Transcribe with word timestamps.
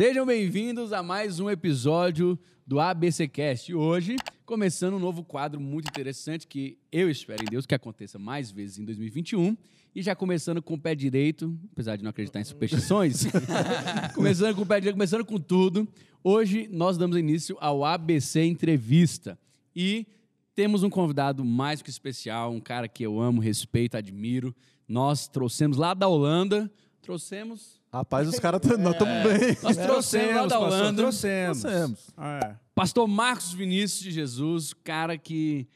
Sejam 0.00 0.24
bem-vindos 0.24 0.94
a 0.94 1.02
mais 1.02 1.40
um 1.40 1.50
episódio 1.50 2.38
do 2.66 2.80
ABCcast. 2.80 3.74
Hoje, 3.74 4.16
começando 4.46 4.94
um 4.94 4.98
novo 4.98 5.22
quadro 5.22 5.60
muito 5.60 5.88
interessante 5.88 6.46
que 6.46 6.78
eu 6.90 7.10
espero 7.10 7.42
em 7.42 7.50
Deus 7.50 7.66
que 7.66 7.74
aconteça 7.74 8.18
mais 8.18 8.50
vezes 8.50 8.78
em 8.78 8.84
2021. 8.86 9.54
E 9.94 10.00
já 10.00 10.16
começando 10.16 10.62
com 10.62 10.72
o 10.72 10.80
pé 10.80 10.94
direito, 10.94 11.54
apesar 11.70 11.96
de 11.96 12.02
não 12.02 12.08
acreditar 12.08 12.40
em 12.40 12.44
superstições, 12.44 13.26
começando 14.16 14.56
com 14.56 14.62
o 14.62 14.66
pé 14.66 14.80
direito, 14.80 14.94
começando 14.94 15.22
com 15.22 15.38
tudo. 15.38 15.86
Hoje 16.24 16.66
nós 16.72 16.96
damos 16.96 17.18
início 17.18 17.58
ao 17.60 17.84
ABC 17.84 18.42
Entrevista. 18.42 19.38
E 19.76 20.06
temos 20.54 20.82
um 20.82 20.88
convidado 20.88 21.44
mais 21.44 21.82
que 21.82 21.90
especial, 21.90 22.52
um 22.52 22.60
cara 22.60 22.88
que 22.88 23.02
eu 23.02 23.20
amo, 23.20 23.38
respeito, 23.38 23.98
admiro. 23.98 24.56
Nós 24.88 25.28
trouxemos 25.28 25.76
lá 25.76 25.92
da 25.92 26.08
Holanda, 26.08 26.72
trouxemos 27.02 27.79
Rapaz, 27.92 28.28
os 28.28 28.38
caras 28.38 28.60
nós 28.78 28.92
estamos 28.92 29.22
bem. 29.24 29.56
nós 29.64 29.76
trouxemos 29.76 30.36
lá 30.36 30.46
da 30.46 30.58
pastor, 30.58 30.72
Holanda. 30.72 31.02
trouxemos. 31.02 31.60
Trouxemos. 31.60 32.14
É. 32.16 32.56
Pastor 32.72 33.08
Marcos 33.08 33.52
Vinícius 33.52 34.00
de 34.00 34.12
Jesus, 34.12 34.72
cara 34.72 35.18
que 35.18 35.66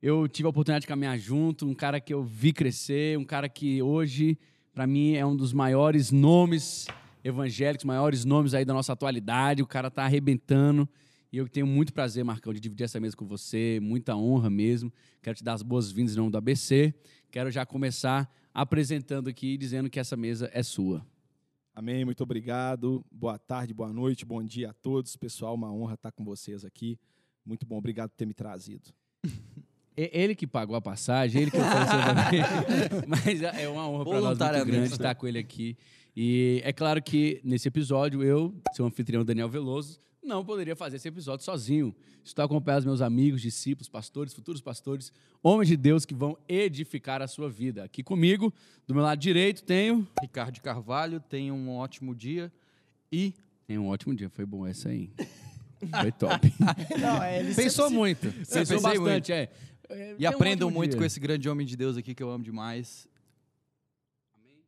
eu 0.00 0.26
tive 0.26 0.46
a 0.46 0.50
oportunidade 0.50 0.82
de 0.82 0.86
caminhar 0.86 1.18
junto, 1.18 1.68
um 1.68 1.74
cara 1.74 2.00
que 2.00 2.12
eu 2.14 2.24
vi 2.24 2.54
crescer, 2.54 3.18
um 3.18 3.24
cara 3.24 3.50
que 3.50 3.82
hoje, 3.82 4.38
para 4.72 4.86
mim, 4.86 5.14
é 5.14 5.26
um 5.26 5.36
dos 5.36 5.52
maiores 5.52 6.10
nomes 6.10 6.86
evangélicos, 7.22 7.84
maiores 7.84 8.24
nomes 8.24 8.54
aí 8.54 8.64
da 8.64 8.72
nossa 8.72 8.94
atualidade. 8.94 9.62
O 9.62 9.66
cara 9.66 9.90
tá 9.90 10.04
arrebentando. 10.04 10.88
E 11.30 11.36
eu 11.36 11.46
tenho 11.46 11.66
muito 11.66 11.92
prazer, 11.92 12.24
Marcão, 12.24 12.52
de 12.52 12.60
dividir 12.60 12.84
essa 12.84 12.98
mesa 12.98 13.14
com 13.14 13.26
você, 13.26 13.78
muita 13.80 14.16
honra 14.16 14.48
mesmo. 14.48 14.90
Quero 15.22 15.36
te 15.36 15.44
dar 15.44 15.52
as 15.52 15.62
boas-vindas 15.62 16.14
em 16.14 16.16
nome 16.16 16.30
do 16.30 16.38
ABC. 16.38 16.94
Quero 17.30 17.50
já 17.50 17.66
começar 17.66 18.30
apresentando 18.54 19.28
aqui, 19.28 19.56
dizendo 19.58 19.88
que 19.88 20.00
essa 20.00 20.16
mesa 20.16 20.50
é 20.52 20.62
sua. 20.62 21.06
Amém, 21.74 22.04
muito 22.04 22.22
obrigado. 22.22 23.04
Boa 23.10 23.38
tarde, 23.38 23.72
boa 23.72 23.92
noite, 23.92 24.24
bom 24.26 24.42
dia 24.42 24.70
a 24.70 24.72
todos. 24.74 25.16
Pessoal, 25.16 25.54
uma 25.54 25.72
honra 25.72 25.94
estar 25.94 26.12
com 26.12 26.24
vocês 26.24 26.64
aqui. 26.64 26.98
Muito 27.44 27.64
bom, 27.66 27.76
obrigado 27.76 28.10
por 28.10 28.16
ter 28.16 28.26
me 28.26 28.34
trazido. 28.34 28.90
E- 29.96 30.10
Ele 30.12 30.34
que 30.34 30.46
pagou 30.46 30.76
a 30.76 30.80
passagem, 30.82 31.42
ele 31.42 31.50
que 31.50 31.56
ofereceu 31.56 31.98
também. 32.04 33.08
Mas 33.08 33.42
é 33.42 33.68
uma 33.68 33.88
honra 33.88 34.04
para 34.04 34.12
nós 34.12 34.22
muito 34.22 34.38
Voluntariamente. 34.38 34.70
grande 34.70 34.92
estar 34.92 35.14
com 35.14 35.26
ele 35.26 35.38
aqui. 35.38 35.76
E 36.14 36.60
é 36.62 36.72
claro 36.74 37.02
que 37.02 37.40
nesse 37.42 37.68
episódio 37.68 38.22
eu, 38.22 38.54
seu 38.74 38.84
anfitrião 38.84 39.24
Daniel 39.24 39.48
Veloso, 39.48 39.98
não 40.22 40.44
poderia 40.44 40.76
fazer 40.76 40.96
esse 40.96 41.08
episódio 41.08 41.44
sozinho. 41.44 41.94
Estou 42.24 42.44
acompanhado 42.44 42.82
dos 42.84 42.86
meus 42.86 43.00
amigos, 43.00 43.42
discípulos, 43.42 43.88
pastores, 43.88 44.32
futuros 44.32 44.60
pastores, 44.60 45.12
homens 45.42 45.68
de 45.68 45.76
Deus 45.76 46.04
que 46.04 46.14
vão 46.14 46.38
edificar 46.48 47.20
a 47.20 47.26
sua 47.26 47.50
vida. 47.50 47.82
Aqui 47.82 48.02
comigo, 48.02 48.52
do 48.86 48.94
meu 48.94 49.02
lado 49.02 49.18
direito, 49.18 49.64
tenho. 49.64 50.06
Ricardo 50.20 50.60
Carvalho, 50.60 51.18
tenha 51.20 51.52
um 51.52 51.70
ótimo 51.70 52.14
dia 52.14 52.52
e 53.10 53.34
Tenho 53.66 53.82
um 53.82 53.88
ótimo 53.88 54.14
dia, 54.14 54.28
foi 54.28 54.44
bom 54.44 54.66
essa 54.66 54.88
aí. 54.88 55.10
Foi 56.00 56.12
top. 56.12 56.52
Não, 57.00 57.20
é, 57.20 57.40
ele 57.40 57.54
pensou 57.56 57.86
sempre 57.86 57.98
muito. 57.98 58.20
Pensou 58.32 58.58
Pensei 58.58 58.76
bastante, 58.80 59.00
muito. 59.00 59.32
é. 59.32 59.48
É, 59.88 60.12
E 60.12 60.16
tenha 60.16 60.30
um 60.30 60.34
aprendam 60.34 60.68
ótimo 60.68 60.78
muito 60.78 60.90
dia. 60.92 60.98
com 61.00 61.04
esse 61.04 61.18
grande 61.18 61.48
homem 61.48 61.66
de 61.66 61.76
Deus 61.76 61.96
aqui 61.96 62.14
que 62.14 62.22
eu 62.22 62.30
amo 62.30 62.44
demais. 62.44 63.08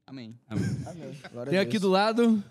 Amém. 0.04 0.36
Amém. 0.48 0.76
Amém. 0.84 1.16
Glória 1.32 1.50
a 1.50 1.52
Tem 1.52 1.58
aqui 1.60 1.78
do 1.78 1.88
lado. 1.88 2.42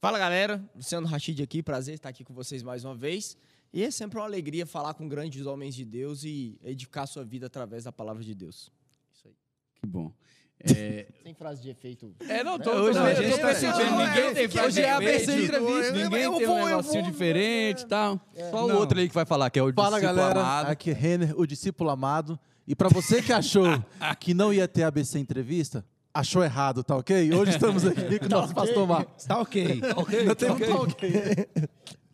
Fala 0.00 0.18
galera, 0.18 0.62
Luciano 0.76 1.06
Rachid 1.08 1.42
aqui, 1.42 1.62
prazer 1.62 1.94
estar 1.96 2.08
aqui 2.08 2.22
com 2.22 2.32
vocês 2.32 2.62
mais 2.62 2.84
uma 2.84 2.94
vez. 2.94 3.36
E 3.72 3.82
é 3.82 3.90
sempre 3.90 4.18
uma 4.18 4.24
alegria 4.24 4.64
falar 4.64 4.94
com 4.94 5.08
grandes 5.08 5.44
homens 5.44 5.74
de 5.74 5.84
Deus 5.84 6.22
e 6.24 6.58
edificar 6.64 7.06
sua 7.06 7.24
vida 7.24 7.46
através 7.46 7.84
da 7.84 7.92
palavra 7.92 8.22
de 8.22 8.34
Deus. 8.34 8.70
Isso 9.12 9.26
aí. 9.26 9.34
Que 9.74 9.86
bom. 9.86 10.12
É, 10.60 11.06
Sem 11.22 11.32
frase 11.34 11.62
de 11.62 11.70
efeito. 11.70 12.12
É, 12.28 12.42
não, 12.42 12.58
tô, 12.58 12.72
Hoje 12.72 12.98
tô, 12.98 13.04
a 13.04 13.12
eu 13.12 13.22
gente 13.22 13.30
tô 13.30 13.36
tá- 13.36 13.46
percebendo. 13.46 13.90
Não, 13.92 13.98
Ninguém 14.08 14.24
é, 14.24 14.34
tem 14.34 14.48
frase 14.48 14.66
hoje 14.66 14.80
é 14.80 14.90
a 14.90 14.98
de 14.98 15.06
ABC 15.06 15.44
entrevista. 15.44 15.92
Ninguém 15.92 16.22
Eu 16.24 16.36
tem 16.36 16.46
vou, 16.48 16.56
um 16.56 16.66
negocinho 16.66 17.02
vou. 17.04 17.12
diferente 17.12 17.82
e 17.82 17.86
tal. 17.86 18.20
Só 18.50 18.66
Não. 18.66 18.74
o 18.74 18.78
outro 18.80 18.98
aí 18.98 19.08
que 19.08 19.14
vai 19.14 19.24
falar, 19.24 19.50
que 19.50 19.58
é 19.60 19.62
o 19.62 19.72
Fala, 19.72 20.00
discípulo 20.00 20.16
galera. 20.18 20.40
amado. 20.40 20.66
Aqui 20.70 20.90
é 20.90 20.94
Renner, 20.94 21.38
o 21.38 21.46
discípulo 21.46 21.90
amado. 21.90 22.36
E 22.66 22.74
para 22.74 22.88
você 22.88 23.22
que 23.22 23.32
achou 23.32 23.66
que 24.18 24.34
não 24.34 24.52
ia 24.52 24.66
ter 24.66 24.82
ABC 24.82 25.16
entrevista, 25.20 25.86
achou 26.18 26.42
errado, 26.42 26.82
tá 26.82 26.96
ok? 26.96 27.32
Hoje 27.32 27.52
estamos 27.52 27.84
aqui 27.84 28.18
com 28.18 28.26
o 28.26 28.28
nosso 28.28 28.54
pastor 28.54 28.86
Marcos. 28.86 29.24
Tá 29.24 29.40
ok. 29.40 29.80
Ainda 30.18 30.34
tem 30.34 30.50
um 30.50 30.58
tá 30.58 30.74
ok. 30.80 31.48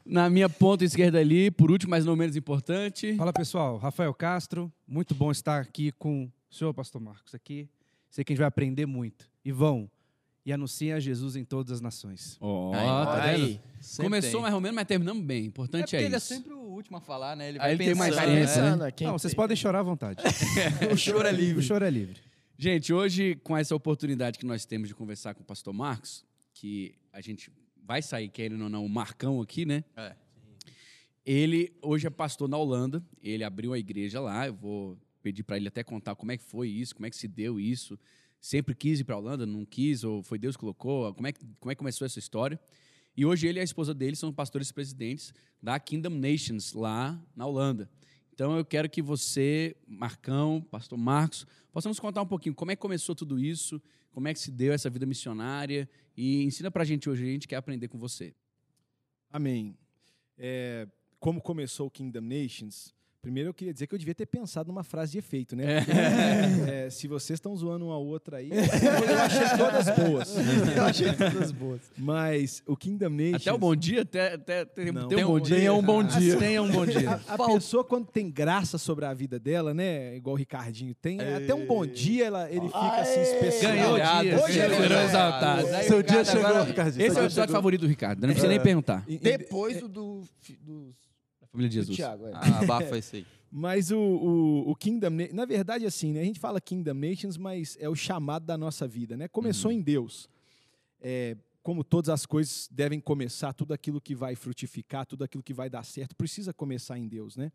Na 0.04 0.28
minha 0.28 0.48
ponta 0.48 0.84
esquerda 0.84 1.18
ali, 1.18 1.50
por 1.50 1.70
último, 1.70 1.90
mas 1.90 2.04
não 2.04 2.14
menos 2.14 2.36
importante. 2.36 3.14
Fala 3.16 3.32
pessoal, 3.32 3.78
Rafael 3.78 4.12
Castro, 4.12 4.70
muito 4.86 5.14
bom 5.14 5.30
estar 5.30 5.60
aqui 5.60 5.90
com 5.92 6.24
o 6.50 6.54
senhor 6.54 6.74
Pastor 6.74 7.00
Marcos 7.00 7.34
aqui. 7.34 7.68
Sei 8.10 8.22
que 8.22 8.32
a 8.32 8.34
gente 8.34 8.40
vai 8.40 8.48
aprender 8.48 8.84
muito. 8.86 9.26
E 9.44 9.50
vão 9.50 9.90
e 10.46 10.52
anunciem 10.52 10.92
a 10.92 11.00
Jesus 11.00 11.36
em 11.36 11.44
todas 11.44 11.72
as 11.72 11.80
nações. 11.80 12.36
Ó, 12.38 12.74
Aí, 12.74 12.86
tá 12.86 13.22
Aí. 13.22 13.40
vendo? 13.40 13.60
Sempre 13.80 14.04
Começou 14.04 14.30
tem. 14.32 14.40
mais 14.42 14.54
ou 14.54 14.60
menos, 14.60 14.74
mas 14.76 14.86
terminamos 14.86 15.24
bem. 15.24 15.44
É 15.44 15.46
Importante 15.46 15.82
porque 15.84 15.96
é, 15.96 16.02
ele 16.02 16.14
é 16.14 16.18
isso. 16.18 16.26
sempre 16.26 16.52
o 16.52 16.58
último 16.58 16.98
a 16.98 17.00
falar, 17.00 17.34
né? 17.34 17.48
Ele 17.48 17.58
Aí 17.58 17.62
vai 17.62 17.72
ele 17.72 17.84
tem 17.84 17.94
mais 17.94 18.14
pensando, 18.14 18.26
tempo, 18.26 18.34
né? 18.34 18.40
né? 18.76 18.90
Pensando, 18.90 19.06
Não, 19.08 19.18
vocês 19.18 19.32
tem- 19.32 19.36
podem 19.36 19.56
chorar 19.56 19.78
à 19.78 19.82
vontade. 19.82 20.22
O 20.92 20.96
choro 20.98 21.26
é 21.26 21.32
O 21.32 21.34
livre. 21.34 21.62
choro 21.62 21.82
é 21.82 21.90
livre. 21.90 22.20
Gente, 22.56 22.92
hoje, 22.92 23.34
com 23.42 23.56
essa 23.56 23.74
oportunidade 23.74 24.38
que 24.38 24.46
nós 24.46 24.64
temos 24.64 24.88
de 24.88 24.94
conversar 24.94 25.34
com 25.34 25.42
o 25.42 25.44
pastor 25.44 25.74
Marcos, 25.74 26.24
que 26.52 26.94
a 27.12 27.20
gente 27.20 27.50
vai 27.82 28.00
sair, 28.00 28.28
querendo 28.28 28.62
ou 28.62 28.68
não, 28.68 28.86
o 28.86 28.88
Marcão 28.88 29.40
aqui, 29.40 29.66
né? 29.66 29.82
É. 29.96 30.14
Ele 31.26 31.72
hoje 31.82 32.06
é 32.06 32.10
pastor 32.10 32.48
na 32.48 32.56
Holanda, 32.56 33.04
ele 33.20 33.42
abriu 33.42 33.72
a 33.72 33.78
igreja 33.78 34.20
lá, 34.20 34.46
eu 34.46 34.54
vou 34.54 34.96
pedir 35.20 35.42
para 35.42 35.56
ele 35.56 35.66
até 35.66 35.82
contar 35.82 36.14
como 36.14 36.30
é 36.30 36.36
que 36.36 36.44
foi 36.44 36.68
isso, 36.68 36.94
como 36.94 37.06
é 37.06 37.10
que 37.10 37.16
se 37.16 37.26
deu 37.26 37.58
isso. 37.58 37.98
Sempre 38.40 38.72
quis 38.74 39.00
ir 39.00 39.04
para 39.04 39.16
a 39.16 39.18
Holanda, 39.18 39.44
não 39.44 39.64
quis, 39.64 40.04
ou 40.04 40.22
foi 40.22 40.38
Deus 40.38 40.54
que 40.54 40.60
colocou, 40.60 41.12
como 41.12 41.26
é 41.26 41.32
que, 41.32 41.40
como 41.58 41.72
é 41.72 41.74
que 41.74 41.78
começou 41.78 42.06
essa 42.06 42.20
história. 42.20 42.60
E 43.16 43.26
hoje 43.26 43.48
ele 43.48 43.58
e 43.58 43.62
a 43.62 43.64
esposa 43.64 43.92
dele 43.92 44.14
são 44.14 44.32
pastores 44.32 44.70
presidentes 44.70 45.34
da 45.60 45.80
Kingdom 45.80 46.10
Nations 46.10 46.72
lá 46.72 47.20
na 47.34 47.46
Holanda. 47.46 47.90
Então 48.34 48.58
eu 48.58 48.64
quero 48.64 48.90
que 48.90 49.00
você, 49.00 49.76
Marcão, 49.86 50.60
pastor 50.68 50.98
Marcos, 50.98 51.46
possamos 51.72 52.00
contar 52.00 52.20
um 52.20 52.26
pouquinho 52.26 52.52
como 52.52 52.72
é 52.72 52.76
que 52.76 52.82
começou 52.82 53.14
tudo 53.14 53.38
isso, 53.38 53.80
como 54.10 54.26
é 54.26 54.34
que 54.34 54.40
se 54.40 54.50
deu 54.50 54.72
essa 54.72 54.90
vida 54.90 55.06
missionária 55.06 55.88
e 56.16 56.42
ensina 56.42 56.68
pra 56.68 56.82
gente 56.82 57.08
hoje, 57.08 57.22
a 57.22 57.26
gente 57.26 57.46
quer 57.46 57.54
aprender 57.54 57.86
com 57.86 57.96
você. 57.96 58.34
Amém. 59.30 59.78
É, 60.36 60.88
como 61.20 61.40
começou 61.40 61.86
o 61.86 61.90
Kingdom 61.90 62.22
Nations, 62.22 62.92
primeiro 63.24 63.48
eu 63.48 63.54
queria 63.54 63.72
dizer 63.72 63.86
que 63.86 63.94
eu 63.94 63.98
devia 63.98 64.14
ter 64.14 64.26
pensado 64.26 64.68
numa 64.68 64.84
frase 64.84 65.12
de 65.12 65.18
efeito, 65.18 65.56
né? 65.56 65.80
Porque, 65.80 66.70
é, 66.70 66.90
se 66.90 67.08
vocês 67.08 67.38
estão 67.38 67.56
zoando 67.56 67.86
uma 67.86 67.96
outra 67.96 68.36
aí, 68.36 68.50
eu 68.50 69.18
achei 69.18 69.48
todas 69.56 69.88
boas. 69.98 70.34
Eu 70.76 70.84
achei 70.84 71.12
todas 71.14 71.50
boas. 71.52 71.80
Mas 71.96 72.62
o 72.66 72.76
Kingdom 72.76 73.08
Nations... 73.08 73.42
Até 73.42 73.52
o 73.52 73.58
bom 73.58 73.74
dia, 73.74 74.02
até, 74.02 74.34
até, 74.34 74.66
Não. 74.92 75.08
tem 75.08 75.24
um 75.24 75.28
bom 75.28 75.40
dia. 75.40 75.56
Tenha 75.56 75.72
um 75.74 75.82
bom 75.82 76.02
dia. 76.02 76.36
Tenha 76.36 76.62
um 76.62 76.70
bom 76.70 76.84
dia. 76.84 77.20
A, 77.26 77.34
a 77.34 77.46
pessoa, 77.46 77.82
quando 77.82 78.06
tem 78.06 78.30
graça 78.30 78.76
sobre 78.76 79.06
a 79.06 79.14
vida 79.14 79.38
dela, 79.38 79.72
né? 79.72 80.16
Igual 80.16 80.34
o 80.34 80.38
Ricardinho 80.38 80.94
tem, 80.94 81.18
até 81.20 81.54
um 81.54 81.66
bom 81.66 81.86
dia 81.86 82.26
ela, 82.26 82.50
ele 82.50 82.66
fica 82.66 83.00
assim 83.00 83.22
especial. 83.22 83.72
Ganhou 83.72 83.94
o 83.94 83.96
dia, 84.22 84.44
Hoje 84.44 84.58
ele. 84.60 84.74
Aí, 84.74 85.84
Seu 85.84 85.98
Ricardo, 85.98 86.06
dia 86.06 86.24
chegou, 86.24 86.46
agora- 86.46 86.64
Ricardinho. 86.64 87.06
Esse 87.06 87.18
é 87.18 87.22
o 87.22 87.24
episódio 87.24 87.32
chegou. 87.32 87.54
favorito 87.56 87.80
do 87.82 87.86
Ricardo, 87.86 88.20
não 88.20 88.28
precisa 88.28 88.48
nem 88.48 88.60
perguntar. 88.60 89.04
Depois 89.20 89.80
do, 89.80 89.88
do, 89.88 90.22
do, 90.60 90.84
Da 90.88 91.13
família 91.54 91.68
de 91.70 91.74
Jesus. 91.76 91.96
Thiago. 91.96 92.26
É. 92.26 92.32
Ah, 92.34 92.60
abafa 92.60 92.96
isso 92.98 93.16
aí. 93.16 93.26
Mas 93.50 93.90
o, 93.92 93.98
o, 93.98 94.70
o 94.70 94.74
Kingdom, 94.74 95.10
Na- 95.10 95.28
na 95.32 95.44
verdade, 95.44 95.86
assim, 95.86 96.12
né? 96.12 96.20
A 96.20 96.24
gente 96.24 96.40
fala 96.40 96.60
Kingdom 96.60 96.94
Nations, 96.94 97.36
mas 97.36 97.76
é 97.80 97.88
o 97.88 97.94
chamado 97.94 98.44
da 98.44 98.58
nossa 98.58 98.86
vida, 98.88 99.16
né? 99.16 99.28
Começou 99.28 99.70
em 99.70 99.80
Deus. 99.80 100.28
É, 101.00 101.36
como 101.62 101.84
todas 101.84 102.08
as 102.08 102.26
coisas 102.26 102.68
devem 102.70 102.98
começar, 103.00 103.52
tudo 103.52 103.72
aquilo 103.72 104.00
que 104.00 104.14
vai 104.14 104.34
frutificar, 104.34 105.06
tudo 105.06 105.22
aquilo 105.24 105.42
que 105.42 105.54
vai 105.54 105.70
dar 105.70 105.84
certo, 105.84 106.16
precisa 106.16 106.52
começar 106.52 106.98
em 106.98 107.06
Deus, 107.06 107.36
né? 107.36 107.52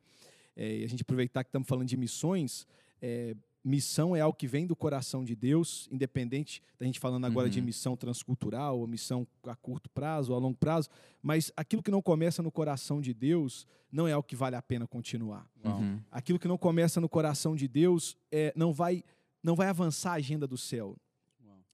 É, 0.56 0.78
e 0.80 0.84
a 0.84 0.88
gente 0.88 1.02
aproveitar 1.02 1.44
que 1.44 1.50
estamos 1.50 1.68
falando 1.68 1.88
de 1.88 1.98
missões, 1.98 2.66
é, 3.02 3.36
missão 3.69 4.16
é 4.16 4.21
algo 4.21 4.38
que 4.38 4.48
vem 4.48 4.66
do 4.66 4.75
coração 4.75 5.24
de 5.24 5.36
Deus, 5.36 5.88
independente 5.92 6.62
da 6.80 6.86
gente 6.86 7.00
falando 7.00 7.25
agora 7.25 7.50
de 7.50 7.60
Uhum. 7.60 7.66
missão 7.66 7.95
transcultural, 7.95 8.80
ou 8.80 8.88
missão 8.88 9.27
a 9.44 9.56
curto 9.56 9.89
prazo 9.89 10.31
ou 10.31 10.38
a 10.38 10.42
longo 10.42 10.57
prazo, 10.57 10.89
mas 11.21 11.51
aquilo 11.56 11.83
que 11.83 11.92
não 11.92 12.01
começa 12.01 12.42
no 12.42 12.51
coração 12.51 13.00
de 13.00 13.13
Deus 13.13 13.68
não 13.92 14.07
é 14.07 14.13
algo 14.13 14.27
que 14.27 14.36
vale 14.36 14.56
a 14.56 14.62
pena 14.62 14.88
continuar 14.88 15.48
Uhum. 15.63 16.00
aquilo 16.12 16.39
que 16.39 16.48
não 16.48 16.57
começa 16.57 17.00
no 17.00 17.07
coração 17.07 17.56
de 17.56 17.68
Deus 17.68 18.18
é, 18.31 18.51
não 18.56 18.74
vai 18.74 19.04
não 19.42 19.56
vai 19.56 19.68
avançar 19.69 20.12
a 20.12 20.15
agenda 20.15 20.45
do 20.45 20.57
céu. 20.57 20.98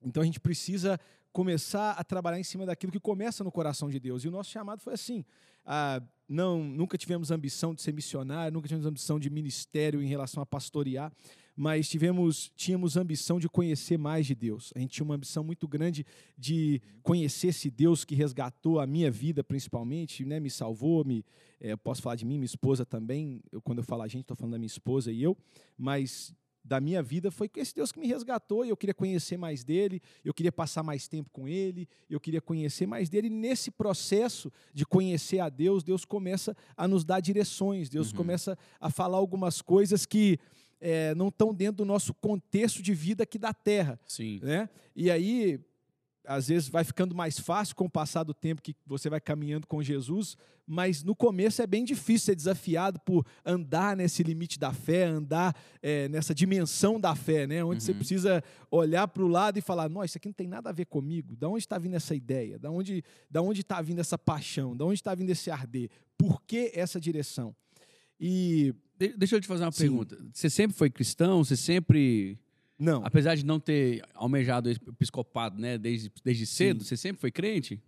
Então 0.03 0.21
a 0.21 0.25
gente 0.25 0.39
precisa 0.39 0.99
começar 1.31 1.91
a 1.93 2.03
trabalhar 2.03 2.39
em 2.39 2.43
cima 2.43 2.63
daquilo 2.65 2.91
que 2.91 2.99
começa 2.99 3.43
no 3.43 3.51
coração 3.51 3.89
de 3.89 3.99
Deus. 3.99 4.23
E 4.23 4.27
o 4.27 4.31
nosso 4.31 4.51
chamado 4.51 4.81
foi 4.81 4.93
assim: 4.93 5.25
ah, 5.65 5.99
não, 6.29 6.63
nunca 6.63 6.95
tivemos 6.95 7.31
ambição 7.31 7.73
de 7.73 7.81
ser 7.81 7.91
missionário, 7.91 8.53
nunca 8.53 8.67
tivemos 8.67 8.85
ambição 8.85 9.19
de 9.19 9.29
ministério 9.31 9.99
em 10.01 10.05
relação 10.07 10.43
a 10.43 10.45
pastorear, 10.45 11.11
mas 11.55 11.87
tivemos, 11.87 12.51
tínhamos 12.55 12.97
ambição 12.97 13.39
de 13.39 13.47
conhecer 13.47 13.97
mais 13.97 14.25
de 14.25 14.35
Deus. 14.35 14.73
A 14.75 14.79
gente 14.79 14.91
tinha 14.91 15.05
uma 15.05 15.15
ambição 15.15 15.43
muito 15.43 15.67
grande 15.67 16.05
de 16.37 16.81
conhecer 17.01 17.47
esse 17.47 17.69
Deus 17.71 18.03
que 18.03 18.13
resgatou 18.13 18.79
a 18.79 18.85
minha 18.85 19.09
vida, 19.09 19.43
principalmente, 19.43 20.25
né, 20.25 20.39
me 20.39 20.49
salvou, 20.49 21.05
me, 21.05 21.23
eu 21.61 21.77
posso 21.77 22.01
falar 22.01 22.15
de 22.15 22.25
mim, 22.25 22.33
minha 22.35 22.45
esposa 22.45 22.85
também. 22.85 23.41
Eu, 23.51 23.61
quando 23.61 23.77
eu 23.79 23.83
falo 23.83 24.01
a 24.01 24.07
gente, 24.07 24.21
estou 24.21 24.35
falando 24.35 24.53
da 24.53 24.57
minha 24.59 24.67
esposa 24.67 25.11
e 25.11 25.23
eu, 25.23 25.37
mas 25.77 26.33
da 26.67 26.81
minha 26.81 27.01
vida 27.03 27.29
foi 27.29 27.47
esse 27.57 27.75
Deus 27.75 27.91
que 27.91 27.99
me 27.99 28.07
resgatou 28.07 28.65
e 28.65 28.69
eu 28.69 28.75
queria 28.75 28.93
conhecer 28.93 29.37
mais 29.37 29.63
dele, 29.63 30.01
eu 30.23 30.33
queria 30.33 30.51
passar 30.51 30.81
mais 30.81 31.07
tempo 31.07 31.29
com 31.31 31.47
ele, 31.47 31.87
eu 32.09 32.19
queria 32.19 32.41
conhecer 32.41 32.87
mais 32.87 33.07
dele. 33.07 33.27
E 33.27 33.29
nesse 33.29 33.69
processo 33.69 34.51
de 34.73 34.83
conhecer 34.83 35.39
a 35.39 35.47
Deus, 35.47 35.83
Deus 35.83 36.03
começa 36.03 36.57
a 36.75 36.87
nos 36.87 37.05
dar 37.05 37.19
direções, 37.19 37.87
Deus 37.87 38.09
Uhum. 38.09 38.17
começa 38.17 38.57
a 38.79 38.89
falar 38.89 39.17
algumas 39.17 39.61
coisas 39.61 40.07
que 40.07 40.39
eh, 40.87 41.15
não 41.15 41.29
estão 41.29 41.53
dentro 41.53 41.77
do 41.77 41.85
nosso 41.85 42.13
contexto 42.13 42.81
de 42.83 42.93
vida 42.93 43.23
aqui 43.23 43.39
da 43.39 43.53
terra 43.53 43.99
Sim. 44.07 44.39
né? 44.43 44.69
E 44.95 45.09
aí, 45.09 45.59
às 46.27 46.47
vezes, 46.47 46.69
vai 46.69 46.83
ficando 46.83 47.13
mais 47.15 47.39
fácil 47.39 47.75
com 47.75 47.85
o 47.85 47.89
passar 47.89 48.23
do 48.23 48.33
tempo 48.33 48.61
que 48.61 48.75
você 48.85 49.09
vai 49.09 49.19
caminhando 49.19 49.67
com 49.67 49.81
Jesus, 49.83 50.35
mas 50.67 51.03
no 51.03 51.15
começo 51.15 51.61
é 51.61 51.67
bem 51.67 51.83
difícil 51.85 52.25
ser 52.25 52.35
desafiado 52.35 52.99
por 53.01 53.23
andar 53.45 53.95
nesse 53.95 54.23
limite 54.23 54.57
da 54.57 54.73
fé, 54.73 55.03
andar 55.05 55.55
eh, 55.83 56.07
nessa 56.09 56.33
dimensão 56.33 56.99
da 56.99 57.13
fé, 57.15 57.45
né? 57.45 57.63
Onde 57.63 57.83
você 57.83 57.91
Uhum. 57.91 57.97
precisa 57.99 58.43
olhar 58.71 59.07
para 59.07 59.23
o 59.23 59.27
lado 59.27 59.59
e 59.59 59.61
falar: 59.61 59.87
Nossa, 59.89 60.05
isso 60.07 60.17
aqui 60.17 60.27
não 60.27 60.33
tem 60.33 60.47
nada 60.47 60.69
a 60.69 60.73
ver 60.73 60.85
comigo. 60.85 61.35
Da 61.35 61.47
onde 61.47 61.59
está 61.59 61.77
vindo 61.77 61.95
essa 61.95 62.15
ideia? 62.15 62.57
Da 62.57 62.71
onde 62.71 63.03
da 63.29 63.41
onde 63.43 63.61
está 63.61 63.79
vindo 63.81 63.99
essa 63.99 64.17
paixão? 64.17 64.75
Da 64.75 64.83
onde 64.85 64.95
está 64.95 65.13
vindo 65.13 65.29
esse 65.29 65.51
arder? 65.51 65.89
Por 66.17 66.41
que 66.41 66.71
essa 66.73 66.99
direção? 66.99 67.55
E 68.19 68.73
De- 68.97 69.15
deixa 69.17 69.35
eu 69.35 69.41
te 69.41 69.47
fazer 69.47 69.63
uma 69.65 69.71
Sim. 69.71 69.83
pergunta. 69.89 70.17
Você 70.33 70.49
sempre 70.49 70.75
foi 70.77 70.89
cristão? 70.89 71.43
Você 71.43 71.57
sempre, 71.57 72.39
não, 72.79 73.05
apesar 73.05 73.35
de 73.35 73.45
não 73.45 73.59
ter 73.59 74.01
almejado 74.13 74.69
o 74.69 74.71
episcopado, 74.91 75.59
né, 75.59 75.77
desde, 75.77 76.11
desde 76.23 76.45
cedo, 76.45 76.83
Sim. 76.83 76.87
você 76.89 76.97
sempre 76.97 77.19
foi 77.19 77.31
crente? 77.31 77.81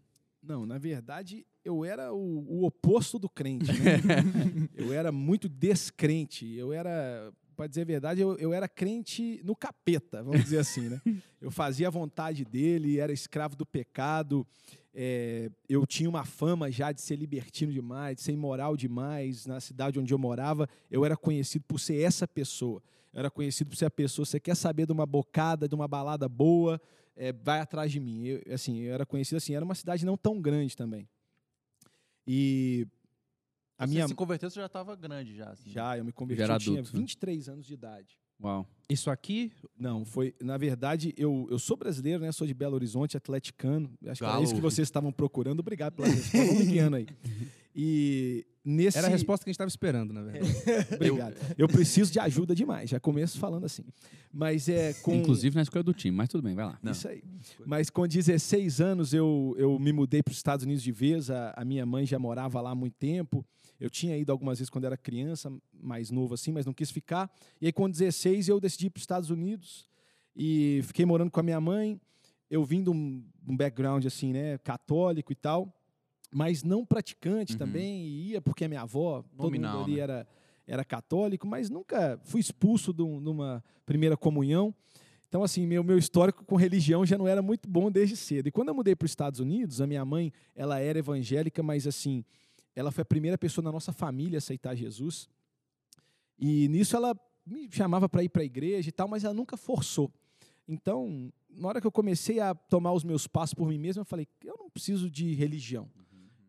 Não, 0.43 0.65
na 0.65 0.77
verdade, 0.77 1.45
eu 1.63 1.83
era 1.83 2.13
o, 2.13 2.45
o 2.61 2.65
oposto 2.65 3.17
do 3.19 3.29
crente. 3.29 3.65
Né? 3.71 4.01
eu 4.75 4.93
era 4.93 5.11
muito 5.11 5.49
descrente. 5.49 6.45
Eu 6.53 6.71
era, 6.71 7.33
para 7.55 7.67
dizer 7.67 7.81
a 7.81 7.85
verdade, 7.85 8.21
eu, 8.21 8.35
eu 8.37 8.53
era 8.53 8.67
crente 8.67 9.41
no 9.43 9.55
capeta, 9.55 10.23
vamos 10.23 10.43
dizer 10.43 10.59
assim. 10.59 10.89
Né? 10.89 11.01
Eu 11.41 11.51
fazia 11.51 11.87
a 11.87 11.91
vontade 11.91 12.45
dele, 12.45 12.99
era 12.99 13.11
escravo 13.11 13.55
do 13.55 13.65
pecado. 13.65 14.45
É, 14.99 15.51
eu 15.69 15.85
tinha 15.85 16.09
uma 16.09 16.25
fama 16.25 16.71
já 16.71 16.91
de 16.91 16.99
ser 17.01 17.15
libertino 17.15 17.71
demais, 17.71 18.15
de 18.15 18.23
ser 18.23 18.31
imoral 18.31 18.75
demais. 18.75 19.45
Na 19.45 19.59
cidade 19.59 19.99
onde 19.99 20.11
eu 20.13 20.17
morava, 20.17 20.67
eu 20.89 21.05
era 21.05 21.15
conhecido 21.15 21.63
por 21.67 21.79
ser 21.79 22.01
essa 22.01 22.27
pessoa. 22.27 22.81
Eu 23.13 23.19
era 23.19 23.29
conhecido 23.29 23.69
por 23.69 23.75
ser 23.75 23.85
a 23.85 23.91
pessoa. 23.91 24.25
Você 24.25 24.39
quer 24.39 24.55
saber 24.55 24.87
de 24.87 24.91
uma 24.91 25.05
bocada, 25.05 25.67
de 25.67 25.75
uma 25.75 25.87
balada 25.87 26.27
boa? 26.27 26.81
é, 27.17 27.33
vai 27.33 27.59
atrás 27.59 27.91
de 27.91 27.99
mim. 27.99 28.25
Eu, 28.25 28.53
assim, 28.53 28.77
eu 28.79 28.93
era 28.93 29.05
conhecido 29.05 29.37
assim, 29.37 29.53
era 29.55 29.65
uma 29.65 29.75
cidade 29.75 30.05
não 30.05 30.15
tão 30.15 30.39
grande 30.39 30.77
também. 30.77 31.09
E 32.25 32.87
a 33.77 33.85
Você 33.85 33.93
minha 33.93 34.07
se 34.07 34.15
converteu, 34.15 34.49
você 34.49 34.59
já 34.59 34.67
estava 34.67 34.95
grande 34.95 35.35
já. 35.35 35.49
assim. 35.49 35.69
já 35.69 35.97
eu 35.97 36.05
me 36.05 36.11
converti, 36.11 36.41
eu 36.41 36.59
tinha 36.59 36.79
adulto, 36.79 36.93
né? 36.95 36.99
23 37.01 37.49
anos 37.49 37.65
de 37.65 37.73
idade. 37.73 38.17
Uau. 38.41 38.67
Isso 38.89 39.09
aqui, 39.09 39.51
Não, 39.77 40.05
foi, 40.05 40.33
na 40.41 40.57
verdade, 40.57 41.13
eu, 41.17 41.45
eu 41.51 41.59
sou 41.59 41.75
brasileiro, 41.75 42.21
né? 42.23 42.31
Sou 42.31 42.47
de 42.47 42.53
Belo 42.53 42.75
Horizonte, 42.75 43.17
atleticano. 43.17 43.91
Acho 44.05 44.19
que 44.19 44.23
era 44.23 44.33
Galo. 44.33 44.43
isso 44.45 44.55
que 44.55 44.61
vocês 44.61 44.87
estavam 44.87 45.11
procurando. 45.11 45.59
Obrigado 45.59 45.93
pela 45.93 46.07
resposta. 46.07 46.63
Aí. 46.95 47.07
E 47.79 48.43
nesse 48.65 48.97
era 48.97 49.05
a 49.05 49.09
resposta 49.09 49.43
que 49.43 49.49
a 49.49 49.51
gente 49.51 49.55
estava 49.55 49.69
esperando, 49.69 50.11
na 50.11 50.23
verdade. 50.23 50.51
Obrigado. 50.95 51.35
Eu 51.55 51.67
preciso 51.67 52.11
de 52.11 52.19
ajuda 52.19 52.55
demais. 52.55 52.89
Já 52.89 52.99
começo 52.99 53.37
falando 53.37 53.65
assim. 53.65 53.83
Mas 54.33 54.67
é 54.67 54.93
com 54.95 55.13
Inclusive 55.13 55.55
na 55.55 55.61
escolha 55.61 55.83
do 55.83 55.93
time, 55.93 56.17
mas 56.17 56.27
tudo 56.27 56.41
bem, 56.43 56.55
vai 56.55 56.65
lá. 56.65 56.79
Não. 56.81 56.91
Isso 56.91 57.07
aí. 57.07 57.23
Mas 57.67 57.91
com 57.91 58.07
16 58.07 58.81
anos 58.81 59.13
eu, 59.13 59.55
eu 59.59 59.77
me 59.77 59.93
mudei 59.93 60.23
para 60.23 60.31
os 60.31 60.37
Estados 60.37 60.65
Unidos 60.65 60.81
de 60.81 60.91
vez. 60.91 61.29
A, 61.29 61.53
a 61.55 61.63
minha 61.63 61.85
mãe 61.85 62.03
já 62.03 62.17
morava 62.17 62.59
lá 62.59 62.71
há 62.71 62.75
muito 62.75 62.95
tempo. 62.95 63.45
Eu 63.79 63.91
tinha 63.91 64.17
ido 64.17 64.31
algumas 64.31 64.57
vezes 64.57 64.71
quando 64.71 64.85
era 64.85 64.97
criança, 64.97 65.53
mais 65.71 66.09
novo 66.09 66.33
assim, 66.33 66.51
mas 66.51 66.65
não 66.65 66.73
quis 66.73 66.89
ficar. 66.89 67.31
E 67.61 67.67
aí 67.67 67.71
com 67.71 67.87
16 67.87 68.47
eu 68.49 68.59
decidi 68.59 68.87
ir 68.87 68.89
para 68.89 68.97
os 68.97 69.03
Estados 69.03 69.29
Unidos 69.29 69.87
e 70.35 70.81
fiquei 70.83 71.05
morando 71.05 71.29
com 71.29 71.39
a 71.39 71.43
minha 71.43 71.61
mãe. 71.61 72.01
Eu 72.49 72.65
vim 72.65 72.81
de 72.81 72.89
um, 72.89 73.23
de 73.39 73.51
um 73.51 73.55
background 73.55 74.03
assim, 74.05 74.33
né, 74.33 74.57
católico 74.59 75.31
e 75.31 75.35
tal, 75.35 75.71
mas 76.31 76.63
não 76.63 76.85
praticante 76.85 77.53
Uhum. 77.53 77.59
também. 77.59 78.05
E 78.05 78.29
ia 78.31 78.41
porque 78.41 78.65
a 78.65 78.67
minha 78.67 78.81
avó, 78.81 79.23
todo 79.35 79.43
Nominal, 79.45 79.77
mundo 79.79 79.85
ali 79.85 79.95
né? 79.95 79.99
era, 80.01 80.27
era 80.67 80.85
católico, 80.85 81.47
mas 81.47 81.69
nunca 81.69 82.19
fui 82.23 82.39
expulso 82.41 82.93
de, 82.93 83.01
um- 83.03 83.21
de 83.21 83.29
uma 83.29 83.63
primeira 83.85 84.15
comunhão. 84.17 84.73
Então, 85.29 85.43
assim, 85.43 85.65
meu, 85.67 85.83
meu 85.83 85.97
histórico 85.97 86.45
com 86.45 86.55
religião 86.55 87.05
já 87.05 87.17
não 87.17 87.27
era 87.27 87.41
muito 87.41 87.67
bom 87.67 87.91
desde 87.91 88.15
cedo. 88.15 88.47
E 88.47 88.51
quando 88.51 88.69
eu 88.69 88.75
mudei 88.75 88.95
para 88.95 89.05
os 89.05 89.11
Estados 89.11 89.39
Unidos, 89.41 89.81
a 89.81 89.87
minha 89.87 90.05
mãe, 90.05 90.31
ela 90.55 90.79
era 90.79 90.99
evangélica, 90.99 91.61
mas, 91.61 91.85
assim, 91.85 92.23
ela 92.75 92.91
foi 92.91 93.01
a 93.01 93.05
primeira 93.05 93.37
pessoa 93.37 93.63
na 93.63 93.71
nossa 93.71 93.91
família 93.91 94.37
a 94.37 94.39
aceitar 94.39 94.73
Jesus. 94.75 95.27
E 96.39 96.67
nisso 96.69 96.95
ela 96.95 97.15
me 97.45 97.67
chamava 97.71 98.07
para 98.07 98.23
ir 98.23 98.29
para 98.29 98.41
a 98.41 98.45
igreja 98.45 98.87
e 98.89 98.91
tal, 98.91 99.07
mas 99.07 99.23
ela 99.23 99.33
nunca 99.33 99.57
forçou. 99.57 100.11
Então, 100.67 101.31
na 101.49 101.67
hora 101.69 101.81
que 101.81 101.87
eu 101.87 101.91
comecei 101.91 102.39
a 102.39 102.53
tomar 102.53 102.91
os 102.93 103.03
meus 103.03 103.25
passos 103.27 103.53
por 103.53 103.67
mim 103.67 103.77
mesmo, 103.77 104.01
eu 104.01 104.05
falei, 104.05 104.27
eu 104.43 104.55
não 104.57 104.69
preciso 104.69 105.09
de 105.09 105.33
religião. 105.33 105.89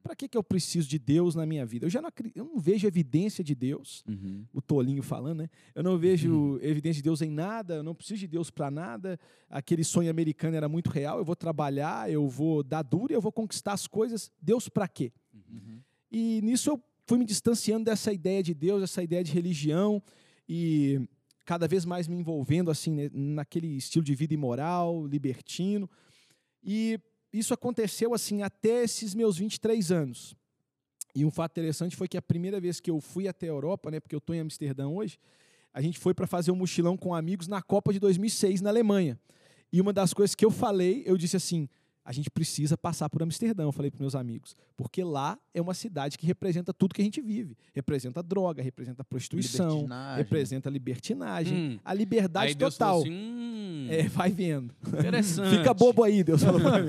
Para 0.09 0.17
que, 0.17 0.27
que 0.27 0.39
eu 0.39 0.43
preciso 0.43 0.89
de 0.89 0.99
Deus 0.99 1.35
na 1.35 1.45
minha 1.45 1.67
vida? 1.67 1.85
Eu 1.85 1.91
já 1.91 2.01
não, 2.01 2.09
eu 2.35 2.47
não 2.47 2.59
vejo 2.59 2.87
evidência 2.87 3.45
de 3.45 3.55
Deus 3.55 4.03
Uhum. 4.09 4.43
o 4.55 4.63
tolinho 4.63 5.03
falando, 5.03 5.41
né? 5.41 5.51
Eu 5.75 5.83
não 5.83 5.99
vejo 5.99 6.59
evidência 6.63 7.01
de 7.01 7.03
Deus 7.03 7.21
em 7.21 7.29
nada, 7.29 7.75
eu 7.75 7.83
não 7.83 7.95
preciso 7.95 8.21
de 8.21 8.27
Deus 8.27 8.51
para 8.51 8.71
nada. 8.71 9.21
Aquele 9.51 9.85
sonho 9.85 10.09
americano 10.09 10.57
era 10.57 10.67
muito 10.67 10.89
real. 10.89 11.19
Eu 11.19 11.27
vou 11.27 11.37
trabalhar, 11.37 12.11
eu 12.11 12.27
vou 12.27 12.63
dar 12.63 12.81
duro 12.81 13.13
e 13.13 13.15
eu 13.15 13.21
vou 13.21 13.31
conquistar 13.31 13.75
as 13.75 13.87
coisas. 13.87 14.33
Deus 14.41 14.67
para 14.67 14.89
quê? 14.89 15.13
E 16.11 16.41
nisso 16.43 16.71
eu 16.71 16.83
fui 17.07 17.19
me 17.19 17.27
distanciando 17.27 17.85
dessa 17.85 18.11
ideia 18.11 18.43
de 18.43 18.55
Deus, 18.55 18.83
essa 18.83 19.03
ideia 19.03 19.23
de 19.23 19.31
religião 19.31 20.03
e 20.49 21.07
cada 21.45 21.69
vez 21.69 21.85
mais 21.85 22.09
me 22.09 22.17
envolvendo 22.17 22.71
assim 22.71 22.93
né, 22.95 23.11
naquele 23.13 23.77
estilo 23.77 24.07
de 24.07 24.15
vida 24.15 24.33
imoral, 24.33 25.07
libertino. 25.07 25.87
E 26.65 26.99
isso 27.33 27.53
aconteceu 27.53 28.15
assim 28.15 28.43
até 28.43 28.83
esses 28.83 29.15
meus 29.15 29.37
23 29.39 29.93
anos. 29.93 30.35
E 31.15 31.25
um 31.25 31.31
fato 31.31 31.53
interessante 31.53 31.97
foi 31.97 32.09
que 32.09 32.17
a 32.17 32.23
primeira 32.23 32.61
vez 32.61 32.81
que 32.81 32.91
eu 32.91 33.01
fui 33.01 33.27
até 33.29 33.47
a 33.47 33.51
Europa, 33.51 33.91
né, 33.91 34.01
porque 34.01 34.15
eu 34.15 34.19
estou 34.19 34.35
em 34.35 34.41
Amsterdã 34.41 34.89
hoje, 34.89 35.19
a 35.73 35.81
gente 35.81 35.99
foi 35.99 36.15
para 36.15 36.27
fazer 36.27 36.51
um 36.51 36.57
mochilão 36.57 36.97
com 36.97 37.15
amigos 37.15 37.47
na 37.47 37.61
Copa 37.63 37.93
de 37.93 37.99
2006 37.99 38.61
na 38.61 38.71
Alemanha. 38.71 39.19
E 39.73 39.81
uma 39.81 39.93
das 39.93 40.15
coisas 40.15 40.35
que 40.35 40.45
eu 40.45 40.51
falei, 40.51 41.03
eu 41.07 41.17
disse 41.17 41.37
assim: 41.37 41.69
a 42.09 42.13
gente 42.13 42.31
precisa 42.31 42.75
passar 42.75 43.11
por 43.11 43.23
Amsterdã, 43.23 43.65
eu 43.65 43.73
falei 43.73 43.91
para 43.91 44.01
meus 44.01 44.15
amigos, 44.15 44.57
porque 44.79 45.05
lá 45.05 45.39
é 45.53 45.61
uma 45.61 45.75
cidade 45.75 46.17
que 46.17 46.25
representa 46.25 46.73
tudo 46.73 46.95
que 46.95 47.03
a 47.03 47.05
gente 47.05 47.21
vive. 47.21 47.55
Representa 47.75 48.23
droga, 48.23 48.63
representa 48.63 49.05
prostituição, 49.05 49.67
Libertinagem. 49.83 50.17
representa 50.17 50.71
libertinagem, 50.71 51.55
Hum. 51.75 51.79
a 51.85 51.93
liberdade 51.93 52.47
Aí 52.49 52.55
Deus 52.55 52.75
total. 52.79 53.03
falou 53.03 53.03
assim, 53.05 53.13
hum, 53.13 53.87
É, 53.91 54.09
vai 54.09 54.31
vendo. 54.31 54.75
interessante. 54.87 55.51
Fica 55.59 55.75
bobo 55.75 56.03
aí, 56.03 56.25
Deus 56.25 56.43
falou 56.43 56.59
pra 56.63 56.79
mim. 56.81 56.87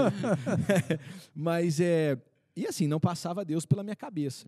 Mas 1.36 1.82
é. 1.82 2.18
E 2.56 2.66
assim, 2.66 2.88
não 2.88 3.00
passava 3.00 3.44
Deus 3.44 3.66
pela 3.66 3.84
minha 3.84 3.96
cabeça. 3.98 4.48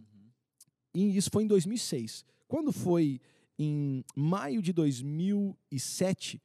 E 0.94 1.18
isso 1.18 1.30
foi 1.32 1.44
em 1.44 1.48
2006. 1.48 2.24
Quando 2.48 2.72
foi 2.72 3.20
em 3.60 4.06
maio 4.16 4.62
de 4.62 4.72
2007, 4.74 6.42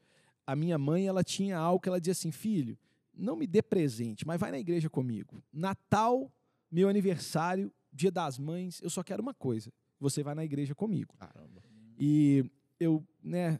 a 0.46 0.54
minha 0.56 0.78
mãe 0.78 1.06
ela 1.06 1.22
tinha 1.24 1.56
algo 1.56 1.80
que 1.80 1.88
ela 1.88 2.00
dizia 2.00 2.12
assim: 2.12 2.30
filho, 2.30 2.76
não 3.16 3.36
me 3.36 3.46
dê 3.46 3.62
presente, 3.62 4.26
mas 4.26 4.40
vai 4.40 4.50
na 4.50 4.58
igreja 4.58 4.90
comigo. 4.90 5.42
Natal, 5.52 6.30
meu 6.70 6.88
aniversário, 6.88 7.72
dia 7.92 8.10
das 8.10 8.38
mães, 8.38 8.80
eu 8.82 8.90
só 8.90 9.02
quero 9.02 9.22
uma 9.22 9.34
coisa: 9.34 9.72
você 9.98 10.22
vai 10.22 10.34
na 10.34 10.44
igreja 10.44 10.74
comigo. 10.74 11.14
E 11.98 12.44
eu, 12.78 13.02
né, 13.22 13.58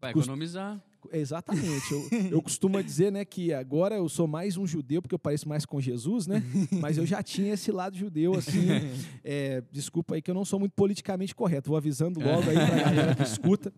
Vai 0.00 0.10
economizar. 0.10 0.82
Exatamente. 1.12 1.92
Eu, 1.92 2.08
eu 2.32 2.42
costumo 2.42 2.82
dizer, 2.82 3.12
né, 3.12 3.24
que 3.24 3.52
agora 3.52 3.94
eu 3.94 4.08
sou 4.08 4.26
mais 4.26 4.56
um 4.56 4.66
judeu 4.66 5.00
porque 5.00 5.14
eu 5.14 5.18
pareço 5.18 5.48
mais 5.48 5.64
com 5.64 5.80
Jesus, 5.80 6.26
né? 6.26 6.42
Mas 6.80 6.98
eu 6.98 7.06
já 7.06 7.22
tinha 7.22 7.54
esse 7.54 7.70
lado 7.70 7.96
judeu, 7.96 8.34
assim. 8.34 8.66
é, 9.24 9.62
desculpa 9.70 10.16
aí 10.16 10.22
que 10.22 10.30
eu 10.30 10.34
não 10.34 10.44
sou 10.44 10.58
muito 10.58 10.72
politicamente 10.72 11.34
correto. 11.34 11.68
Vou 11.68 11.76
avisando 11.76 12.20
logo 12.20 12.50
aí 12.50 12.56
pra 12.56 12.82
galera 12.82 13.14
que 13.14 13.22
escuta. 13.22 13.72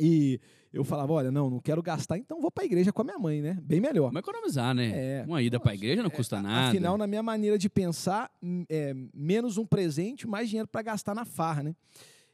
E 0.00 0.40
eu 0.72 0.84
falava, 0.84 1.12
olha, 1.12 1.30
não, 1.30 1.48
não 1.48 1.60
quero 1.60 1.82
gastar, 1.82 2.18
então 2.18 2.40
vou 2.40 2.50
pra 2.50 2.64
igreja 2.64 2.92
com 2.92 3.02
a 3.02 3.04
minha 3.04 3.18
mãe, 3.18 3.40
né? 3.40 3.58
Bem 3.62 3.80
melhor. 3.80 4.08
Vamos 4.08 4.20
economizar, 4.20 4.74
né? 4.74 5.20
É. 5.20 5.24
Uma 5.26 5.42
ida 5.42 5.58
pra 5.58 5.74
igreja 5.74 6.02
não 6.02 6.10
custa 6.10 6.42
nada. 6.42 6.68
Afinal, 6.68 6.98
na 6.98 7.06
minha 7.06 7.22
maneira 7.22 7.58
de 7.58 7.68
pensar, 7.68 8.30
é, 8.68 8.94
menos 9.14 9.56
um 9.56 9.66
presente, 9.66 10.26
mais 10.26 10.48
dinheiro 10.48 10.68
para 10.68 10.82
gastar 10.82 11.14
na 11.14 11.24
farra, 11.24 11.62
né? 11.62 11.74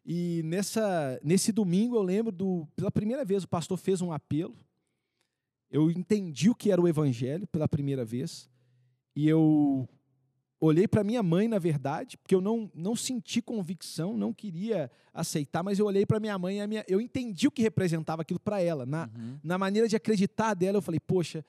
E 0.04 0.42
nessa, 0.44 1.18
nesse 1.22 1.50
domingo 1.50 1.96
eu 1.96 2.02
lembro 2.02 2.30
do 2.30 2.68
pela 2.76 2.90
primeira 2.90 3.24
vez 3.24 3.44
o 3.44 3.48
pastor 3.48 3.78
fez 3.78 4.02
um 4.02 4.12
apelo. 4.12 4.56
Eu 5.70 5.90
entendi 5.90 6.50
o 6.50 6.54
que 6.54 6.70
era 6.70 6.80
o 6.80 6.86
evangelho 6.86 7.46
pela 7.46 7.66
primeira 7.66 8.04
vez 8.04 8.48
e 9.16 9.28
eu 9.28 9.88
olhei 10.64 10.86
para 10.88 11.02
minha 11.04 11.22
mãe, 11.22 11.48
na 11.48 11.58
verdade, 11.58 12.16
porque 12.16 12.34
eu 12.34 12.40
não, 12.40 12.70
não 12.74 12.94
senti 12.96 13.42
convicção, 13.42 14.16
não 14.16 14.32
queria 14.32 14.90
aceitar, 15.12 15.62
mas 15.62 15.78
eu 15.78 15.86
olhei 15.86 16.04
para 16.06 16.18
minha 16.20 16.38
mãe 16.38 16.60
e 16.60 16.66
minha, 16.66 16.84
eu 16.88 17.00
entendi 17.00 17.46
o 17.46 17.50
que 17.50 17.62
representava 17.62 18.22
aquilo 18.22 18.40
para 18.40 18.60
ela. 18.60 18.84
Na, 18.86 19.08
Uhum. 19.16 19.38
na 19.42 19.58
maneira 19.58 19.88
de 19.88 19.96
acreditar 19.96 20.54
dela, 20.54 20.78
eu 20.78 20.82
falei, 20.82 21.00
poxa, 21.00 21.44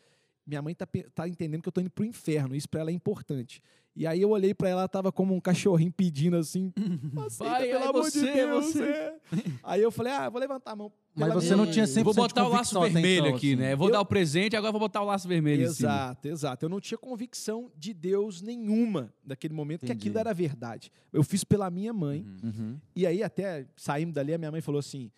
minha 0.45 0.62
mãe 0.62 0.75
tá, 0.75 0.86
pe- 0.86 1.10
tá 1.15 1.27
entendendo 1.27 1.62
que 1.62 1.67
eu 1.67 1.72
tô 1.74 1.81
indo 1.81 1.89
pro 1.89 2.05
inferno, 2.05 2.55
isso 2.55 2.69
para 2.69 2.81
ela 2.81 2.89
é 2.91 2.93
importante. 2.93 3.62
E 3.97 4.05
aí 4.05 4.21
eu 4.21 4.29
olhei 4.31 4.53
pra 4.53 4.67
ela, 4.67 4.81
ela 4.81 4.87
tava 4.89 5.09
como 5.09 5.33
um 5.33 5.39
cachorrinho 5.39 5.91
pedindo 5.91 6.35
assim, 6.35 6.73
aceita, 7.25 7.51
Vai, 7.51 7.67
pelo 7.69 7.83
é 7.83 7.87
amor 7.87 8.03
você, 8.03 8.19
de 8.21 8.27
é 8.27 8.33
Deus. 8.45 8.65
você. 8.65 8.83
é. 8.83 9.15
Aí 9.63 9.81
eu 9.81 9.89
falei, 9.89 10.11
ah, 10.11 10.29
vou 10.29 10.39
levantar 10.41 10.71
a 10.71 10.75
mão. 10.75 10.91
Mas 11.15 11.33
você 11.33 11.51
me- 11.51 11.55
não 11.55 11.71
tinha 11.71 11.85
100% 11.85 12.03
Vou 12.03 12.13
botar 12.13 12.45
o 12.45 12.49
laço 12.49 12.77
até 12.77 12.89
vermelho 12.89 13.27
então, 13.27 13.37
aqui, 13.37 13.53
assim. 13.53 13.61
né? 13.61 13.73
Vou 13.73 13.87
Eu- 13.87 13.93
dar 13.93 14.01
o 14.01 14.05
presente, 14.05 14.53
agora 14.53 14.71
vou 14.73 14.81
botar 14.81 15.01
o 15.01 15.05
laço 15.05 15.29
vermelho. 15.29 15.63
Exato, 15.63 16.27
exato. 16.27 16.65
Eu 16.65 16.69
não 16.69 16.81
tinha 16.81 16.97
convicção 16.97 17.71
de 17.77 17.93
Deus 17.93 18.41
nenhuma 18.41 19.13
naquele 19.25 19.53
momento 19.53 19.79
que 19.79 19.85
Entendi. 19.85 20.09
aquilo 20.09 20.19
era 20.19 20.33
verdade. 20.33 20.91
Eu 21.13 21.23
fiz 21.23 21.45
pela 21.45 21.69
minha 21.69 21.93
mãe. 21.93 22.25
Uhum. 22.43 22.77
E 22.93 23.07
aí, 23.07 23.23
até 23.23 23.65
saímos 23.77 24.13
dali, 24.13 24.33
a 24.33 24.37
minha 24.37 24.51
mãe 24.51 24.59
falou 24.59 24.79
assim: 24.79 25.09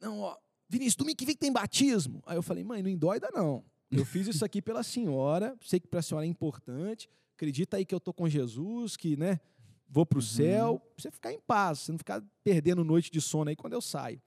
Não, 0.00 0.18
ó, 0.22 0.36
Vinícius, 0.68 0.96
domingo 0.96 1.16
que 1.18 1.24
vem 1.24 1.36
que 1.36 1.40
tem 1.40 1.52
batismo. 1.52 2.20
Aí 2.26 2.36
eu 2.36 2.42
falei, 2.42 2.64
mãe, 2.64 2.82
não 2.82 2.90
endoida, 2.90 3.28
não. 3.32 3.62
Eu 3.92 4.04
fiz 4.04 4.26
isso 4.26 4.44
aqui 4.44 4.60
pela 4.60 4.82
senhora, 4.82 5.54
sei 5.60 5.78
que 5.78 5.86
para 5.86 6.00
a 6.00 6.02
senhora 6.02 6.26
é 6.26 6.28
importante. 6.28 7.08
Acredita 7.34 7.76
aí 7.76 7.84
que 7.84 7.94
eu 7.94 8.00
tô 8.00 8.12
com 8.12 8.28
Jesus, 8.28 8.96
que, 8.96 9.16
né, 9.16 9.40
vou 9.88 10.06
pro 10.06 10.22
céu. 10.22 10.78
Pra 10.78 11.02
você 11.02 11.10
ficar 11.10 11.32
em 11.32 11.40
paz, 11.40 11.80
você 11.80 11.92
não 11.92 11.98
ficar 11.98 12.22
perdendo 12.42 12.84
noite 12.84 13.10
de 13.10 13.20
sono 13.20 13.50
aí 13.50 13.56
quando 13.56 13.72
eu 13.72 13.80
saio. 13.80 14.20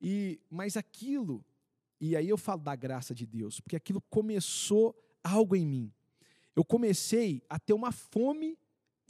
E, 0.00 0.40
mas 0.50 0.76
aquilo, 0.76 1.44
e 2.00 2.16
aí 2.16 2.28
eu 2.28 2.38
falo 2.38 2.62
da 2.62 2.74
graça 2.74 3.14
de 3.14 3.26
Deus, 3.26 3.60
porque 3.60 3.76
aquilo 3.76 4.00
começou 4.08 4.96
algo 5.22 5.54
em 5.54 5.66
mim. 5.66 5.92
Eu 6.56 6.64
comecei 6.64 7.42
a 7.48 7.58
ter 7.58 7.74
uma 7.74 7.92
fome 7.92 8.58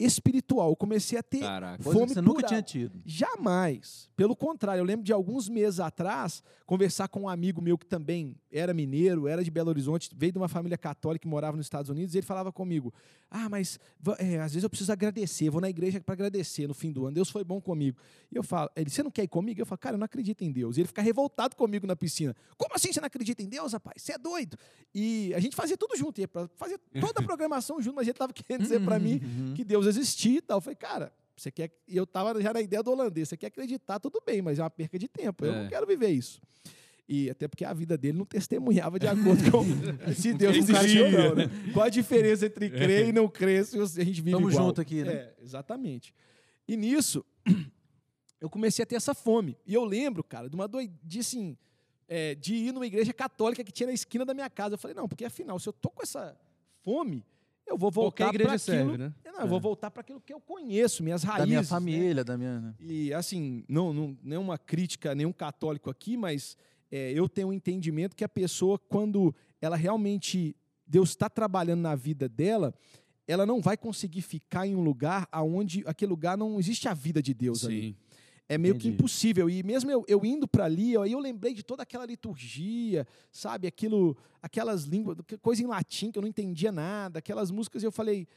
espiritual. 0.05 0.69
Eu 0.69 0.75
comecei 0.75 1.17
a 1.17 1.23
ter 1.23 1.39
Caraca. 1.39 1.83
Coisa 1.83 1.99
que 1.99 1.99
fome 1.99 2.13
você 2.13 2.21
nunca 2.21 2.41
por 2.41 2.47
tinha 2.47 2.61
tido. 2.61 3.01
Jamais. 3.05 4.09
Pelo 4.15 4.35
contrário, 4.35 4.81
eu 4.81 4.85
lembro 4.85 5.03
de 5.03 5.13
alguns 5.13 5.49
meses 5.49 5.79
atrás 5.79 6.43
conversar 6.65 7.07
com 7.07 7.21
um 7.21 7.29
amigo 7.29 7.61
meu 7.61 7.77
que 7.77 7.85
também 7.85 8.35
era 8.51 8.73
mineiro, 8.73 9.27
era 9.27 9.43
de 9.43 9.51
Belo 9.51 9.69
Horizonte, 9.69 10.09
veio 10.15 10.31
de 10.31 10.37
uma 10.37 10.47
família 10.47 10.77
católica 10.77 11.23
que 11.23 11.27
morava 11.27 11.57
nos 11.57 11.65
Estados 11.65 11.89
Unidos, 11.89 12.15
e 12.15 12.19
ele 12.19 12.25
falava 12.25 12.51
comigo: 12.51 12.93
Ah, 13.29 13.49
mas 13.49 13.79
é, 14.19 14.39
às 14.39 14.53
vezes 14.53 14.63
eu 14.63 14.69
preciso 14.69 14.91
agradecer, 14.91 15.49
vou 15.49 15.59
na 15.59 15.69
igreja 15.69 15.99
para 15.99 16.13
agradecer 16.13 16.67
no 16.67 16.73
fim 16.73 16.91
do 16.91 17.05
ano. 17.05 17.15
Deus 17.15 17.29
foi 17.29 17.43
bom 17.43 17.59
comigo. 17.59 17.97
E 18.31 18.37
eu 18.37 18.43
falo, 18.43 18.69
ele, 18.75 18.89
você 18.89 19.03
não 19.03 19.11
quer 19.11 19.23
ir 19.23 19.27
comigo? 19.27 19.59
Eu 19.59 19.65
falo, 19.65 19.79
cara, 19.79 19.95
eu 19.95 19.97
não 19.97 20.05
acredito 20.05 20.43
em 20.43 20.51
Deus. 20.51 20.77
E 20.77 20.81
ele 20.81 20.87
fica 20.87 21.01
revoltado 21.01 21.55
comigo 21.55 21.85
na 21.85 21.95
piscina. 21.95 22.35
Como 22.57 22.73
assim 22.73 22.93
você 22.93 23.01
não 23.01 23.07
acredita 23.07 23.43
em 23.43 23.49
Deus, 23.49 23.73
rapaz? 23.73 24.01
Você 24.01 24.13
é 24.13 24.17
doido. 24.17 24.57
E 24.95 25.33
a 25.33 25.39
gente 25.39 25.55
fazia 25.55 25.75
tudo 25.75 25.97
junto, 25.97 26.21
ia 26.21 26.29
fazer 26.55 26.79
toda 26.99 27.19
a 27.19 27.23
programação 27.25 27.81
junto, 27.81 27.95
mas 27.95 28.07
ele 28.07 28.11
estava 28.11 28.31
querendo 28.31 28.63
dizer 28.63 28.81
para 28.83 28.97
mim 28.99 29.19
que 29.55 29.63
Deus 29.65 29.85
existia 29.91 30.37
e 30.37 30.41
tal. 30.41 30.57
Eu 30.57 30.61
falei, 30.61 30.75
cara, 30.75 31.13
você 31.35 31.51
quer. 31.51 31.71
E 31.87 31.95
eu 31.97 32.05
tava 32.07 32.39
já 32.41 32.53
na 32.53 32.61
ideia 32.61 32.81
do 32.83 32.91
holandês, 32.91 33.29
você 33.29 33.37
quer 33.37 33.47
acreditar, 33.47 33.99
tudo 33.99 34.21
bem, 34.25 34.41
mas 34.41 34.59
é 34.59 34.63
uma 34.63 34.69
perca 34.69 34.97
de 34.97 35.07
tempo. 35.07 35.45
Eu 35.45 35.53
É. 35.53 35.61
não 35.63 35.69
quero 35.69 35.85
viver 35.87 36.09
isso. 36.09 36.41
E 37.09 37.29
até 37.29 37.45
porque 37.47 37.65
a 37.65 37.73
vida 37.73 37.97
dele 37.97 38.17
não 38.17 38.25
testemunhava 38.25 38.97
de 38.97 39.05
acordo 39.07 39.43
com 39.51 39.63
se 40.15 40.33
Deus 40.33 40.55
não 40.57 40.63
existia 40.63 41.05
ou 41.05 41.11
não, 41.11 41.35
né? 41.35 41.49
Qual 41.73 41.85
a 41.85 41.89
diferença 41.89 42.45
entre 42.45 42.69
crer 42.69 43.09
e 43.09 43.11
não 43.11 43.27
crer 43.27 43.65
se 43.65 43.77
a 43.77 43.85
gente 43.85 44.21
vive 44.21 44.31
Tamo 44.31 44.49
igual? 44.49 44.67
junto 44.67 44.79
aqui, 44.79 45.03
né? 45.03 45.13
É, 45.13 45.35
exatamente. 45.41 46.13
E 46.67 46.77
nisso, 46.77 47.25
eu 48.39 48.49
comecei 48.49 48.83
a 48.83 48.85
ter 48.85 48.95
essa 48.95 49.13
fome. 49.13 49.57
E 49.65 49.73
eu 49.73 49.83
lembro, 49.83 50.23
cara, 50.23 50.49
de 50.49 50.55
uma 50.55 50.67
doidice, 50.67 51.37
assim, 51.37 51.57
é, 52.07 52.33
de 52.35 52.53
ir 52.55 52.71
numa 52.73 52.85
igreja 52.87 53.11
católica 53.13 53.63
que 53.63 53.71
tinha 53.71 53.87
na 53.87 53.93
esquina 53.93 54.23
da 54.23 54.33
minha 54.33 54.49
casa. 54.49 54.75
Eu 54.75 54.79
falei, 54.79 54.95
não, 54.95 55.07
porque 55.07 55.25
afinal, 55.25 55.59
se 55.59 55.67
eu 55.67 55.73
tô 55.73 55.89
com 55.89 56.01
essa 56.03 56.37
fome, 56.81 57.25
eu 57.67 57.77
vou 57.77 57.91
voltar 57.91 58.29
igreja 58.29 58.49
para 58.49 58.55
aquilo... 58.55 58.77
serve, 58.77 58.97
né? 58.97 59.13
Não, 59.25 59.41
eu 59.41 59.47
vou 59.47 59.59
voltar 59.59 59.89
para 59.89 60.01
aquilo 60.01 60.19
que 60.19 60.33
eu 60.33 60.39
conheço, 60.39 61.03
minhas 61.03 61.23
raízes. 61.23 61.41
Da 61.41 61.47
minha 61.47 61.61
né? 61.61 61.65
família, 61.65 62.23
da 62.23 62.37
minha. 62.37 62.59
né? 62.59 62.75
E 62.79 63.13
assim, 63.13 63.63
não, 63.67 63.93
não 63.93 64.17
nenhuma 64.21 64.57
crítica 64.57 65.15
nenhum 65.15 65.31
católico 65.31 65.89
aqui, 65.89 66.17
mas 66.17 66.57
é, 66.91 67.11
eu 67.13 67.29
tenho 67.29 67.47
um 67.47 67.53
entendimento 67.53 68.15
que 68.15 68.23
a 68.23 68.29
pessoa, 68.29 68.77
quando 68.77 69.33
ela 69.61 69.75
realmente 69.75 70.55
Deus 70.85 71.09
está 71.09 71.29
trabalhando 71.29 71.81
na 71.81 71.95
vida 71.95 72.27
dela, 72.27 72.73
ela 73.27 73.45
não 73.45 73.61
vai 73.61 73.77
conseguir 73.77 74.21
ficar 74.21 74.67
em 74.67 74.75
um 74.75 74.81
lugar 74.81 75.27
aonde 75.31 75.83
aquele 75.85 76.09
lugar 76.09 76.37
não 76.37 76.59
existe 76.59 76.87
a 76.89 76.93
vida 76.93 77.21
de 77.21 77.33
Deus 77.33 77.63
ali. 77.63 77.97
É 78.53 78.57
meio 78.57 78.73
que 78.75 78.87
Entendi. 78.87 78.95
impossível. 78.95 79.49
E 79.49 79.63
mesmo 79.63 79.89
eu, 79.89 80.03
eu 80.09 80.25
indo 80.25 80.45
para 80.45 80.65
ali, 80.65 80.97
aí 80.97 81.13
eu 81.13 81.19
lembrei 81.19 81.53
de 81.53 81.63
toda 81.63 81.83
aquela 81.83 82.05
liturgia, 82.05 83.07
sabe? 83.31 83.65
Aquilo, 83.65 84.17
aquelas 84.41 84.83
línguas, 84.83 85.17
coisa 85.41 85.63
em 85.63 85.67
latim 85.67 86.11
que 86.11 86.17
eu 86.17 86.21
não 86.21 86.27
entendia 86.27 86.69
nada, 86.71 87.19
aquelas 87.19 87.49
músicas, 87.49 87.81
e 87.81 87.85
eu 87.85 87.91
falei, 87.93 88.27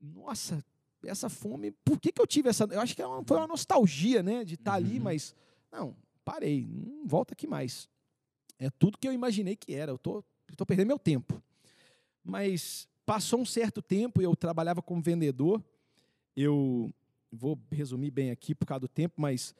nossa, 0.00 0.64
essa 1.04 1.28
fome, 1.28 1.70
por 1.84 2.00
que, 2.00 2.10
que 2.10 2.20
eu 2.20 2.26
tive 2.26 2.48
essa. 2.48 2.64
Eu 2.64 2.80
acho 2.80 2.96
que 2.96 3.02
é 3.02 3.06
uma- 3.06 3.22
foi 3.24 3.36
uma 3.36 3.46
nostalgia, 3.46 4.22
né? 4.24 4.44
De 4.44 4.54
estar 4.54 4.74
ali, 4.74 4.96
Uhum. 4.98 5.04
mas. 5.04 5.34
Não, 5.70 5.94
parei, 6.24 6.66
não 6.68 7.06
volta 7.06 7.32
aqui 7.34 7.46
mais. 7.46 7.88
É 8.58 8.68
tudo 8.70 8.98
que 8.98 9.06
eu 9.06 9.12
imaginei 9.12 9.54
que 9.54 9.72
era. 9.72 9.92
Eu 9.92 9.98
tô, 9.98 10.24
tô 10.56 10.66
perdendo 10.66 10.88
meu 10.88 10.98
tempo. 10.98 11.40
Mas 12.24 12.88
passou 13.06 13.40
um 13.40 13.46
certo 13.46 13.80
tempo, 13.80 14.20
eu 14.20 14.34
trabalhava 14.34 14.82
como 14.82 15.00
vendedor. 15.00 15.62
Eu 16.36 16.92
vou 17.32 17.58
resumir 17.70 18.10
bem 18.10 18.30
aqui 18.30 18.54
por 18.54 18.66
causa 18.66 18.80
do 18.80 18.88
tempo, 18.88 19.14
mas 19.20 19.54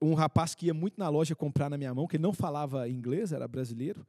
um 0.00 0.14
rapaz 0.14 0.54
que 0.54 0.66
ia 0.66 0.74
muito 0.74 0.98
na 0.98 1.08
loja 1.08 1.34
comprar 1.34 1.70
na 1.70 1.78
minha 1.78 1.94
mão, 1.94 2.06
que 2.06 2.16
ele 2.16 2.22
não 2.22 2.32
falava 2.32 2.88
inglês, 2.88 3.32
era 3.32 3.46
brasileiro, 3.46 4.06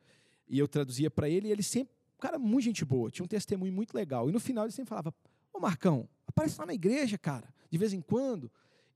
e 0.47 0.57
eu 0.59 0.67
traduzia 0.67 1.09
para 1.09 1.29
ele, 1.29 1.47
e 1.47 1.51
ele 1.51 1.63
sempre, 1.63 1.93
um 2.17 2.21
cara 2.21 2.39
muito 2.39 2.65
gente 2.65 2.83
boa, 2.83 3.11
tinha 3.11 3.23
um 3.23 3.27
testemunho 3.27 3.71
muito 3.71 3.93
legal. 3.93 4.29
E 4.29 4.31
no 4.31 4.39
final 4.39 4.65
ele 4.65 4.71
sempre 4.71 4.89
falava: 4.89 5.13
Ô 5.53 5.59
Marcão, 5.59 6.07
aparece 6.27 6.59
lá 6.59 6.65
na 6.65 6.73
igreja, 6.73 7.17
cara, 7.17 7.47
de 7.69 7.77
vez 7.77 7.93
em 7.93 8.01
quando, 8.01 8.51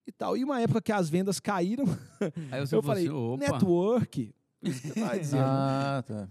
e 0.05 0.11
tal. 0.11 0.37
E 0.37 0.43
uma 0.43 0.61
época 0.61 0.81
que 0.81 0.91
as 0.91 1.09
vendas 1.09 1.39
caíram, 1.39 1.85
Aí 2.51 2.59
você 2.59 2.75
eu 2.75 2.81
falei: 2.81 3.07
assim, 3.07 3.37
network. 3.37 4.33
Isso 4.63 4.81
que 4.81 4.99
tava 4.99 5.19
dizendo. 5.19 5.43
Ah, 5.43 6.03
tá. 6.05 6.27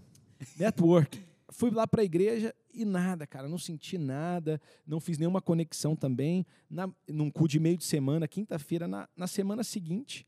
Network. 0.59 1.25
Fui 1.49 1.71
lá 1.71 1.87
para 1.87 2.01
a 2.01 2.05
igreja 2.05 2.53
e 2.77 2.85
nada, 2.85 3.25
cara, 3.27 3.47
não 3.47 3.57
senti 3.57 3.97
nada, 3.97 4.61
não 4.85 4.99
fiz 4.99 5.17
nenhuma 5.17 5.41
conexão 5.41 5.95
também. 5.95 6.45
Na, 6.69 6.89
num 7.07 7.29
cu 7.31 7.47
de 7.47 7.59
meio 7.59 7.77
de 7.77 7.83
semana, 7.83 8.27
quinta-feira, 8.27 8.87
na, 8.87 9.09
na 9.15 9.27
semana 9.27 9.63
seguinte, 9.63 10.25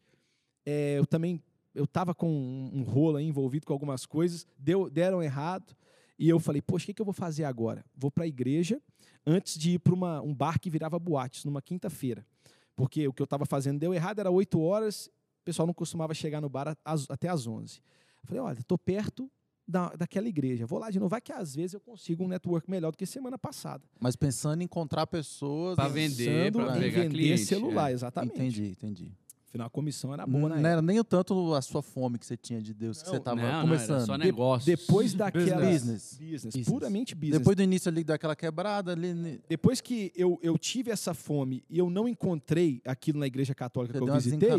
é, 0.66 0.98
eu 0.98 1.06
também 1.06 1.42
eu 1.76 1.84
estava 1.86 2.14
com 2.16 2.28
um, 2.30 2.80
um 2.80 2.84
rolo 2.84 3.18
aí 3.18 3.26
envolvido 3.26 3.66
com 3.66 3.72
algumas 3.74 4.06
coisas, 4.06 4.46
deu, 4.58 4.90
deram 4.90 5.22
errado, 5.22 5.76
e 6.18 6.28
eu 6.28 6.40
falei, 6.40 6.62
poxa, 6.62 6.84
o 6.84 6.86
que, 6.88 6.94
que 6.96 7.02
eu 7.02 7.06
vou 7.06 7.14
fazer 7.14 7.44
agora? 7.46 7.86
Vou 7.96 8.12
para 8.12 8.24
a 8.26 8.28
igreja 8.28 8.82
antes 9.26 9.58
de 9.58 9.72
ir 9.74 9.80
para 9.80 9.94
um 9.94 10.34
bar 10.34 10.60
que 10.60 10.70
virava 10.70 10.98
boates, 11.00 11.46
numa 11.46 11.62
quinta-feira. 11.62 12.26
Porque 12.76 13.08
o 13.08 13.14
que 13.14 13.22
eu 13.22 13.26
estava 13.26 13.46
fazendo 13.46 13.80
deu 13.80 13.94
errado, 13.94 14.20
era 14.20 14.32
8 14.32 14.60
horas, 14.60 15.06
o 15.42 15.46
pessoal 15.46 15.66
não 15.68 15.74
costumava 15.74 16.14
chegar 16.14 16.42
no 16.42 16.50
bar 16.50 16.76
às- 16.84 17.10
até 17.10 17.30
às 17.30 17.46
11. 17.48 17.78
Eu 18.24 18.28
falei, 18.28 18.42
olha, 18.42 18.60
estou 18.60 18.78
perto 18.78 19.32
da, 19.70 19.90
daquela 19.96 20.28
igreja. 20.28 20.66
Vou 20.66 20.80
lá 20.80 20.90
de 20.90 21.00
novo. 21.00 21.10
Vai 21.10 21.22
que 21.22 21.32
às 21.32 21.56
vezes 21.56 21.76
eu 21.76 21.80
consigo 21.80 22.24
um 22.24 22.28
network 22.28 22.70
melhor 22.70 22.92
do 22.92 22.98
que 22.98 23.06
semana 23.06 23.38
passada. 23.38 23.84
Mas 24.00 24.16
pensando 24.16 24.62
em 24.62 24.66
encontrar 24.66 25.06
pessoas. 25.06 25.76
Pra 25.76 25.88
vender, 25.88 26.52
Pensando 26.52 26.66
pra 26.66 26.78
em 26.78 26.80
pegar 26.82 27.02
vender 27.04 27.10
cliente, 27.10 27.46
celular, 27.46 27.92
é. 27.92 27.94
exatamente. 27.94 28.34
Entendi, 28.34 28.70
entendi. 28.72 29.12
Afinal, 29.50 29.66
a 29.66 29.70
comissão 29.72 30.14
era 30.14 30.28
boa 30.28 30.48
na 30.48 30.58
não 30.58 30.70
era 30.70 30.80
nem 30.82 31.00
o 31.00 31.04
tanto 31.04 31.56
a 31.56 31.62
sua 31.64 31.82
fome 31.82 32.20
que 32.20 32.26
você 32.26 32.38
tinha 32.38 32.62
de 32.62 32.72
Deus, 32.72 33.00
que 33.02 33.08
Não, 33.08 33.14
você 33.16 33.18
estava 33.18 33.36
Não, 33.38 33.44
não, 33.44 33.52
era 33.52 33.62
começando. 33.62 34.06
só 34.06 34.16
De- 34.16 34.26
negócio. 34.26 34.66
depois 34.68 35.14
daquela... 35.16 35.66
Business. 35.66 36.18
Business, 36.20 36.44
Business. 36.46 36.68
puramente 36.70 37.16
business. 37.16 37.40
Depois 37.40 37.58
do 37.58 37.64
início 37.64 37.90
ali 37.90 38.04
daquela 38.04 38.36
quebrada 38.36 38.92
ali. 38.92 39.12
né, 39.12 39.40
Depois 39.50 39.82
que 39.82 40.12
eu, 40.16 40.40
eu 40.44 40.56
tive 40.56 40.92
essa 40.92 41.16
fome 41.16 41.64
e 41.68 41.80
eu 41.80 41.90
não 41.90 42.08
encontrei 42.08 42.80
aquilo 42.86 43.18
na 43.18 43.26
igreja 43.26 43.56
católica 43.56 43.94
Você 43.94 43.98
que 43.98 44.04
eu 44.04 44.14
uma 44.14 44.20
visitei, 44.20 44.50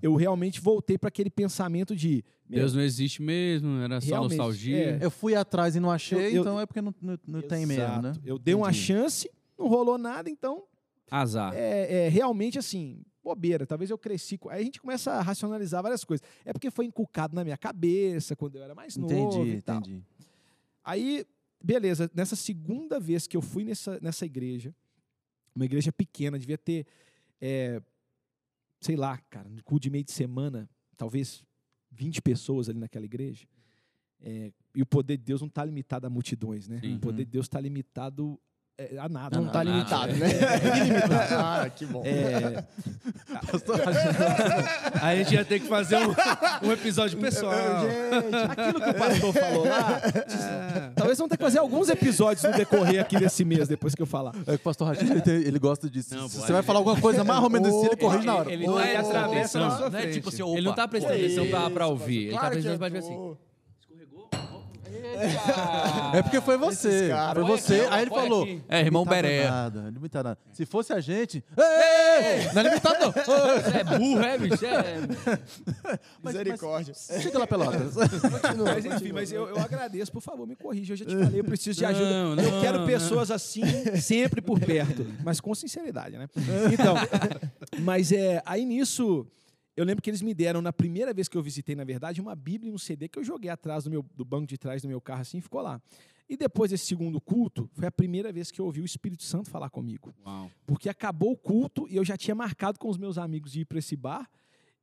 eu 0.00 0.14
realmente 0.14 0.60
voltei 0.60 0.96
para 0.96 1.08
aquele 1.08 1.28
pensamento 1.30 1.96
de... 1.96 2.24
Deus 2.48 2.72
não 2.72 2.82
existe 2.82 3.20
mesmo, 3.20 3.80
era 3.80 4.00
só 4.00 4.06
Realmente, 4.06 4.36
nostalgia. 4.38 4.76
é. 4.76 4.98
Eu 5.04 5.10
fui 5.10 5.34
atrás 5.34 5.74
e 5.74 5.80
não 5.80 5.90
achei, 5.90 6.18
Eu- 6.18 6.30
eu- 6.30 6.40
então 6.42 6.60
é 6.60 6.66
porque 6.66 6.80
não, 6.80 6.94
não, 7.02 7.18
não 7.26 7.42
tem 7.42 7.66
mesmo, 7.66 8.00
né? 8.00 8.12
Eu 8.24 8.38
dei 8.38 8.54
uma 8.54 8.68
Entendi. 8.68 8.84
chance, 8.84 9.28
não 9.58 9.66
rolou 9.66 9.98
nada, 9.98 10.30
então 10.30 10.62
Azar. 11.10 11.52
é, 11.56 12.06
é 12.06 12.08
realmente 12.08 12.56
assim, 12.58 13.00
bobeira. 13.26 13.66
Talvez 13.66 13.90
eu 13.90 13.98
cresci. 13.98 14.38
Aí 14.48 14.62
a 14.62 14.64
gente 14.64 14.80
começa 14.80 15.12
a 15.12 15.20
racionalizar 15.20 15.82
várias 15.82 16.04
coisas. 16.04 16.26
É 16.44 16.52
porque 16.52 16.70
foi 16.70 16.84
inculcado 16.84 17.34
na 17.34 17.42
minha 17.42 17.56
cabeça 17.56 18.36
quando 18.36 18.56
eu 18.56 18.62
era 18.62 18.74
mais 18.74 18.96
novo. 18.96 19.12
Entendi, 19.12 19.56
e 19.56 19.62
tal. 19.62 19.78
entendi. 19.78 20.02
Aí, 20.84 21.26
beleza, 21.62 22.08
nessa 22.14 22.36
segunda 22.36 23.00
vez 23.00 23.26
que 23.26 23.36
eu 23.36 23.42
fui 23.42 23.64
nessa, 23.64 23.98
nessa 24.00 24.24
igreja, 24.24 24.74
uma 25.54 25.64
igreja 25.64 25.92
pequena, 25.92 26.38
devia 26.38 26.56
ter, 26.56 26.86
é, 27.40 27.82
sei 28.80 28.94
lá, 28.94 29.18
cara, 29.28 29.48
no 29.48 29.62
cu 29.64 29.80
de 29.80 29.90
meio 29.90 30.04
de 30.04 30.12
semana, 30.12 30.68
talvez 30.96 31.44
20 31.90 32.22
pessoas 32.22 32.68
ali 32.68 32.78
naquela 32.78 33.04
igreja. 33.04 33.46
É, 34.20 34.52
e 34.74 34.82
o 34.82 34.86
poder 34.86 35.16
de 35.16 35.24
Deus 35.24 35.40
não 35.40 35.48
está 35.48 35.64
limitado 35.64 36.06
a 36.06 36.10
multidões, 36.10 36.68
né? 36.68 36.78
Sim. 36.80 36.96
O 36.96 37.00
poder 37.00 37.24
de 37.24 37.30
Deus 37.32 37.46
está 37.46 37.60
limitado 37.60 38.38
é, 38.78 38.98
a 38.98 39.08
nada. 39.08 39.40
Não 39.40 39.48
a 39.48 39.50
tá 39.50 39.64
nada. 39.64 39.70
limitado, 39.70 40.12
é. 40.12 40.16
né? 40.16 40.28
ah, 41.32 41.70
que 41.74 41.86
bom. 41.86 42.02
É, 42.04 42.62
Aí 45.00 45.20
a 45.20 45.22
gente 45.22 45.34
ia 45.34 45.44
ter 45.46 45.60
que 45.60 45.66
fazer 45.66 45.96
um, 45.96 46.14
um 46.62 46.72
episódio 46.72 47.18
pessoal. 47.18 47.54
Gente, 47.54 48.36
aquilo 48.36 48.80
que 48.80 48.90
o 48.90 48.94
pastor 48.94 49.32
falou 49.32 49.64
lá, 49.66 50.02
talvez 50.94 51.16
vamos 51.16 51.30
ter 51.30 51.38
que 51.38 51.42
fazer 51.42 51.58
alguns 51.58 51.88
episódios 51.88 52.44
no 52.44 52.52
decorrer 52.52 53.00
aqui 53.00 53.18
desse 53.18 53.46
mês, 53.46 53.66
depois 53.66 53.94
que 53.94 54.02
eu 54.02 54.06
falar. 54.06 54.34
É 54.46 54.50
que 54.50 54.56
o 54.56 54.58
pastor 54.58 54.88
Rachid, 54.88 55.10
ele, 55.26 55.48
ele 55.48 55.58
gosta 55.58 55.88
disso. 55.88 56.14
Não, 56.14 56.28
você 56.28 56.52
vai 56.52 56.62
falar 56.62 56.80
alguma 56.80 57.00
coisa 57.00 57.24
mais 57.24 57.42
ou 57.42 57.48
menos 57.48 57.68
assim, 57.68 57.86
ele 57.86 57.96
corrige 57.96 58.26
na 58.26 58.36
hora. 58.36 58.52
Ele 58.52 58.66
não 58.66 58.78
ele 58.78 58.90
é 58.90 58.96
atenção. 58.98 59.70
sua 59.70 59.88
Não 59.88 59.98
é 59.98 60.06
tipo 60.08 60.28
assim, 60.28 60.52
ele 60.52 60.66
não 60.66 60.74
tá 60.74 60.86
prestando 60.86 61.14
atenção 61.14 61.46
pra, 61.48 61.70
pra 61.70 61.86
ouvir. 61.86 62.26
Ele 62.26 62.38
tá 62.38 62.50
prestando 62.50 62.74
que 62.74 62.78
pra 62.78 62.90
tipo 62.90 62.98
assim. 62.98 63.45
É 66.14 66.22
porque 66.22 66.40
foi 66.40 66.56
você. 66.56 67.10
Foi 67.34 67.44
você. 67.44 67.86
Aí 67.90 68.02
ele 68.02 68.10
falou. 68.10 68.42
aqui. 68.42 68.62
É, 68.68 68.80
irmão 68.80 69.02
limitado 69.02 69.22
Berea. 69.22 69.50
Nada, 69.50 69.90
limitado 69.90 70.28
nada. 70.28 70.40
Se 70.52 70.64
fosse 70.64 70.92
a 70.92 71.00
gente. 71.00 71.44
Ei, 71.56 72.52
não 72.52 72.60
é 72.60 72.64
limitado, 72.64 72.96
não. 73.00 73.12
Você 73.12 73.76
é 73.78 73.84
burro, 73.84 74.22
é, 74.22 74.38
bicho? 74.38 74.64
É... 74.64 75.00
Mas- 76.22 76.34
Misericórdia. 76.34 76.94
mas- 77.10 77.22
Chega 77.22 77.38
lá, 77.38 77.46
Pelotas. 77.46 77.94
Continua, 77.94 78.74
Mas 78.74 78.84
enfim, 78.84 79.12
mas 79.12 79.32
eu, 79.32 79.48
eu 79.48 79.58
agradeço, 79.58 80.12
por 80.12 80.20
favor, 80.22 80.46
me 80.46 80.56
corrija. 80.56 80.92
Eu 80.92 80.96
já 80.96 81.04
te 81.04 81.16
falei, 81.16 81.40
eu 81.40 81.44
preciso 81.44 81.78
de 81.78 81.82
Não, 81.84 81.90
ajuda. 81.90 82.36
não, 82.36 82.42
eu 82.42 82.60
quero 82.60 82.78
não. 82.80 82.86
pessoas 82.86 83.30
assim, 83.30 83.62
sempre 84.00 84.40
por 84.40 84.58
perto, 84.60 85.06
mas 85.24 85.40
com 85.40 85.54
sinceridade, 85.54 86.16
né? 86.16 86.28
Então, 86.72 86.94
mas 87.80 88.12
é, 88.12 88.42
aí 88.46 88.64
nisso, 88.64 89.26
eu 89.76 89.84
lembro 89.84 90.02
que 90.02 90.08
eles 90.10 90.22
me 90.22 90.32
deram, 90.34 90.62
na 90.62 90.72
primeira 90.72 91.12
vez 91.12 91.28
que 91.28 91.36
eu 91.36 91.42
visitei, 91.42 91.74
na 91.76 91.84
verdade, 91.84 92.20
uma 92.20 92.34
Bíblia 92.34 92.70
e 92.70 92.74
um 92.74 92.78
CD 92.78 93.08
que 93.08 93.18
eu 93.18 93.24
joguei 93.24 93.50
atrás 93.50 93.84
do, 93.84 93.90
meu, 93.90 94.02
do 94.14 94.24
banco 94.24 94.46
de 94.46 94.56
trás 94.56 94.82
do 94.82 94.88
meu 94.88 95.00
carro 95.00 95.20
assim 95.20 95.38
e 95.38 95.40
ficou 95.42 95.60
lá. 95.60 95.80
E 96.28 96.36
depois 96.36 96.70
desse 96.72 96.86
segundo 96.86 97.20
culto, 97.20 97.70
foi 97.74 97.86
a 97.86 97.90
primeira 97.92 98.32
vez 98.32 98.50
que 98.50 98.60
eu 98.60 98.64
ouvi 98.64 98.80
o 98.80 98.84
Espírito 98.84 99.22
Santo 99.22 99.48
falar 99.48 99.70
comigo. 99.70 100.12
Uau. 100.24 100.50
Porque 100.66 100.88
acabou 100.88 101.32
o 101.32 101.36
culto 101.36 101.86
e 101.88 101.94
eu 101.96 102.04
já 102.04 102.16
tinha 102.16 102.34
marcado 102.34 102.78
com 102.80 102.88
os 102.88 102.96
meus 102.98 103.16
amigos 103.16 103.52
de 103.52 103.60
ir 103.60 103.64
para 103.64 103.78
esse 103.78 103.94
bar. 103.94 104.28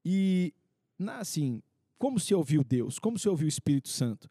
E, 0.05 0.53
na- 0.97 1.17
assim, 1.19 1.62
como 1.97 2.19
se 2.19 2.33
ouviu 2.33 2.63
Deus? 2.63 3.00
Como 3.00 3.17
se 3.19 3.27
ouviu 3.27 3.45
o 3.45 3.50
Espírito 3.50 3.89
Santo? 3.89 4.29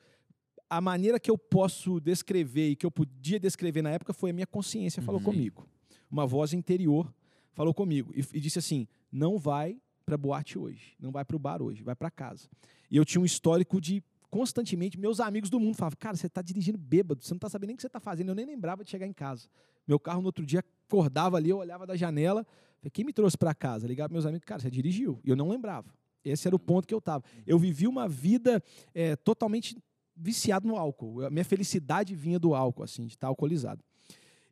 A 0.70 0.80
maneira 0.80 1.20
que 1.20 1.30
eu 1.30 1.36
posso 1.36 2.00
descrever 2.00 2.70
e 2.70 2.76
que 2.76 2.86
eu 2.86 2.90
podia 2.90 3.38
descrever 3.38 3.82
na 3.82 3.90
época 3.90 4.14
foi 4.14 4.30
a 4.30 4.32
minha 4.32 4.46
consciência 4.46 5.02
falou 5.02 5.18
Uhum. 5.20 5.24
comigo. 5.26 5.68
Uma 6.10 6.26
voz 6.26 6.54
interior 6.54 7.12
falou 7.52 7.74
comigo 7.74 8.10
e, 8.14 8.20
e 8.32 8.40
disse 8.40 8.58
assim: 8.58 8.88
não 9.10 9.36
vai 9.38 9.76
para 10.02 10.16
boate 10.16 10.58
hoje, 10.58 10.94
não 10.98 11.10
vai 11.10 11.24
para 11.24 11.36
o 11.36 11.38
bar 11.38 11.62
hoje, 11.62 11.82
vai 11.82 11.94
para 11.94 12.10
casa. 12.10 12.48
E 12.90 12.96
eu 12.96 13.04
tinha 13.04 13.20
um 13.20 13.24
histórico 13.24 13.80
de 13.80 14.02
constantemente 14.30 14.98
meus 14.98 15.20
amigos 15.20 15.50
do 15.50 15.60
mundo 15.60 15.76
falavam: 15.76 15.96
cara, 15.98 16.16
você 16.16 16.26
está 16.26 16.42
dirigindo 16.42 16.78
bêbado, 16.78 17.22
você 17.22 17.32
não 17.32 17.38
está 17.38 17.48
sabendo 17.48 17.68
nem 17.68 17.74
o 17.74 17.76
que 17.76 17.82
você 17.82 17.86
está 17.86 18.00
fazendo. 18.00 18.30
Eu 18.30 18.34
nem 18.34 18.46
lembrava 18.46 18.84
de 18.84 18.90
chegar 18.90 19.06
em 19.06 19.12
casa. 19.12 19.48
Meu 19.86 19.98
carro 19.98 20.20
no 20.20 20.26
outro 20.26 20.44
dia 20.44 20.64
acordava 20.88 21.36
ali, 21.36 21.50
eu 21.50 21.58
olhava 21.58 21.86
da 21.86 21.96
janela, 21.96 22.46
quem 22.92 23.04
me 23.04 23.12
trouxe 23.12 23.36
para 23.36 23.54
casa? 23.54 23.86
Ligava 23.86 24.08
para 24.08 24.14
meus 24.14 24.26
amigos, 24.26 24.44
cara, 24.44 24.60
você 24.60 24.70
dirigiu. 24.70 25.20
E 25.24 25.30
eu 25.30 25.36
não 25.36 25.48
lembrava. 25.48 25.92
Esse 26.24 26.46
era 26.46 26.54
o 26.54 26.58
ponto 26.58 26.86
que 26.86 26.94
eu 26.94 26.98
estava. 26.98 27.24
Eu 27.46 27.58
vivi 27.58 27.86
uma 27.86 28.08
vida 28.08 28.62
é, 28.94 29.16
totalmente 29.16 29.76
viciado 30.16 30.66
no 30.66 30.76
álcool. 30.76 31.24
A 31.24 31.30
minha 31.30 31.44
felicidade 31.44 32.14
vinha 32.14 32.38
do 32.38 32.54
álcool, 32.54 32.82
assim, 32.82 33.06
de 33.06 33.14
estar 33.14 33.28
alcoolizado. 33.28 33.82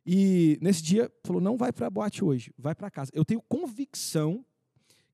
E 0.05 0.57
nesse 0.61 0.81
dia, 0.81 1.11
falou, 1.23 1.41
não 1.41 1.57
vai 1.57 1.71
para 1.71 1.89
boate 1.89 2.23
hoje, 2.23 2.51
vai 2.57 2.73
para 2.73 2.89
casa. 2.89 3.11
Eu 3.13 3.23
tenho 3.23 3.41
convicção 3.41 4.43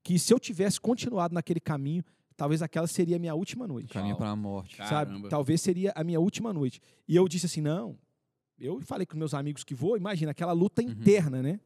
que 0.07 0.17
se 0.17 0.33
eu 0.33 0.39
tivesse 0.39 0.79
continuado 0.79 1.33
naquele 1.33 1.59
caminho, 1.59 2.01
talvez 2.37 2.61
aquela 2.61 2.87
seria 2.87 3.17
a 3.17 3.19
minha 3.19 3.35
última 3.35 3.67
noite 3.67 3.91
Caminho 3.91 4.15
para 4.15 4.29
a 4.29 4.35
morte. 4.37 4.77
sabe? 4.77 4.89
Caramba. 4.89 5.27
Talvez 5.27 5.59
seria 5.59 5.91
a 5.97 6.01
minha 6.01 6.17
última 6.17 6.53
noite. 6.53 6.79
E 7.05 7.13
eu 7.13 7.27
disse 7.27 7.45
assim, 7.45 7.59
não. 7.59 7.99
Eu 8.57 8.79
falei 8.79 9.05
com 9.05 9.17
meus 9.17 9.33
amigos 9.33 9.65
que 9.65 9.75
vou, 9.75 9.97
imagina 9.97 10.31
aquela 10.31 10.53
luta 10.53 10.81
interna, 10.81 11.43
né? 11.43 11.59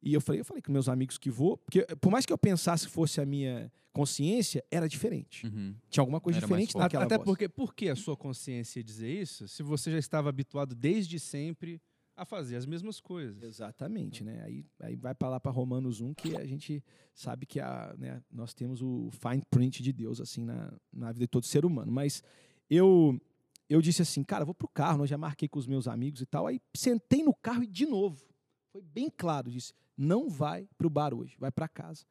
E 0.00 0.14
eu 0.14 0.20
falei, 0.20 0.40
eu 0.40 0.44
falei 0.44 0.62
com 0.62 0.70
meus 0.70 0.88
amigos 0.88 1.18
que 1.18 1.28
vou, 1.28 1.56
porque 1.56 1.84
por 2.00 2.12
mais 2.12 2.24
que 2.24 2.32
eu 2.32 2.38
pensasse 2.38 2.86
que 2.86 2.92
fosse 2.92 3.20
a 3.20 3.26
minha 3.26 3.72
consciência, 3.92 4.64
era 4.70 4.88
diferente. 4.88 5.44
Uhum. 5.44 5.74
Tinha 5.90 6.02
alguma 6.02 6.20
coisa 6.20 6.38
Era 6.38 6.46
diferente 6.46 6.76
naquela 6.76 7.06
Até 7.06 7.16
voz. 7.16 7.24
porque, 7.26 7.48
por 7.48 7.74
que 7.74 7.88
a 7.88 7.96
sua 7.96 8.16
consciência 8.16 8.78
ia 8.78 8.84
dizer 8.84 9.10
isso? 9.10 9.48
Se 9.48 9.64
você 9.64 9.90
já 9.90 9.98
estava 9.98 10.28
habituado 10.28 10.76
desde 10.76 11.18
sempre 11.18 11.82
a 12.16 12.24
fazer 12.24 12.56
as 12.56 12.66
mesmas 12.66 13.00
coisas. 13.00 13.42
Exatamente, 13.42 14.22
né? 14.22 14.42
Aí, 14.44 14.64
aí 14.80 14.96
vai 14.96 15.14
para 15.14 15.28
lá 15.28 15.40
para 15.40 15.50
Romanos 15.50 16.00
1, 16.00 16.14
que 16.14 16.36
a 16.36 16.46
gente 16.46 16.82
sabe 17.14 17.46
que 17.46 17.60
a, 17.60 17.94
né, 17.98 18.22
nós 18.30 18.54
temos 18.54 18.82
o 18.82 19.10
fine 19.10 19.42
print 19.50 19.82
de 19.82 19.92
Deus 19.92 20.20
assim 20.20 20.44
na, 20.44 20.72
na 20.92 21.12
vida 21.12 21.24
de 21.24 21.28
todo 21.30 21.44
ser 21.44 21.64
humano. 21.64 21.90
Mas 21.90 22.22
eu 22.70 23.20
eu 23.68 23.80
disse 23.80 24.02
assim, 24.02 24.22
cara, 24.22 24.44
vou 24.44 24.54
pro 24.54 24.68
carro, 24.68 25.02
eu 25.02 25.06
já 25.06 25.16
marquei 25.16 25.48
com 25.48 25.58
os 25.58 25.66
meus 25.66 25.88
amigos 25.88 26.20
e 26.20 26.26
tal. 26.26 26.46
Aí 26.46 26.60
sentei 26.76 27.22
no 27.22 27.34
carro 27.34 27.62
e 27.64 27.66
de 27.66 27.86
novo, 27.86 28.24
foi 28.70 28.82
bem 28.82 29.10
claro, 29.10 29.50
disse, 29.50 29.72
não 29.96 30.28
vai 30.28 30.68
pro 30.76 30.90
bar 30.90 31.14
hoje, 31.14 31.36
vai 31.38 31.50
para 31.50 31.66
casa. 31.68 32.04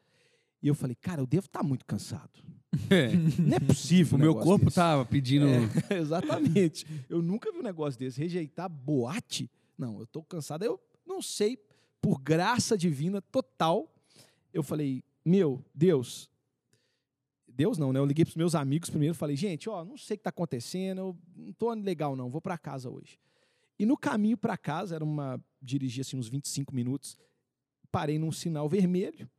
E 0.61 0.67
eu 0.67 0.75
falei, 0.75 0.95
cara, 0.95 1.21
eu 1.21 1.27
devo 1.27 1.45
estar 1.45 1.61
muito 1.61 1.85
cansado. 1.85 2.31
Não 3.37 3.57
é 3.57 3.59
possível. 3.59 4.17
O 4.17 4.21
meu 4.21 4.33
corpo 4.33 4.65
desse. 4.65 4.75
tava 4.75 5.05
pedindo. 5.05 5.45
É, 5.45 5.97
exatamente. 5.99 6.87
Eu 7.09 7.21
nunca 7.21 7.51
vi 7.51 7.59
um 7.59 7.63
negócio 7.63 7.99
desse. 7.99 8.19
Rejeitar 8.19 8.69
boate? 8.69 9.51
Não, 9.83 9.99
eu 9.99 10.07
tô 10.07 10.23
cansado. 10.23 10.63
Eu 10.63 10.79
não 11.05 11.21
sei, 11.21 11.57
por 12.01 12.21
graça 12.21 12.77
divina 12.77 13.21
total, 13.21 13.93
eu 14.53 14.63
falei, 14.63 15.03
meu, 15.25 15.61
Deus. 15.75 16.29
Deus 17.47 17.77
não, 17.77 17.91
né? 17.91 17.99
Eu 17.99 18.05
liguei 18.05 18.23
pros 18.23 18.37
meus 18.37 18.55
amigos 18.55 18.89
primeiro, 18.89 19.13
falei, 19.13 19.35
gente, 19.35 19.69
ó, 19.69 19.83
não 19.83 19.97
sei 19.97 20.15
o 20.15 20.17
que 20.17 20.23
tá 20.23 20.29
acontecendo, 20.29 20.99
eu 20.99 21.17
não 21.35 21.53
tô 21.53 21.71
legal 21.73 22.15
não, 22.15 22.29
vou 22.29 22.41
para 22.41 22.57
casa 22.57 22.89
hoje. 22.89 23.19
E 23.77 23.85
no 23.85 23.97
caminho 23.97 24.37
para 24.37 24.57
casa, 24.57 24.95
era 24.95 25.03
uma 25.03 25.43
dirigi 25.61 26.01
assim 26.01 26.17
uns 26.17 26.27
25 26.29 26.73
minutos, 26.73 27.17
parei 27.91 28.17
num 28.17 28.31
sinal 28.31 28.69
vermelho 28.69 29.29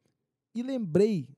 e 0.55 0.63
lembrei 0.63 1.29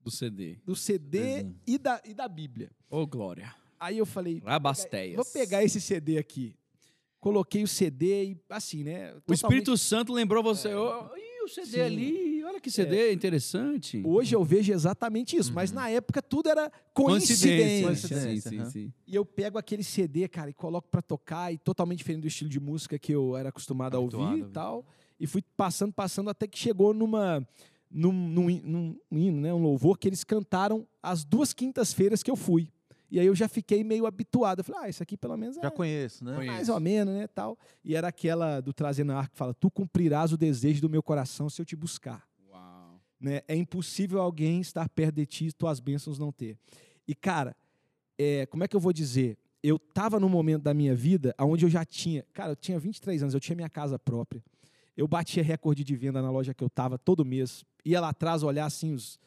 Do 0.00 0.10
CD. 0.10 0.56
do 0.64 0.74
CD 0.74 1.46
e 1.66 1.78
da, 1.78 2.00
e 2.04 2.14
da 2.14 2.26
Bíblia. 2.26 2.70
Ô, 2.88 3.06
Glória. 3.06 3.54
Aí 3.78 3.98
eu 3.98 4.06
falei, 4.06 4.40
Rabasteias. 4.44 5.16
Vou 5.16 5.24
pegar 5.26 5.62
esse 5.62 5.80
CD 5.80 6.16
aqui. 6.18 6.56
Coloquei 7.24 7.62
o 7.62 7.66
CD 7.66 8.24
e 8.32 8.36
assim, 8.50 8.84
né? 8.84 9.14
O 9.26 9.32
Espírito 9.32 9.78
Santo 9.78 10.12
lembrou 10.12 10.42
você. 10.42 10.74
Ô, 10.74 11.06
Ih, 11.16 11.42
o 11.42 11.48
CD 11.48 11.68
Sim. 11.70 11.80
ali, 11.80 12.44
olha 12.44 12.60
que 12.60 12.70
CD 12.70 13.14
interessante. 13.14 14.02
Hoje 14.04 14.36
eu 14.36 14.44
vejo 14.44 14.70
exatamente 14.70 15.34
isso, 15.34 15.50
mas 15.54 15.72
na 15.72 15.88
época 15.88 16.20
tudo 16.20 16.50
era 16.50 16.70
coincidência. 16.92 17.86
Coincidência, 17.86 18.50
Sim, 18.50 18.58
sim, 18.58 18.70
sim. 18.70 18.92
E 19.06 19.14
eu 19.14 19.24
pego 19.24 19.56
aquele 19.56 19.82
CD, 19.82 20.28
cara, 20.28 20.50
e 20.50 20.52
coloco 20.52 20.86
pra 20.90 21.00
tocar, 21.00 21.50
e 21.50 21.56
totalmente 21.56 22.00
diferente 22.00 22.20
do 22.20 22.28
estilo 22.28 22.50
de 22.50 22.60
música 22.60 22.98
que 22.98 23.12
eu 23.12 23.34
era 23.34 23.48
acostumado 23.48 23.94
a 23.96 23.98
Habituado 23.98 24.22
a 24.22 24.26
ouvir 24.26 24.38
e 24.40 24.42
ouvir. 24.42 24.52
tal. 24.52 24.86
E 25.18 25.26
fui 25.26 25.40
passando, 25.56 25.94
passando, 25.94 26.28
até 26.28 26.46
que 26.46 26.58
chegou 26.58 26.92
numa. 26.92 27.42
Num, 27.90 28.12
num, 28.12 28.96
num 29.10 29.18
hino, 29.18 29.40
né? 29.40 29.54
Um 29.54 29.62
louvor 29.62 29.96
que 29.96 30.06
eles 30.08 30.24
cantaram 30.24 30.86
as 31.02 31.24
duas 31.24 31.54
quintas-feiras 31.54 32.22
que 32.22 32.30
eu 32.30 32.36
fui. 32.36 32.68
E 33.14 33.20
aí 33.20 33.26
eu 33.26 33.34
já 33.36 33.48
fiquei 33.48 33.84
meio 33.84 34.06
habituado. 34.06 34.58
Eu 34.58 34.64
falei, 34.64 34.80
ah, 34.82 34.88
isso 34.88 35.00
aqui 35.00 35.16
pelo 35.16 35.36
menos 35.36 35.56
é, 35.56 35.62
Já 35.62 35.70
conheço, 35.70 36.24
né? 36.24 36.34
Conheço. 36.34 36.52
mais 36.52 36.68
ou 36.68 36.80
menos, 36.80 37.14
né, 37.14 37.28
tal. 37.28 37.56
E 37.84 37.94
era 37.94 38.08
aquela 38.08 38.60
do 38.60 38.72
Trazendo 38.72 39.12
a 39.12 39.18
Arca 39.18 39.30
que 39.30 39.38
fala, 39.38 39.54
tu 39.54 39.70
cumprirás 39.70 40.32
o 40.32 40.36
desejo 40.36 40.80
do 40.80 40.90
meu 40.90 41.00
coração 41.00 41.48
se 41.48 41.62
eu 41.62 41.64
te 41.64 41.76
buscar. 41.76 42.26
Uau. 42.50 43.00
Né? 43.20 43.42
É 43.46 43.54
impossível 43.54 44.20
alguém 44.20 44.60
estar 44.60 44.88
perto 44.88 45.14
de 45.14 45.26
ti 45.26 45.46
e 45.46 45.52
tuas 45.52 45.78
bênçãos 45.78 46.18
não 46.18 46.32
ter. 46.32 46.58
E, 47.06 47.14
cara, 47.14 47.54
é, 48.18 48.46
como 48.46 48.64
é 48.64 48.66
que 48.66 48.74
eu 48.74 48.80
vou 48.80 48.92
dizer? 48.92 49.38
Eu 49.62 49.76
estava 49.76 50.18
num 50.18 50.28
momento 50.28 50.64
da 50.64 50.74
minha 50.74 50.96
vida 50.96 51.32
onde 51.38 51.64
eu 51.64 51.70
já 51.70 51.84
tinha... 51.84 52.26
Cara, 52.32 52.50
eu 52.50 52.56
tinha 52.56 52.80
23 52.80 53.22
anos, 53.22 53.32
eu 53.32 53.38
tinha 53.38 53.54
minha 53.54 53.70
casa 53.70 53.96
própria. 53.96 54.42
Eu 54.96 55.06
batia 55.06 55.44
recorde 55.44 55.84
de 55.84 55.94
venda 55.94 56.20
na 56.20 56.32
loja 56.32 56.52
que 56.52 56.64
eu 56.64 56.68
estava 56.68 56.98
todo 56.98 57.24
mês. 57.24 57.64
Ia 57.84 58.00
lá 58.00 58.08
atrás 58.08 58.42
olhar, 58.42 58.66
assim, 58.66 58.92
os, 58.92 59.20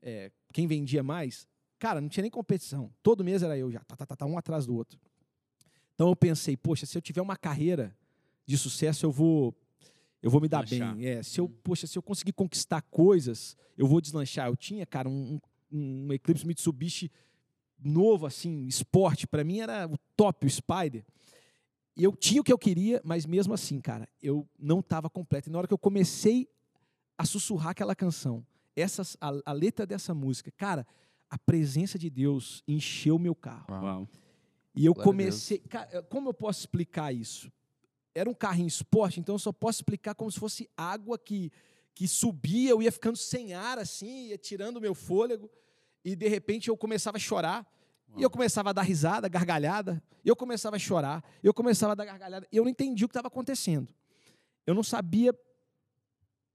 é, 0.00 0.30
quem 0.50 0.66
vendia 0.66 1.02
mais. 1.02 1.46
Cara, 1.84 2.00
não 2.00 2.08
tinha 2.08 2.22
nem 2.22 2.30
competição. 2.30 2.90
Todo 3.02 3.22
mês 3.22 3.42
era 3.42 3.58
eu 3.58 3.70
já, 3.70 3.80
tá, 3.80 3.94
tá, 3.94 4.06
tá, 4.06 4.16
tá, 4.16 4.24
um 4.24 4.38
atrás 4.38 4.64
do 4.64 4.74
outro. 4.74 4.98
Então 5.94 6.08
eu 6.08 6.16
pensei, 6.16 6.56
poxa, 6.56 6.86
se 6.86 6.96
eu 6.96 7.02
tiver 7.02 7.20
uma 7.20 7.36
carreira 7.36 7.94
de 8.46 8.56
sucesso, 8.56 9.04
eu 9.04 9.12
vou 9.12 9.54
eu 10.22 10.30
vou 10.30 10.40
me 10.40 10.48
dar 10.48 10.64
Deslanchar. 10.64 10.96
bem. 10.96 11.04
É, 11.04 11.22
se 11.22 11.38
eu, 11.38 11.46
poxa, 11.46 11.86
se 11.86 11.98
eu 11.98 12.02
conseguir 12.02 12.32
conquistar 12.32 12.80
coisas, 12.80 13.54
eu 13.76 13.86
vou 13.86 14.00
deslanchar. 14.00 14.48
Eu 14.48 14.56
tinha, 14.56 14.86
cara, 14.86 15.10
um, 15.10 15.38
um, 15.70 16.06
um 16.06 16.12
Eclipse 16.14 16.46
Mitsubishi 16.46 17.12
novo, 17.78 18.24
assim, 18.24 18.64
esporte. 18.66 19.26
Para 19.26 19.44
mim 19.44 19.58
era 19.58 19.86
o 19.86 19.98
top, 20.16 20.46
o 20.46 20.50
Spider. 20.50 21.04
Eu 21.94 22.16
tinha 22.16 22.40
o 22.40 22.44
que 22.44 22.52
eu 22.54 22.58
queria, 22.58 22.98
mas 23.04 23.26
mesmo 23.26 23.52
assim, 23.52 23.78
cara, 23.78 24.08
eu 24.22 24.48
não 24.58 24.80
estava 24.80 25.10
completo. 25.10 25.50
E 25.50 25.52
na 25.52 25.58
hora 25.58 25.68
que 25.68 25.74
eu 25.74 25.78
comecei 25.78 26.48
a 27.18 27.26
sussurrar 27.26 27.72
aquela 27.72 27.94
canção, 27.94 28.42
essas, 28.74 29.18
a, 29.20 29.32
a 29.44 29.52
letra 29.52 29.84
dessa 29.84 30.14
música, 30.14 30.50
cara, 30.50 30.86
a 31.30 31.38
presença 31.38 31.98
de 31.98 32.08
Deus 32.10 32.62
encheu 32.66 33.18
meu 33.18 33.34
carro. 33.34 33.66
Uau. 33.70 34.08
E 34.74 34.84
eu 34.84 34.94
Glória 34.94 35.10
comecei. 35.10 35.58
Cara, 35.58 36.02
como 36.04 36.28
eu 36.28 36.34
posso 36.34 36.60
explicar 36.60 37.14
isso? 37.14 37.50
Era 38.14 38.28
um 38.28 38.34
carrinho 38.34 38.68
esporte, 38.68 39.20
então 39.20 39.34
eu 39.34 39.38
só 39.38 39.52
posso 39.52 39.78
explicar 39.78 40.14
como 40.14 40.30
se 40.30 40.38
fosse 40.38 40.68
água 40.76 41.18
que, 41.18 41.50
que 41.94 42.06
subia, 42.06 42.70
eu 42.70 42.82
ia 42.82 42.92
ficando 42.92 43.16
sem 43.16 43.54
ar, 43.54 43.78
assim, 43.78 44.28
ia 44.28 44.38
tirando 44.38 44.76
o 44.76 44.80
meu 44.80 44.94
fôlego, 44.94 45.50
e 46.04 46.14
de 46.14 46.28
repente 46.28 46.68
eu 46.68 46.76
começava 46.76 47.16
a 47.16 47.20
chorar. 47.20 47.66
E 48.16 48.22
eu 48.22 48.30
começava 48.30 48.70
a 48.70 48.72
dar 48.72 48.82
risada, 48.82 49.28
gargalhada, 49.28 50.00
e 50.24 50.28
eu 50.28 50.36
começava 50.36 50.76
a 50.76 50.78
chorar, 50.78 51.24
eu 51.42 51.52
começava 51.52 51.92
a 51.92 51.94
dar 51.96 52.04
gargalhada, 52.04 52.46
e 52.52 52.56
eu 52.56 52.62
não 52.62 52.70
entendi 52.70 53.04
o 53.04 53.08
que 53.08 53.12
estava 53.12 53.26
acontecendo. 53.26 53.88
Eu 54.64 54.72
não 54.72 54.84
sabia 54.84 55.34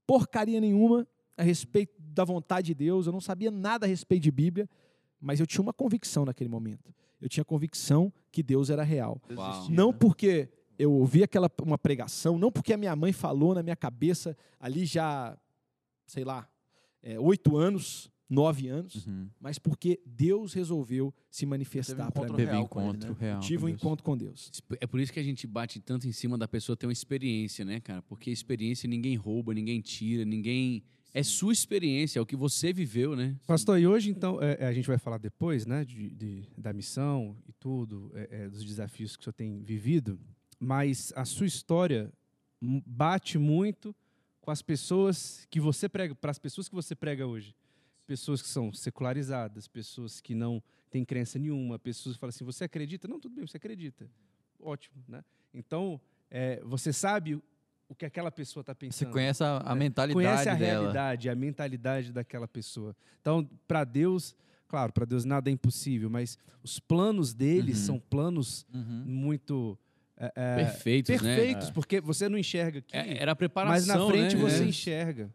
porcaria 0.06 0.60
nenhuma 0.60 1.06
a 1.36 1.42
respeito 1.42 1.99
da 2.12 2.24
vontade 2.24 2.68
de 2.68 2.74
Deus, 2.74 3.06
eu 3.06 3.12
não 3.12 3.20
sabia 3.20 3.50
nada 3.50 3.86
a 3.86 3.88
respeito 3.88 4.22
de 4.24 4.30
Bíblia, 4.30 4.68
mas 5.20 5.40
eu 5.40 5.46
tinha 5.46 5.62
uma 5.62 5.72
convicção 5.72 6.24
naquele 6.24 6.48
momento. 6.50 6.94
Eu 7.20 7.28
tinha 7.28 7.44
convicção 7.44 8.12
que 8.32 8.42
Deus 8.42 8.70
era 8.70 8.82
real. 8.82 9.20
Uau. 9.36 9.70
Não 9.70 9.92
porque 9.92 10.48
eu 10.78 10.92
ouvi 10.92 11.22
aquela 11.22 11.50
uma 11.62 11.76
pregação, 11.76 12.38
não 12.38 12.50
porque 12.50 12.72
a 12.72 12.76
minha 12.76 12.96
mãe 12.96 13.12
falou 13.12 13.54
na 13.54 13.62
minha 13.62 13.76
cabeça 13.76 14.36
ali 14.58 14.86
já, 14.86 15.36
sei 16.06 16.24
lá, 16.24 16.48
é, 17.02 17.20
oito 17.20 17.56
anos, 17.56 18.10
nove 18.28 18.68
anos, 18.68 19.06
Uhum. 19.06 19.28
mas 19.38 19.58
porque 19.58 20.00
Deus 20.06 20.54
resolveu 20.54 21.12
se 21.30 21.44
manifestar 21.44 22.10
para 22.12 22.28
mim. 22.28 22.36
Teve 22.36 22.56
encontro 22.56 23.10
né? 23.10 23.16
real. 23.20 23.36
Eu 23.36 23.40
tive 23.40 23.64
um 23.64 23.68
Deus. 23.68 23.80
encontro 23.80 24.04
com 24.04 24.16
Deus. 24.16 24.50
É 24.80 24.86
por 24.86 25.00
isso 25.00 25.12
que 25.12 25.20
a 25.20 25.22
gente 25.22 25.46
bate 25.46 25.80
tanto 25.80 26.06
em 26.08 26.12
cima 26.12 26.38
da 26.38 26.48
pessoa 26.48 26.76
ter 26.76 26.86
uma 26.86 26.92
experiência, 26.92 27.64
né, 27.64 27.80
cara? 27.80 28.00
Porque 28.02 28.30
experiência 28.30 28.88
ninguém 28.88 29.16
rouba, 29.16 29.52
ninguém 29.52 29.80
tira, 29.80 30.24
ninguém. 30.24 30.82
É 31.12 31.22
sua 31.22 31.52
experiência, 31.52 32.18
é 32.18 32.22
o 32.22 32.26
que 32.26 32.36
você 32.36 32.72
viveu, 32.72 33.16
né? 33.16 33.36
Pastor, 33.46 33.78
e 33.80 33.86
hoje, 33.86 34.10
então, 34.10 34.40
é, 34.40 34.58
é, 34.60 34.66
a 34.66 34.72
gente 34.72 34.86
vai 34.86 34.96
falar 34.98 35.18
depois, 35.18 35.66
né, 35.66 35.84
de, 35.84 36.10
de- 36.10 36.48
da 36.56 36.72
missão 36.72 37.36
e 37.48 37.52
tudo, 37.52 38.12
é, 38.14 38.28
é, 38.44 38.48
dos 38.48 38.64
desafios 38.64 39.16
que 39.16 39.22
o 39.22 39.24
senhor 39.24 39.32
tem 39.34 39.62
vivido, 39.62 40.20
mas 40.58 41.12
a 41.16 41.24
sua 41.24 41.46
história 41.46 42.12
bate 42.86 43.38
muito 43.38 43.94
com 44.40 44.50
as 44.50 44.62
pessoas 44.62 45.46
que 45.50 45.58
você 45.58 45.88
prega, 45.88 46.14
para 46.14 46.30
as 46.30 46.38
pessoas 46.38 46.68
que 46.68 46.74
você 46.74 46.94
prega 46.94 47.26
hoje. 47.26 47.54
Pessoas 48.06 48.40
que 48.42 48.48
são 48.48 48.72
secularizadas, 48.72 49.66
pessoas 49.68 50.20
que 50.20 50.34
não 50.34 50.62
têm 50.90 51.04
crença 51.04 51.38
nenhuma, 51.38 51.78
pessoas 51.78 52.16
que 52.16 52.20
falam 52.20 52.30
assim, 52.30 52.44
você 52.44 52.64
acredita? 52.64 53.06
Não, 53.06 53.20
tudo 53.20 53.34
bem, 53.34 53.46
você 53.46 53.56
acredita. 53.56 54.10
Ótimo, 54.58 54.96
né? 55.08 55.24
Então, 55.54 56.00
é, 56.30 56.60
você 56.64 56.92
sabe 56.92 57.40
o 57.90 57.94
que 57.94 58.06
aquela 58.06 58.30
pessoa 58.30 58.62
está 58.62 58.72
Você 58.72 58.78
pensando 58.78 59.10
conhece 59.10 59.42
a, 59.42 59.58
a 59.66 59.72
É, 59.72 59.74
mentalidade 59.74 60.14
conhece 60.14 60.48
a 60.48 60.54
dela. 60.54 60.80
realidade, 60.84 61.28
a 61.28 61.34
mentalidade 61.34 62.12
daquela 62.12 62.46
pessoa. 62.46 62.96
Então, 63.20 63.44
para 63.66 63.82
Deus, 63.82 64.34
claro, 64.68 64.92
para 64.92 65.04
Deus 65.04 65.24
nada 65.24 65.50
é 65.50 65.52
impossível, 65.52 66.08
mas 66.08 66.38
os 66.62 66.78
planos 66.78 67.34
dele 67.34 67.72
Uhum. 67.72 67.76
são 67.76 67.98
planos 68.00 68.64
Uhum. 68.72 69.02
muito 69.04 69.76
é, 70.16 70.32
é, 70.36 70.54
Perfeitos, 70.56 71.20
né? 71.22 71.34
perfeitos, 71.34 71.70
porque 71.70 71.98
você 72.00 72.28
não 72.28 72.36
enxerga 72.38 72.78
aqui, 72.78 72.94
É, 72.96 73.20
Era 73.22 73.32
a 73.32 73.36
preparação. 73.36 73.74
mas 73.74 73.86
na 73.86 74.06
frente 74.06 74.36
né? 74.36 74.40
você 74.42 74.62
É. 74.62 74.66
enxerga. 74.66 75.32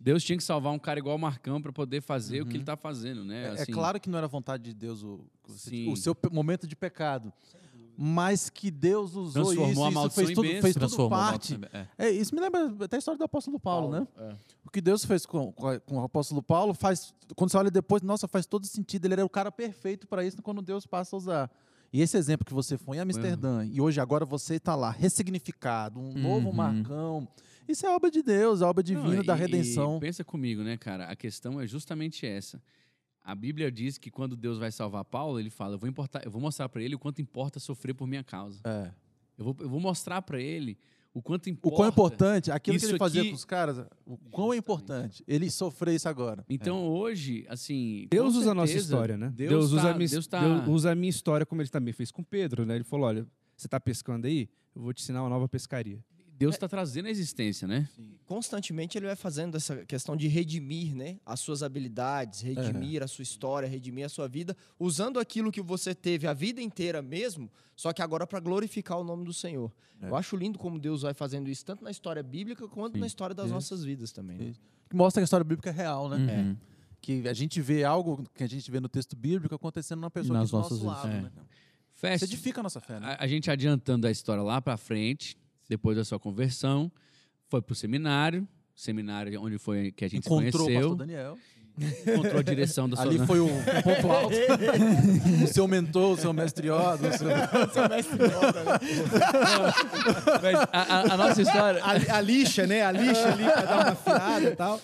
Deus 0.00 0.24
tinha 0.24 0.36
que 0.36 0.42
salvar 0.42 0.72
um 0.72 0.78
cara 0.80 0.98
igual 0.98 1.14
o 1.14 1.18
Marcão 1.18 1.62
para 1.62 1.70
poder 1.70 2.00
fazer 2.00 2.40
o 2.40 2.46
que 2.46 2.52
Uhum. 2.54 2.56
ele 2.56 2.64
tá 2.64 2.76
fazendo, 2.76 3.24
né? 3.24 3.44
É, 3.44 3.46
é 3.46 3.50
Assim, 3.52 3.70
claro 3.72 4.00
que 4.00 4.08
não 4.10 4.18
era 4.18 4.26
vontade 4.26 4.64
de 4.64 4.74
Deus 4.74 5.04
o, 5.04 5.24
você- 5.46 5.86
o 5.86 5.94
seu 5.94 6.16
momento 6.32 6.66
de 6.66 6.74
pecado. 6.74 7.32
Mas 8.04 8.50
que 8.50 8.68
Deus 8.68 9.14
usou 9.14 9.44
Transformou 9.54 9.88
isso, 9.90 9.98
a 10.00 10.06
isso 10.06 10.10
fez 10.16 10.28
tudo, 10.30 10.42
bênção. 10.42 10.62
fez 10.62 10.74
tudo 10.74 11.08
parte. 11.08 11.58
é. 11.72 11.86
É, 11.96 12.10
isso 12.10 12.34
me 12.34 12.40
lembra 12.40 12.74
até 12.84 12.96
a 12.96 12.98
história 12.98 13.16
do 13.16 13.22
apóstolo 13.22 13.60
Paulo, 13.60 13.92
né? 13.92 14.08
É. 14.18 14.34
O 14.66 14.70
que 14.70 14.80
Deus 14.80 15.04
fez 15.04 15.24
com, 15.24 15.52
com, 15.52 15.78
o 15.98 16.00
apóstolo 16.02 16.42
Paulo 16.42 16.74
faz. 16.74 17.14
Quando 17.36 17.50
você 17.52 17.56
olha 17.58 17.70
depois, 17.70 18.02
nossa, 18.02 18.26
faz 18.26 18.44
todo 18.44 18.66
sentido. 18.66 19.04
Ele 19.04 19.14
era 19.14 19.24
o 19.24 19.28
cara 19.28 19.52
perfeito 19.52 20.08
para 20.08 20.24
isso 20.24 20.42
quando 20.42 20.60
Deus 20.60 20.84
passa 20.84 21.14
a 21.14 21.16
usar. 21.16 21.50
E 21.92 22.00
esse 22.00 22.16
exemplo 22.16 22.44
que 22.44 22.52
você 22.54 22.76
foi 22.76 22.96
em 22.96 23.00
Amsterdã, 23.00 23.64
e 23.66 23.80
hoje 23.80 24.00
agora 24.00 24.24
você 24.24 24.54
está 24.56 24.74
lá, 24.74 24.90
ressignificado, 24.90 26.00
um 26.00 26.12
novo 26.14 26.48
Uhum. 26.48 26.54
Marcão. 26.54 27.28
Isso 27.68 27.86
é 27.86 27.94
obra 27.94 28.10
de 28.10 28.22
Deus, 28.22 28.62
é 28.62 28.64
obra 28.64 28.82
Não, 28.82 29.00
divina 29.02 29.22
da 29.22 29.36
e- 29.36 29.38
redenção. 29.38 29.98
E 29.98 30.00
pensa 30.00 30.24
comigo, 30.24 30.62
né, 30.62 30.76
cara? 30.76 31.04
A 31.04 31.14
questão 31.14 31.60
é 31.60 31.66
justamente 31.68 32.26
essa. 32.26 32.60
A 33.24 33.34
Bíblia 33.34 33.70
diz 33.70 33.98
que 33.98 34.10
quando 34.10 34.36
Deus 34.36 34.58
vai 34.58 34.72
salvar 34.72 35.04
Paulo, 35.04 35.38
ele 35.38 35.50
fala: 35.50 35.74
eu 35.74 35.78
vou, 35.78 35.88
importar, 35.88 36.24
eu 36.24 36.30
vou 36.30 36.40
mostrar 36.40 36.68
para 36.68 36.82
ele 36.82 36.94
o 36.94 36.98
quanto 36.98 37.20
importa 37.22 37.60
sofrer 37.60 37.94
por 37.94 38.06
minha 38.06 38.24
causa. 38.24 38.60
É. 38.64 38.90
Eu 39.38 39.44
vou, 39.44 39.56
eu 39.60 39.68
vou 39.68 39.80
mostrar 39.80 40.20
para 40.22 40.40
ele 40.40 40.76
o 41.14 41.20
quanto 41.22 41.46
O 41.46 41.50
importa. 41.50 41.76
quão 41.76 41.86
é 41.86 41.88
importante, 41.90 42.50
aquilo 42.50 42.78
que 42.78 42.86
ele 42.86 42.98
fazia 42.98 43.20
aqui- 43.20 43.30
com 43.30 43.36
os 43.36 43.44
caras, 43.44 43.84
o 44.06 44.16
quão 44.30 44.52
é 44.52 44.56
importante 44.56 45.22
ele 45.28 45.50
sofrer 45.50 45.94
isso 45.94 46.08
agora. 46.08 46.44
Então 46.48 46.88
hoje, 46.88 47.44
assim. 47.48 48.06
Deus 48.10 48.34
usa 48.34 48.50
a 48.52 48.54
nossa 48.54 48.68
certeza, 48.72 48.94
história, 48.94 49.16
né? 49.16 49.32
Deus, 49.34 49.66
usa, 49.72 49.82
tá- 49.82 49.90
a 49.90 49.94
minha, 49.94 50.08
Deus 50.08 50.26
tá- 50.26 50.40
Deus 50.40 50.68
usa 50.68 50.90
a 50.90 50.94
minha 50.94 51.10
história 51.10 51.44
como 51.46 51.60
ele 51.62 51.68
também 51.68 51.92
fez 51.92 52.10
com 52.10 52.22
Pedro, 52.24 52.64
né? 52.66 52.74
Ele 52.76 52.84
falou, 52.84 53.06
olha, 53.06 53.26
você 53.56 53.66
está 53.66 53.78
pescando 53.78 54.26
aí? 54.26 54.48
Eu 54.74 54.82
vou 54.82 54.92
te 54.92 55.02
ensinar 55.02 55.22
uma 55.22 55.28
nova 55.28 55.46
pescaria. 55.48 56.02
Deus 56.42 56.54
está 56.56 56.68
trazendo 56.68 57.06
a 57.06 57.10
existência, 57.10 57.66
né? 57.68 57.88
Constantemente 58.26 58.96
ele 58.98 59.06
vai 59.06 59.16
fazendo 59.16 59.56
essa 59.56 59.84
questão 59.84 60.16
de 60.16 60.26
redimir, 60.28 60.94
né? 60.94 61.18
As 61.24 61.40
suas 61.40 61.62
habilidades, 61.62 62.40
redimir 62.40 63.02
a 63.02 63.06
sua 63.06 63.22
história, 63.22 63.68
redimir 63.68 64.04
a 64.04 64.08
sua 64.08 64.26
vida, 64.28 64.56
usando 64.78 65.18
aquilo 65.20 65.52
que 65.52 65.60
você 65.60 65.94
teve 65.94 66.26
a 66.26 66.32
vida 66.32 66.60
inteira 66.60 67.00
mesmo, 67.02 67.50
só 67.76 67.92
que 67.92 68.02
agora 68.02 68.26
para 68.26 68.40
glorificar 68.40 68.98
o 68.98 69.04
nome 69.04 69.24
do 69.24 69.32
Senhor. 69.32 69.70
É. 70.00 70.08
Eu 70.08 70.16
acho 70.16 70.36
lindo 70.36 70.58
como 70.58 70.78
Deus 70.78 71.02
vai 71.02 71.14
fazendo 71.14 71.48
isso, 71.48 71.64
tanto 71.64 71.84
na 71.84 71.90
história 71.90 72.22
bíblica 72.22 72.66
quanto 72.66 72.94
Sim. 72.94 73.00
na 73.00 73.06
história 73.06 73.34
das 73.34 73.46
Isso. 73.46 73.54
nossas 73.54 73.84
vidas 73.84 74.10
também. 74.10 74.36
né? 74.36 74.52
Mostra 74.92 75.20
que 75.20 75.24
a 75.24 75.24
história 75.24 75.44
bíblica 75.44 75.70
é 75.70 75.72
real, 75.72 76.08
né? 76.08 76.16
Uhum. 76.16 76.56
Que 77.00 77.28
a 77.28 77.32
gente 77.32 77.60
vê 77.60 77.84
algo 77.84 78.24
que 78.34 78.44
a 78.44 78.48
gente 78.48 78.70
vê 78.70 78.80
no 78.80 78.88
texto 78.88 79.16
bíblico 79.16 79.54
acontecendo 79.54 80.00
na 80.00 80.10
pessoa 80.10 80.38
Nas 80.38 80.48
aqui 80.48 80.50
do 80.52 80.58
nosso 80.58 80.84
nossas 80.84 80.86
lado. 80.86 81.08
vidas. 81.08 81.22
Né? 81.24 81.30
cara? 81.34 81.46
Isso 81.92 82.00
Festa. 82.00 82.24
edifica 82.26 82.60
a 82.60 82.62
nossa 82.62 82.80
fé, 82.80 82.98
né? 82.98 83.16
A, 83.18 83.24
a 83.24 83.26
gente 83.28 83.50
adiantando 83.50 84.06
a 84.06 84.10
história 84.10 84.42
lá 84.42 84.60
para 84.60 84.76
frente, 84.76 85.36
depois 85.72 85.96
da 85.96 86.04
sua 86.04 86.18
conversão, 86.18 86.92
foi 87.48 87.62
pro 87.62 87.74
seminário, 87.74 88.46
seminário 88.76 89.40
onde 89.40 89.56
foi 89.58 89.90
que 89.90 90.04
a 90.04 90.08
gente 90.08 90.26
Encontrou 90.26 90.50
se 90.50 90.56
o 90.58 90.60
pastor 90.60 90.66
conheceu, 90.66 90.94
Daniel. 90.94 91.38
encontrou 92.06 92.38
a 92.40 92.42
direção 92.42 92.86
da 92.88 92.96
sua 93.00 93.06
Ali 93.06 93.18
foi 93.26 93.40
o 93.40 93.48
ponto 93.82 94.12
alto. 94.12 94.34
o 95.42 95.46
seu 95.46 95.66
mentor, 95.66 96.12
o 96.12 96.16
seu 96.18 96.32
mestre 96.34 96.68
ó, 96.68 96.94
do 96.96 97.10
seu... 97.16 97.28
Mas 100.42 100.56
a, 100.72 100.82
a- 100.82 101.14
a 101.14 101.16
nossa 101.16 101.42
história, 101.42 101.82
A, 101.82 102.16
a 102.16 102.20
lixa, 102.20 102.66
né? 102.66 102.82
A 102.82 102.92
lixa 102.92 103.32
ali 103.32 103.44
pra 103.44 103.62
dar 103.62 103.76
uma 103.78 103.92
afiada 103.92 104.50
e 104.50 104.56
tal. 104.56 104.80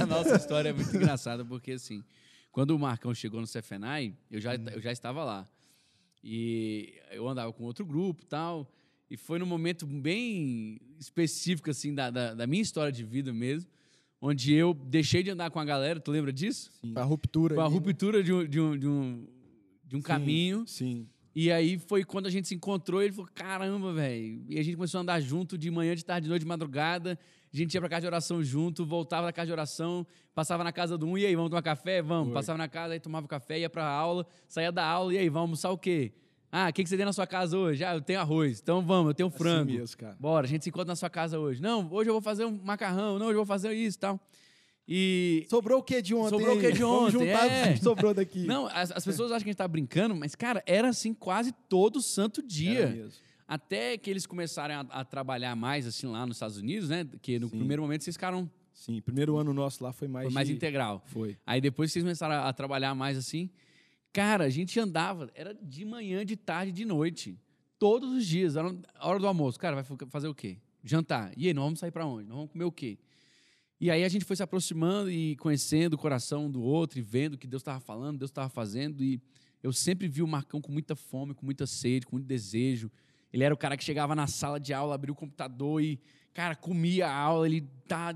a 0.00 0.06
nossa 0.06 0.36
história 0.36 0.70
é 0.70 0.72
muito 0.72 0.94
engraçada 0.96 1.44
porque 1.44 1.72
assim, 1.72 2.02
quando 2.50 2.70
o 2.70 2.78
Marcão 2.78 3.14
chegou 3.14 3.40
no 3.40 3.46
Cefenai, 3.46 4.14
eu 4.30 4.40
já 4.40 4.54
eu 4.54 4.80
já 4.80 4.92
estava 4.92 5.24
lá. 5.24 5.46
E 6.22 6.94
eu 7.12 7.26
andava 7.28 7.52
com 7.52 7.64
outro 7.64 7.84
grupo, 7.84 8.24
tal, 8.26 8.66
e 9.10 9.16
foi 9.16 9.40
num 9.40 9.46
momento 9.46 9.84
bem 9.86 10.80
específico 10.98 11.68
assim 11.68 11.92
da, 11.92 12.10
da, 12.10 12.34
da 12.34 12.46
minha 12.46 12.62
história 12.62 12.92
de 12.92 13.02
vida 13.02 13.32
mesmo, 13.32 13.68
onde 14.22 14.54
eu 14.54 14.72
deixei 14.72 15.22
de 15.22 15.30
andar 15.30 15.50
com 15.50 15.58
a 15.58 15.64
galera, 15.64 15.98
tu 15.98 16.12
lembra 16.12 16.32
disso? 16.32 16.70
A 16.94 17.02
ruptura. 17.02 17.56
Foi 17.56 17.64
a 17.64 17.68
né? 17.68 17.74
ruptura 17.74 18.22
de 18.22 18.32
um, 18.32 18.46
de 18.46 18.60
um, 18.60 18.78
de 18.78 18.86
um, 18.86 19.26
de 19.84 19.96
um 19.96 19.98
Sim, 19.98 20.02
caminho. 20.02 20.64
Sim. 20.66 21.08
E 21.34 21.50
aí 21.50 21.78
foi 21.78 22.04
quando 22.04 22.26
a 22.26 22.30
gente 22.30 22.46
se 22.46 22.54
encontrou, 22.54 23.02
ele 23.02 23.12
falou, 23.12 23.30
caramba, 23.34 23.92
velho. 23.92 24.44
E 24.48 24.58
a 24.58 24.62
gente 24.62 24.76
começou 24.76 24.98
a 24.98 25.02
andar 25.02 25.20
junto 25.20 25.58
de 25.58 25.70
manhã, 25.70 25.94
de 25.94 26.04
tarde, 26.04 26.24
de 26.24 26.28
noite, 26.28 26.42
de 26.42 26.48
madrugada. 26.48 27.18
A 27.52 27.56
gente 27.56 27.74
ia 27.74 27.80
pra 27.80 27.88
casa 27.88 28.02
de 28.02 28.06
oração 28.06 28.44
junto, 28.44 28.86
voltava 28.86 29.26
da 29.26 29.32
casa 29.32 29.46
de 29.46 29.52
oração, 29.52 30.06
passava 30.34 30.62
na 30.62 30.72
casa 30.72 30.96
do 30.96 31.06
um, 31.06 31.18
e 31.18 31.26
aí, 31.26 31.34
vamos 31.34 31.50
tomar 31.50 31.62
café? 31.62 32.00
Vamos. 32.00 32.26
Foi. 32.26 32.34
Passava 32.34 32.58
na 32.58 32.68
casa, 32.68 32.94
aí 32.94 33.00
tomava 33.00 33.26
café, 33.26 33.58
ia 33.58 33.70
pra 33.70 33.88
aula, 33.88 34.24
saía 34.46 34.70
da 34.70 34.84
aula, 34.84 35.14
e 35.14 35.18
aí, 35.18 35.28
vamos 35.28 35.42
almoçar 35.42 35.70
o 35.70 35.78
quê? 35.78 36.12
Ah, 36.52 36.68
o 36.68 36.72
que, 36.72 36.82
que 36.82 36.88
você 36.88 36.96
tem 36.96 37.06
na 37.06 37.12
sua 37.12 37.26
casa 37.26 37.56
hoje? 37.56 37.84
Ah, 37.84 37.94
eu 37.94 38.00
tenho 38.00 38.18
arroz. 38.20 38.58
Então 38.60 38.82
vamos, 38.82 39.10
eu 39.10 39.14
tenho 39.14 39.30
frango. 39.30 39.70
Assim 39.70 39.78
mesmo, 39.78 39.96
cara. 39.96 40.16
Bora, 40.18 40.46
a 40.46 40.48
gente 40.48 40.64
se 40.64 40.68
encontra 40.70 40.88
na 40.88 40.96
sua 40.96 41.08
casa 41.10 41.38
hoje. 41.38 41.62
Não, 41.62 41.88
hoje 41.92 42.10
eu 42.10 42.14
vou 42.14 42.20
fazer 42.22 42.44
um 42.44 42.58
macarrão, 42.64 43.18
não, 43.18 43.26
hoje 43.26 43.34
eu 43.34 43.44
vou 43.44 43.46
fazer 43.46 43.72
isso 43.72 43.96
e 43.96 44.00
tal. 44.00 44.20
E 44.88 45.46
Sobrou 45.48 45.78
o 45.78 45.82
que 45.82 46.02
de 46.02 46.14
ontem? 46.14 46.30
Sobrou 46.30 46.56
o 46.56 46.60
que 46.60 46.72
de 46.72 46.80
Vamos 46.80 47.14
ontem, 47.14 47.26
juntar 47.28 47.46
é. 47.46 47.70
o 47.70 47.74
que 47.74 47.80
sobrou 47.80 48.12
daqui. 48.12 48.44
Não, 48.46 48.66
as, 48.66 48.90
as 48.90 49.04
pessoas 49.04 49.30
acham 49.30 49.44
que 49.44 49.50
a 49.50 49.52
gente 49.52 49.56
tá 49.58 49.68
brincando, 49.68 50.16
mas, 50.16 50.34
cara, 50.34 50.62
era 50.66 50.88
assim 50.88 51.14
quase 51.14 51.52
todo 51.68 52.02
santo 52.02 52.40
Era 52.40 52.48
dia. 52.48 52.86
mesmo. 52.88 53.12
Até 53.46 53.96
que 53.96 54.10
eles 54.10 54.26
começaram 54.26 54.74
a, 54.90 55.00
a 55.00 55.04
trabalhar 55.04 55.54
mais, 55.54 55.86
assim, 55.86 56.06
lá 56.08 56.26
nos 56.26 56.36
Estados 56.36 56.56
Unidos, 56.56 56.88
né? 56.88 57.06
Que 57.22 57.38
no 57.38 57.48
Sim. 57.48 57.58
primeiro 57.58 57.82
momento 57.82 58.02
vocês 58.02 58.16
ficaram 58.16 58.50
Sim, 58.72 59.00
primeiro 59.00 59.36
ano 59.36 59.52
nosso 59.52 59.84
lá 59.84 59.92
foi 59.92 60.08
mais. 60.08 60.26
foi 60.26 60.34
mais 60.34 60.48
de- 60.48 60.54
integral. 60.54 61.02
Foi. 61.06 61.36
Aí 61.46 61.60
depois 61.60 61.92
vocês 61.92 62.02
começaram 62.04 62.34
a, 62.34 62.48
a 62.48 62.52
trabalhar 62.52 62.92
mais 62.94 63.16
assim, 63.16 63.48
cara, 64.12 64.44
a 64.44 64.50
gente 64.50 64.78
andava, 64.78 65.30
era 65.34 65.54
de 65.54 65.84
manhã, 65.84 66.24
de 66.24 66.36
tarde, 66.36 66.72
de 66.72 66.84
noite. 66.84 67.38
Todos 67.78 68.12
os 68.12 68.26
dias, 68.26 68.56
a 68.56 68.62
hora 69.00 69.18
do 69.18 69.26
almoço. 69.26 69.58
Cara, 69.58 69.76
vai 69.76 69.84
fa- 69.84 69.96
fazer 70.08 70.28
o 70.28 70.34
quê? 70.34 70.58
Jantar. 70.84 71.32
E 71.36 71.46
aí, 71.46 71.54
nós 71.54 71.64
vamos 71.64 71.78
sair 71.80 71.90
pra 71.90 72.04
onde? 72.06 72.28
Nós 72.28 72.36
vamos 72.36 72.52
comer 72.52 72.64
o 72.64 72.72
quê? 72.72 72.98
E 73.80 73.90
aí 73.90 74.04
a 74.04 74.08
gente 74.08 74.26
foi 74.26 74.36
se 74.36 74.42
aproximando 74.42 75.10
e 75.10 75.36
conhecendo 75.36 75.94
o 75.94 75.98
coração 75.98 76.50
do 76.50 76.62
outro 76.62 76.98
e 76.98 77.02
vendo 77.02 77.34
o 77.34 77.38
que 77.38 77.46
Deus 77.46 77.62
estava 77.62 77.80
falando, 77.80 78.18
Deus 78.18 78.30
estava 78.30 78.50
fazendo. 78.50 79.02
E 79.02 79.18
eu 79.62 79.72
sempre 79.72 80.06
vi 80.06 80.22
o 80.22 80.26
Marcão 80.28 80.60
com 80.60 80.70
muita 80.70 80.94
fome, 80.94 81.32
com 81.32 81.46
muita 81.46 81.66
sede, 81.66 82.04
com 82.06 82.16
muito 82.16 82.26
desejo. 82.26 82.90
Ele 83.32 83.42
era 83.42 83.54
o 83.54 83.56
cara 83.56 83.76
que 83.78 83.84
chegava 83.84 84.14
na 84.14 84.26
sala 84.26 84.60
de 84.60 84.74
aula, 84.74 84.94
abria 84.94 85.12
o 85.12 85.16
computador 85.16 85.82
e, 85.82 85.98
cara, 86.34 86.54
comia 86.54 87.06
a 87.08 87.14
aula. 87.14 87.46
Ele 87.46 87.62
tá. 87.88 88.12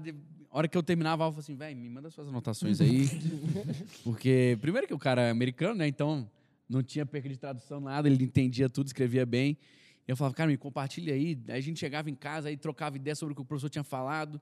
A 0.55 0.59
hora 0.59 0.69
que 0.69 0.79
eu 0.79 0.85
terminava 0.85 1.25
eu 1.25 1.33
falei 1.33 1.41
assim, 1.41 1.57
velho, 1.57 1.77
me 1.77 1.91
manda 1.91 2.09
suas 2.11 2.29
anotações 2.29 2.81
aí. 2.81 3.07
Porque, 4.05 4.57
primeiro 4.61 4.87
que 4.87 4.95
o 4.95 4.99
cara 5.01 5.23
é 5.23 5.31
americano, 5.31 5.75
né? 5.75 5.89
Então 5.89 6.31
não 6.69 6.81
tinha 6.81 7.05
perca 7.05 7.29
de 7.29 7.37
tradução, 7.37 7.81
nada, 7.81 8.09
ele 8.09 8.23
entendia 8.23 8.69
tudo, 8.69 8.87
escrevia 8.87 9.27
bem. 9.27 9.59
E 10.07 10.13
eu 10.13 10.17
falava, 10.17 10.33
cara, 10.33 10.49
me 10.49 10.57
compartilha 10.57 11.13
aí. 11.13 11.37
Aí 11.49 11.59
a 11.59 11.61
gente 11.61 11.81
chegava 11.81 12.09
em 12.09 12.15
casa 12.15 12.53
e 12.53 12.57
trocava 12.57 12.95
ideia 12.97 13.17
sobre 13.17 13.33
o 13.33 13.35
que 13.35 13.43
o 13.43 13.45
professor 13.45 13.69
tinha 13.69 13.83
falado. 13.83 14.41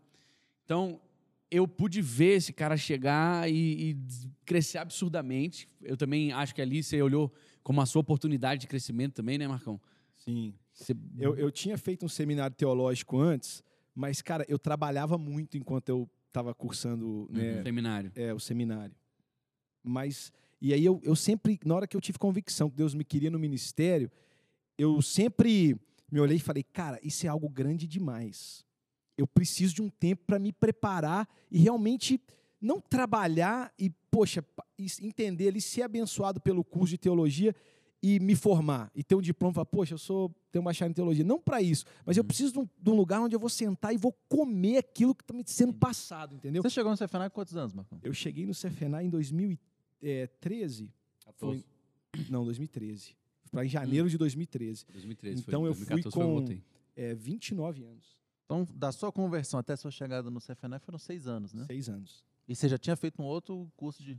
Então, 0.67 1.01
eu 1.51 1.67
pude 1.67 2.03
ver 2.03 2.37
esse 2.37 2.53
cara 2.53 2.77
chegar 2.77 3.51
e, 3.51 3.93
e 3.93 3.97
crescer 4.45 4.77
absurdamente. 4.79 5.67
Eu 5.81 5.97
também 5.97 6.31
acho 6.31 6.55
que 6.55 6.61
ali 6.61 6.83
você 6.83 7.01
olhou 7.01 7.33
como 7.63 7.81
a 7.81 7.87
sua 7.87 8.01
oportunidade 8.01 8.61
de 8.61 8.67
crescimento 8.67 9.15
também, 9.15 9.39
né, 9.39 9.49
Marcão? 9.49 9.81
Sim. 10.19 10.53
Você- 10.75 10.95
Eu, 11.19 11.35
eu 11.37 11.51
tinha 11.51 11.79
feito 11.79 12.05
um 12.05 12.09
seminário 12.09 12.55
teológico 12.55 13.19
antes, 13.19 13.63
mas, 13.95 14.23
cara, 14.23 14.45
eu 14.49 14.59
trabalhava 14.59 15.19
muito 15.19 15.57
enquanto 15.57 15.89
eu 15.89 16.09
estava 16.29 16.55
cursando 16.55 17.29
né, 17.31 17.63
Seminário. 17.63 18.13
é, 18.15 18.33
o 18.33 18.41
seminário. 18.41 18.95
Mas, 19.83 20.33
e 20.61 20.73
aí 20.73 20.85
eu, 20.85 21.01
eu 21.03 21.15
sempre, 21.15 21.59
na 21.65 21.75
hora 21.75 21.87
que 21.87 21.97
eu 21.97 22.01
tive 22.01 22.19
convicção 22.19 22.71
que 22.71 22.77
Deus 22.77 22.95
me 22.95 23.05
queria 23.05 23.31
no 23.31 23.39
ministério, 23.39 24.11
eu 24.79 25.03
sempre 25.03 25.77
me 26.11 26.21
olhei 26.21 26.37
e 26.37 26.41
falei, 26.41 26.63
cara, 26.63 26.99
isso 27.03 27.27
é 27.27 27.29
algo 27.29 27.49
grande 27.49 27.87
demais. 27.87 28.65
Eu 29.17 29.27
preciso 29.27 29.75
de 29.75 29.83
um 29.83 29.91
tempo 29.91 30.23
para 30.27 30.39
me 30.39 30.53
preparar 30.53 31.29
e 31.51 31.59
realmente 31.59 32.21
não 32.61 32.81
trabalhar 32.81 33.73
e, 33.79 33.91
poxa, 34.11 34.45
e 34.79 34.87
entender 35.03 35.49
ali, 35.49 35.61
ser 35.61 35.83
abençoado 35.83 36.41
pelo 36.41 36.65
curso 36.65 36.91
de 36.91 36.99
teologia 36.99 37.55
e 38.03 38.19
me 38.19 38.35
formar 38.35 38.91
e 38.95 39.05
ter 39.05 39.15
um 39.15 39.21
diploma, 39.21 39.55
falar, 39.55 39.67
poxa, 39.67 39.95
eu 39.95 39.99
sou 39.99 40.35
tenho 40.51 40.61
um 40.61 40.65
bacharel 40.65 40.91
em 40.91 40.95
teologia. 40.95 41.25
Não 41.25 41.41
para 41.41 41.63
isso, 41.63 41.85
mas 42.05 42.17
eu 42.17 42.25
preciso 42.25 42.53
de 42.53 42.59
um, 42.59 42.69
de 42.79 42.91
um 42.91 42.95
lugar 42.95 43.21
onde 43.21 43.37
eu 43.37 43.41
vou 43.41 43.49
sentar 43.49 43.95
e 43.95 43.97
vou 43.97 44.13
comer 44.29 44.79
aquilo 44.79 45.15
que 45.15 45.23
está 45.23 45.33
me 45.33 45.45
sendo 45.47 45.73
passado, 45.73 46.35
entendeu? 46.35 46.63
Você 46.63 46.71
chegou 46.71 46.91
no 46.91 46.99
CFNA 46.99 47.31
com 47.31 47.35
quantos 47.35 47.57
anos, 47.57 47.73
Marcão? 47.73 47.99
Eu 48.03 48.13
cheguei 48.13 48.45
no 48.45 48.53
CFNA 48.53 49.05
em 49.05 49.09
2013. 49.09 50.91
Foi, 51.37 51.65
não, 52.29 52.45
2013. 52.45 53.15
Para 53.51 53.65
em 53.65 53.69
janeiro 53.69 54.09
de 54.09 54.19
2013. 54.19 54.87
2013 54.91 55.45
Então 55.47 55.61
foi. 55.61 55.71
eu 55.71 55.75
fui 55.75 55.87
2014 55.87 56.15
foi, 56.15 56.25
eu 56.25 56.59
com-. 56.59 56.63
É, 56.97 57.15
29 57.15 57.85
anos. 57.85 58.19
Então, 58.45 58.67
da 58.75 58.91
sua 58.91 59.13
conversão 59.13 59.61
até 59.61 59.75
a 59.75 59.77
sua 59.77 59.91
chegada 59.91 60.31
no 60.31 60.41
CFNA 60.41 60.79
foram 60.81 60.99
seis 60.99 61.27
anos, 61.27 61.55
né? 61.55 61.65
Seis 61.67 61.89
anos. 61.89 62.25
E 62.49 62.57
você 62.57 62.69
já 62.69 62.77
tinha 62.77 62.97
feito 62.97 63.23
um 63.23 63.25
outro 63.25 63.71
curso 63.77 64.03
de. 64.03 64.19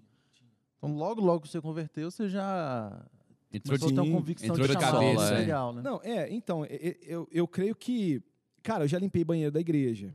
Então, 0.78 0.96
logo, 0.96 1.22
logo 1.22 1.42
que 1.42 1.50
você 1.50 1.62
converteu, 1.62 2.10
você 2.10 2.30
já 2.30 3.06
Entrou 3.54 3.78
uma 3.92 4.04
Sim, 4.04 4.12
convicção 4.12 4.50
entrou 4.50 4.68
de 4.68 4.74
de 4.74 4.80
chamado 4.82 4.94
cabeça, 5.00 5.34
é. 5.36 5.38
legal, 5.38 5.74
né? 5.74 5.82
Não, 5.84 6.02
é, 6.04 6.34
então, 6.34 6.66
e- 6.66 6.70
e- 6.74 6.98
eu, 7.04 7.28
eu 7.32 7.48
creio 7.48 7.76
que. 7.76 8.22
Cara, 8.64 8.84
eu 8.86 8.88
já 8.88 8.98
limpei 8.98 9.24
banheiro 9.24 9.52
da 9.52 9.60
igreja. 9.60 10.14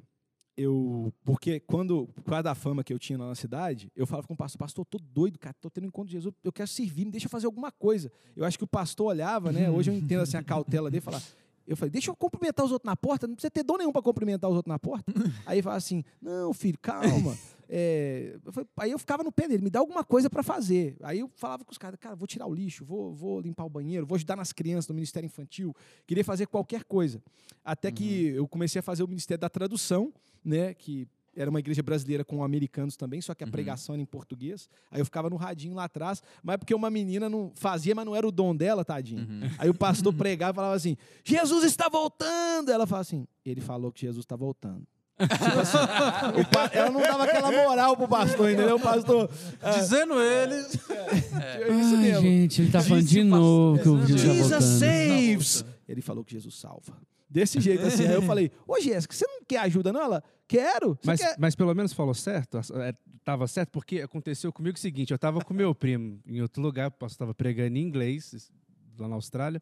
Eu. 0.57 1.13
Porque 1.25 1.61
quando. 1.61 2.09
Por 2.09 2.25
causa 2.25 2.43
da 2.43 2.55
fama 2.55 2.83
que 2.83 2.93
eu 2.93 2.99
tinha 2.99 3.17
lá 3.17 3.29
na 3.29 3.35
cidade, 3.37 3.93
eu 3.95 4.07
falava 4.07 4.27
com 4.27 4.35
o 4.35 4.37
pastor, 4.37 4.59
pastor, 4.59 4.83
eu 4.83 4.99
tô 4.99 4.99
doido, 4.99 5.39
cara, 5.39 5.55
tô 5.61 5.71
tendo 5.71 5.85
um 5.85 5.87
encontro 5.87 6.09
de 6.09 6.15
Jesus, 6.17 6.35
eu 6.43 6.53
quero 6.53 6.67
servir, 6.69 7.05
me 7.05 7.13
deixa 7.13 7.27
eu 7.27 7.31
fazer 7.31 7.47
alguma 7.47 7.71
coisa. 7.71 8.11
Eu 8.35 8.45
acho 8.45 8.59
que 8.59 8.65
o 8.65 8.69
pastor 8.69 9.07
olhava, 9.07 9.53
né? 9.53 9.71
Hoje 9.71 9.91
eu 9.91 9.95
entendo 9.95 10.23
assim 10.23 10.37
a 10.37 10.43
cautela 10.43 10.91
dele 10.91 11.01
falar. 11.01 11.23
Eu 11.69 11.77
falei, 11.77 11.91
deixa 11.91 12.11
eu 12.11 12.17
cumprimentar 12.17 12.65
os 12.65 12.73
outros 12.73 12.87
na 12.87 12.97
porta, 12.97 13.27
não 13.27 13.35
precisa 13.35 13.51
ter 13.51 13.63
dom 13.63 13.77
nenhum 13.77 13.93
para 13.93 14.01
cumprimentar 14.03 14.49
os 14.51 14.57
outros 14.57 14.71
na 14.73 14.79
porta. 14.79 15.13
Aí 15.45 15.57
ele 15.57 15.63
fala 15.63 15.77
assim: 15.77 16.03
não, 16.21 16.53
filho, 16.53 16.79
calma. 16.81 17.37
É, 17.71 18.39
eu 18.47 18.51
falei- 18.51 18.69
aí 18.79 18.91
eu 18.93 18.99
ficava 18.99 19.23
no 19.23 19.31
pé 19.31 19.47
dele, 19.47 19.63
me 19.63 19.69
dá 19.69 19.79
alguma 19.79 20.03
coisa 20.03 20.31
para 20.31 20.43
fazer. 20.43 20.97
Aí 21.03 21.19
eu 21.19 21.31
falava 21.37 21.67
com 21.67 21.71
os 21.71 21.77
caras, 21.77 22.01
cara, 22.01 22.17
vou 22.17 22.27
tirar 22.27 22.47
o 22.47 22.55
lixo, 22.55 22.83
vou, 22.83 23.13
vou 23.13 23.43
limpar 23.43 23.67
o 23.67 23.69
banheiro, 23.69 24.07
vou 24.07 24.17
ajudar 24.17 24.37
nas 24.37 24.55
crianças 24.55 24.89
no 24.89 24.95
Ministério 24.95 25.27
Infantil, 25.27 25.77
queria 26.07 26.25
fazer 26.25 26.47
qualquer 26.47 26.83
coisa. 26.85 27.23
Até 27.63 27.93
que 27.93 28.29
eu 28.29 28.49
comecei 28.49 28.79
a 28.79 28.83
fazer 28.83 29.03
o 29.03 29.07
Ministério 29.07 29.43
da 29.43 29.51
Tradução, 29.51 30.11
né, 30.43 30.73
que 30.73 31.07
era 31.41 31.49
uma 31.49 31.61
igreja 31.61 31.83
brasileira 31.83 32.25
com 32.25 32.43
americanos 32.43 32.97
também, 32.97 33.21
só 33.21 33.35
que 33.35 33.45
a 33.45 33.47
Uhum. 33.47 33.51
pregação 33.53 33.95
era 33.95 34.03
em 34.03 34.07
português. 34.07 34.69
Aí 34.91 35.01
eu 35.01 35.05
ficava 35.05 35.31
no 35.31 35.37
radinho 35.37 35.75
lá 35.75 35.85
atrás, 35.85 36.23
mas 36.43 36.57
porque 36.57 36.75
uma 36.75 36.91
menina 36.91 37.29
não 37.29 37.53
fazia, 37.55 37.95
mas 37.95 38.05
não 38.05 38.15
era 38.17 38.27
o 38.27 38.33
dom 38.33 38.55
dela, 38.57 38.85
tadinho. 38.85 39.21
Uhum. 39.21 39.49
Aí 39.59 39.69
o 39.71 39.75
pastor 39.75 40.13
pregava 40.15 40.53
e 40.53 40.57
falava 40.57 40.75
assim: 40.75 40.97
Jesus 41.25 41.65
está 41.65 41.89
voltando! 41.89 42.71
Ela 42.71 42.87
falava 42.87 43.03
assim: 43.03 43.27
ele 43.45 43.61
falou 43.61 43.93
que 43.93 44.01
Jesus 44.03 44.25
está 44.25 44.37
voltando. 44.37 44.83
Tipo 45.21 45.59
assim, 45.61 46.41
o 46.41 46.47
pa- 46.49 46.71
ela 46.73 46.91
não 46.93 47.01
dava 47.01 47.25
aquela 47.25 47.51
moral 47.51 47.97
pro 47.97 48.07
pastor, 48.07 48.51
entendeu? 48.53 48.77
O 48.77 48.81
pastor. 48.81 49.29
ah, 49.61 49.71
Dizendo 49.73 50.15
ele. 50.21 50.55
é 50.55 51.73
isso 51.81 51.97
mesmo. 51.97 52.21
gente, 52.23 52.63
ele 52.63 52.71
tá 52.71 52.81
falando 52.81 53.05
de 53.05 53.25
novo 53.25 53.83
que 53.83 53.89
o 53.89 54.07
Jesus 54.07 54.49
tá 54.51 54.61
Jesus 54.61 54.65
saves! 54.79 55.65
Ele 55.89 56.03
falou 56.03 56.25
que 56.25 56.33
Jesus 56.33 56.55
salva. 56.55 57.01
Desse 57.29 57.61
jeito 57.61 57.85
assim. 57.85 58.07
Aí 58.07 58.15
eu 58.15 58.23
falei: 58.23 58.51
Ô 58.67 58.81
Jéssica, 58.81 59.15
você 59.15 59.27
não 59.27 59.43
quer 59.45 59.59
ajuda, 59.61 59.93
não? 59.93 60.03
Ela, 60.03 60.23
quero. 60.47 60.99
Mas, 61.05 61.21
quer? 61.21 61.37
mas 61.39 61.55
pelo 61.55 61.75
menos 61.75 61.93
falou 61.93 62.15
certo? 62.15 62.59
É, 62.59 62.95
Tava 63.29 63.47
certo? 63.47 63.69
Porque 63.73 64.01
aconteceu 64.01 64.51
comigo 64.51 64.79
o 64.79 64.81
seguinte: 64.81 65.11
eu 65.13 65.19
tava 65.19 65.45
com 65.45 65.53
meu 65.53 65.75
primo 65.75 66.19
em 66.27 66.41
outro 66.41 66.63
lugar, 66.63 66.89
o 66.89 66.93
pastor 66.93 67.09
estava 67.11 67.35
pregando 67.35 67.77
em 67.77 67.83
inglês, 67.83 68.51
lá 68.99 69.07
na 69.07 69.17
Austrália. 69.17 69.61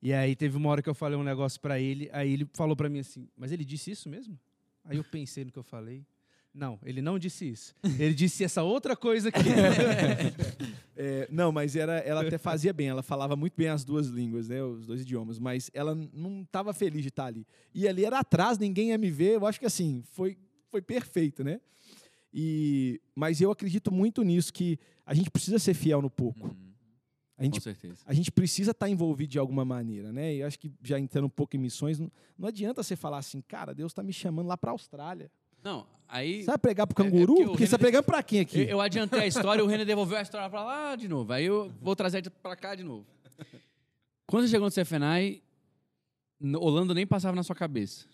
E 0.00 0.12
aí 0.12 0.36
teve 0.36 0.56
uma 0.56 0.70
hora 0.70 0.80
que 0.80 0.88
eu 0.88 0.94
falei 0.94 1.18
um 1.18 1.24
negócio 1.24 1.60
pra 1.60 1.80
ele, 1.80 2.08
aí 2.12 2.32
ele 2.32 2.48
falou 2.52 2.76
pra 2.76 2.88
mim 2.88 3.00
assim: 3.00 3.28
Mas 3.36 3.50
ele 3.50 3.64
disse 3.64 3.90
isso 3.90 4.08
mesmo? 4.08 4.38
Aí 4.84 4.96
eu 4.96 5.02
pensei 5.02 5.44
no 5.44 5.50
que 5.50 5.58
eu 5.58 5.64
falei. 5.64 6.06
Não, 6.54 6.78
ele 6.84 7.02
não 7.02 7.18
disse 7.18 7.50
isso. 7.50 7.74
Ele 7.98 8.14
disse 8.14 8.44
essa 8.44 8.62
outra 8.62 8.94
coisa 8.94 9.28
aqui. 9.28 9.40
É, 10.96 11.26
não, 11.30 11.50
mas 11.50 11.74
era, 11.74 11.98
ela 11.98 12.22
até 12.22 12.38
fazia 12.38 12.72
bem, 12.72 12.88
ela 12.88 13.02
falava 13.02 13.34
muito 13.34 13.54
bem 13.56 13.68
as 13.68 13.84
duas 13.84 14.06
línguas, 14.06 14.48
né, 14.48 14.62
os 14.62 14.86
dois 14.86 15.00
idiomas, 15.00 15.38
mas 15.38 15.70
ela 15.74 15.94
não 16.12 16.42
estava 16.42 16.72
feliz 16.72 17.02
de 17.02 17.08
estar 17.08 17.26
ali. 17.26 17.46
E 17.74 17.88
ali 17.88 18.04
era 18.04 18.20
atrás, 18.20 18.58
ninguém 18.58 18.90
ia 18.90 18.98
me 18.98 19.10
ver, 19.10 19.34
eu 19.34 19.46
acho 19.46 19.58
que 19.58 19.66
assim, 19.66 20.04
foi, 20.12 20.38
foi 20.70 20.80
perfeito, 20.80 21.42
né? 21.42 21.60
E, 22.32 23.00
mas 23.14 23.40
eu 23.40 23.50
acredito 23.50 23.92
muito 23.92 24.22
nisso, 24.22 24.52
que 24.52 24.78
a 25.04 25.14
gente 25.14 25.30
precisa 25.30 25.58
ser 25.58 25.74
fiel 25.74 26.00
no 26.00 26.10
pouco. 26.10 26.48
Uhum. 26.48 26.64
A 27.36 27.42
gente 27.42 27.54
Com 27.54 27.60
certeza. 27.60 28.02
a 28.06 28.14
gente 28.14 28.30
precisa 28.30 28.70
estar 28.70 28.88
envolvido 28.88 29.32
de 29.32 29.38
alguma 29.38 29.64
maneira, 29.64 30.12
né? 30.12 30.34
E 30.34 30.40
eu 30.40 30.46
acho 30.46 30.58
que 30.58 30.72
já 30.82 30.98
entrando 30.98 31.24
um 31.24 31.30
pouco 31.30 31.56
em 31.56 31.58
missões, 31.58 31.98
não, 31.98 32.10
não 32.38 32.48
adianta 32.48 32.82
você 32.82 32.94
falar 32.94 33.18
assim, 33.18 33.40
cara, 33.40 33.74
Deus 33.74 33.90
está 33.90 34.02
me 34.02 34.12
chamando 34.12 34.46
lá 34.46 34.56
para 34.56 34.70
a 34.70 34.72
Austrália. 34.72 35.30
Não, 35.64 35.86
aí. 36.06 36.40
Você 36.40 36.46
vai 36.46 36.58
pregar 36.58 36.86
pro 36.86 37.02
É- 37.02 37.06
é 37.06 37.10
canguru? 37.10 37.34
porque 37.46 37.58
você 37.58 37.64
está 37.64 37.76
Renan- 37.76 37.84
pregando 37.86 38.04
para 38.04 38.22
quem 38.22 38.40
aqui? 38.40 38.60
Eu, 38.60 38.66
eu 38.68 38.80
adiantei 38.80 39.20
a 39.20 39.26
história, 39.26 39.64
o 39.64 39.66
Renan 39.66 39.84
devolveu 39.86 40.18
a 40.18 40.22
história 40.22 40.48
pra 40.50 40.62
lá 40.62 40.94
de 40.94 41.08
novo. 41.08 41.32
Aí 41.32 41.46
eu 41.46 41.72
vou 41.80 41.96
trazer 41.96 42.28
pra 42.42 42.54
cá 42.54 42.74
de 42.74 42.84
novo. 42.84 43.06
Quando 44.26 44.44
você 44.46 44.50
chegou 44.52 44.66
no 44.68 44.72
CFNAI, 44.72 45.42
Holanda 46.58 46.92
nem 46.94 47.06
passava 47.06 47.34
na 47.34 47.42
sua 47.42 47.56
cabeça. 47.56 48.06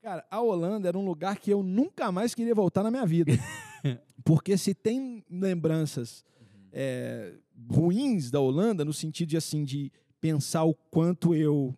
Cara, 0.00 0.24
a 0.30 0.40
Holanda 0.40 0.88
era 0.88 0.98
um 0.98 1.04
lugar 1.04 1.38
que 1.38 1.50
eu 1.50 1.62
nunca 1.62 2.10
mais 2.10 2.34
queria 2.34 2.54
voltar 2.54 2.82
na 2.82 2.90
minha 2.90 3.06
vida. 3.06 3.32
Porque 4.24 4.56
se 4.56 4.74
tem 4.74 5.24
lembranças 5.30 6.24
é, 6.72 7.34
ruins 7.70 8.30
da 8.30 8.40
Holanda, 8.40 8.84
no 8.84 8.92
sentido 8.92 9.28
de 9.30 9.36
assim, 9.36 9.64
de 9.64 9.92
pensar 10.20 10.64
o 10.64 10.74
quanto 10.90 11.34
eu 11.34 11.76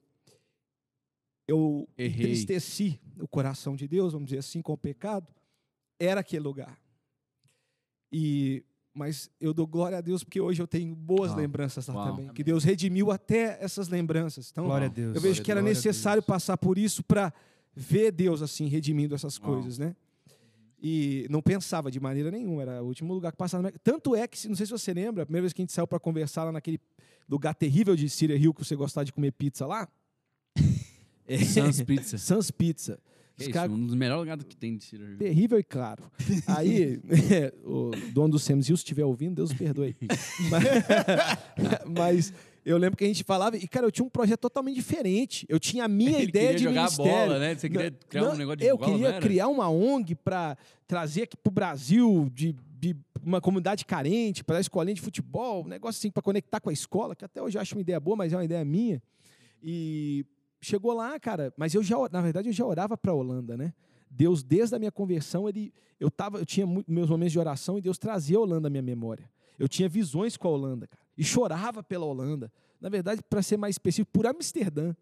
eu 1.47 1.87
Errei. 1.99 2.25
entristeci 2.25 2.99
o 3.19 3.29
coração 3.29 3.77
de 3.77 3.87
Deus, 3.87 4.13
vamos 4.13 4.27
dizer 4.29 4.39
assim, 4.39 4.63
com 4.63 4.73
o 4.73 4.79
pecado, 4.79 5.27
era 5.99 6.21
aquele 6.21 6.43
lugar. 6.43 6.79
E 8.13 8.65
mas 8.97 9.29
eu 9.41 9.53
dou 9.53 9.67
glória 9.67 9.99
a 9.99 10.01
Deus 10.01 10.23
porque 10.23 10.41
hoje 10.41 10.63
eu 10.63 10.69
tenho 10.69 10.95
boas 10.95 11.33
Uau. 11.33 11.41
lembranças 11.41 11.89
lá 11.89 11.95
Uau. 11.95 12.11
também, 12.11 12.29
que 12.33 12.45
Deus 12.45 12.63
redimiu 12.63 13.11
até 13.11 13.59
essas 13.61 13.89
lembranças. 13.89 14.51
Então, 14.53 14.67
Glória 14.67 14.87
a 14.87 14.91
Deus. 14.91 15.17
eu 15.17 15.21
vejo 15.21 15.43
que 15.43 15.51
era 15.51 15.61
necessário 15.61 16.23
passar 16.23 16.57
por 16.57 16.79
isso 16.79 17.03
para 17.03 17.33
ver 17.75 18.13
Deus 18.13 18.41
assim 18.41 18.69
redimindo 18.69 19.13
essas 19.15 19.37
Uau. 19.37 19.55
coisas, 19.55 19.79
né? 19.79 19.97
E 20.81 21.27
não 21.29 21.43
pensava 21.43 21.91
de 21.91 21.99
maneira 21.99 22.31
nenhuma, 22.31 22.63
era 22.63 22.83
o 22.83 22.87
último 22.87 23.13
lugar 23.13 23.33
que 23.33 23.39
passava. 23.39 23.73
Tanto 23.83 24.15
é 24.15 24.29
que, 24.29 24.47
não 24.47 24.55
sei 24.55 24.67
se 24.67 24.73
você 24.73 24.95
lembra, 24.95 25.25
a 25.25 25.27
primeira 25.27 25.43
vez 25.43 25.53
que 25.53 25.61
a 25.61 25.65
gente 25.65 25.73
saiu 25.73 25.87
para 25.87 25.99
conversar 25.99 26.45
lá 26.45 26.53
naquele 26.53 26.79
lugar 27.29 27.55
terrível 27.55 27.97
de 27.97 28.09
Cedar 28.09 28.37
Hill 28.37 28.55
que 28.55 28.65
você 28.65 28.77
gostava 28.77 29.05
de 29.05 29.13
comer 29.13 29.33
pizza 29.33 29.67
lá, 29.67 29.89
Sans 31.47 31.83
Pizza. 31.83 32.19
Sans 32.19 32.51
Pizza. 32.51 32.99
Os 33.37 33.49
isso, 33.49 33.59
um 33.65 33.87
dos 33.87 33.97
melhores 33.97 34.21
lugares 34.21 34.45
que 34.45 34.57
tem 34.57 34.77
de 34.77 34.85
Cedar 34.85 35.17
Terrível 35.19 35.59
e 35.59 35.65
claro. 35.65 36.05
Aí, 36.47 37.01
o 37.65 37.91
dono 38.13 38.33
do 38.33 38.39
Sam's 38.39 38.69
Hill, 38.69 38.77
se 38.77 38.83
estiver 38.83 39.05
ouvindo, 39.05 39.35
Deus 39.35 39.51
o 39.51 39.57
perdoe. 39.57 39.97
mas, 40.49 40.65
mas 41.85 42.33
eu 42.65 42.79
lembro 42.79 42.97
que 42.97 43.03
a 43.03 43.09
gente 43.09 43.25
falava, 43.25 43.57
e 43.57 43.67
cara, 43.67 43.87
eu 43.87 43.91
tinha 43.91 44.05
um 44.05 44.09
projeto 44.09 44.39
totalmente 44.39 44.77
diferente. 44.77 45.45
Eu 45.49 45.59
tinha 45.59 45.85
a 45.85 45.89
minha 45.89 46.19
Ele 46.19 46.29
ideia 46.29 46.47
queria 46.53 46.59
de 46.59 46.65
jogar 46.65 46.83
ministério. 46.83 47.13
bola, 47.13 47.39
né? 47.41 47.55
Você 47.57 47.69
queria 47.69 47.91
Não, 47.91 47.99
criar 48.09 48.23
não, 48.23 48.33
um 48.33 48.37
negócio 48.37 48.57
de 48.59 48.67
Eu 48.67 48.79
bola, 48.79 48.93
queria 48.93 49.21
criar 49.21 49.49
uma 49.49 49.69
ONG 49.69 50.15
para 50.15 50.57
trazer 50.87 51.23
aqui 51.23 51.37
pro 51.37 51.51
Brasil 51.51 52.31
de, 52.33 52.55
de 52.79 52.97
uma 53.21 53.41
comunidade 53.41 53.85
carente, 53.85 54.45
para 54.45 54.59
a 54.59 54.61
escolinha 54.61 54.95
de 54.95 55.01
futebol, 55.01 55.65
um 55.65 55.69
negócio 55.69 55.99
assim 55.99 56.11
para 56.11 56.23
conectar 56.23 56.61
com 56.61 56.71
a 56.71 56.73
escola, 56.73 57.17
que 57.17 57.25
até 57.25 57.43
hoje 57.43 57.59
eu 57.59 57.63
acho 57.63 57.75
uma 57.75 57.81
ideia 57.81 57.99
boa, 57.99 58.17
mas 58.17 58.33
é 58.33 58.37
uma 58.37 58.45
ideia 58.45 58.65
minha. 58.65 59.03
E 59.61 60.25
chegou 60.65 60.93
lá, 60.93 61.19
cara, 61.21 61.53
mas 61.57 61.75
eu 61.75 61.83
já, 61.83 61.97
na 62.11 62.21
verdade, 62.21 62.49
eu 62.49 62.53
já 62.53 62.65
orava 62.65 62.97
para 62.97 63.13
a 63.13 63.15
Holanda, 63.15 63.57
né? 63.57 63.73
Deus, 64.11 64.43
desde 64.43 64.75
a 64.77 64.79
minha 64.79 64.93
conversão, 64.93 65.49
ele, 65.49 65.73
eu 65.99 66.11
tava, 66.11 66.39
eu 66.39 66.47
tinha 66.47 66.67
meus 66.87 67.09
momentos 67.09 67.33
de 67.33 67.39
oração 67.39 67.79
e 67.79 67.81
Deus 67.81 67.99
trazia 67.99 68.39
a 68.39 68.41
Holanda 68.41 68.69
à 68.69 68.71
minha 68.71 68.83
memória. 68.83 69.31
Eu 69.59 69.69
tinha 69.69 69.89
visões 69.89 70.37
com 70.37 70.49
a 70.49 70.51
Holanda, 70.51 70.87
cara, 70.87 71.03
e 71.17 71.25
chorava 71.25 71.83
pela 71.83 72.05
Holanda. 72.05 72.53
Na 72.81 72.89
verdade, 72.89 73.23
para 73.29 73.43
ser 73.43 73.57
mais 73.57 73.75
específico, 73.75 74.11
por 74.13 74.27
Amsterdã. 74.27 74.95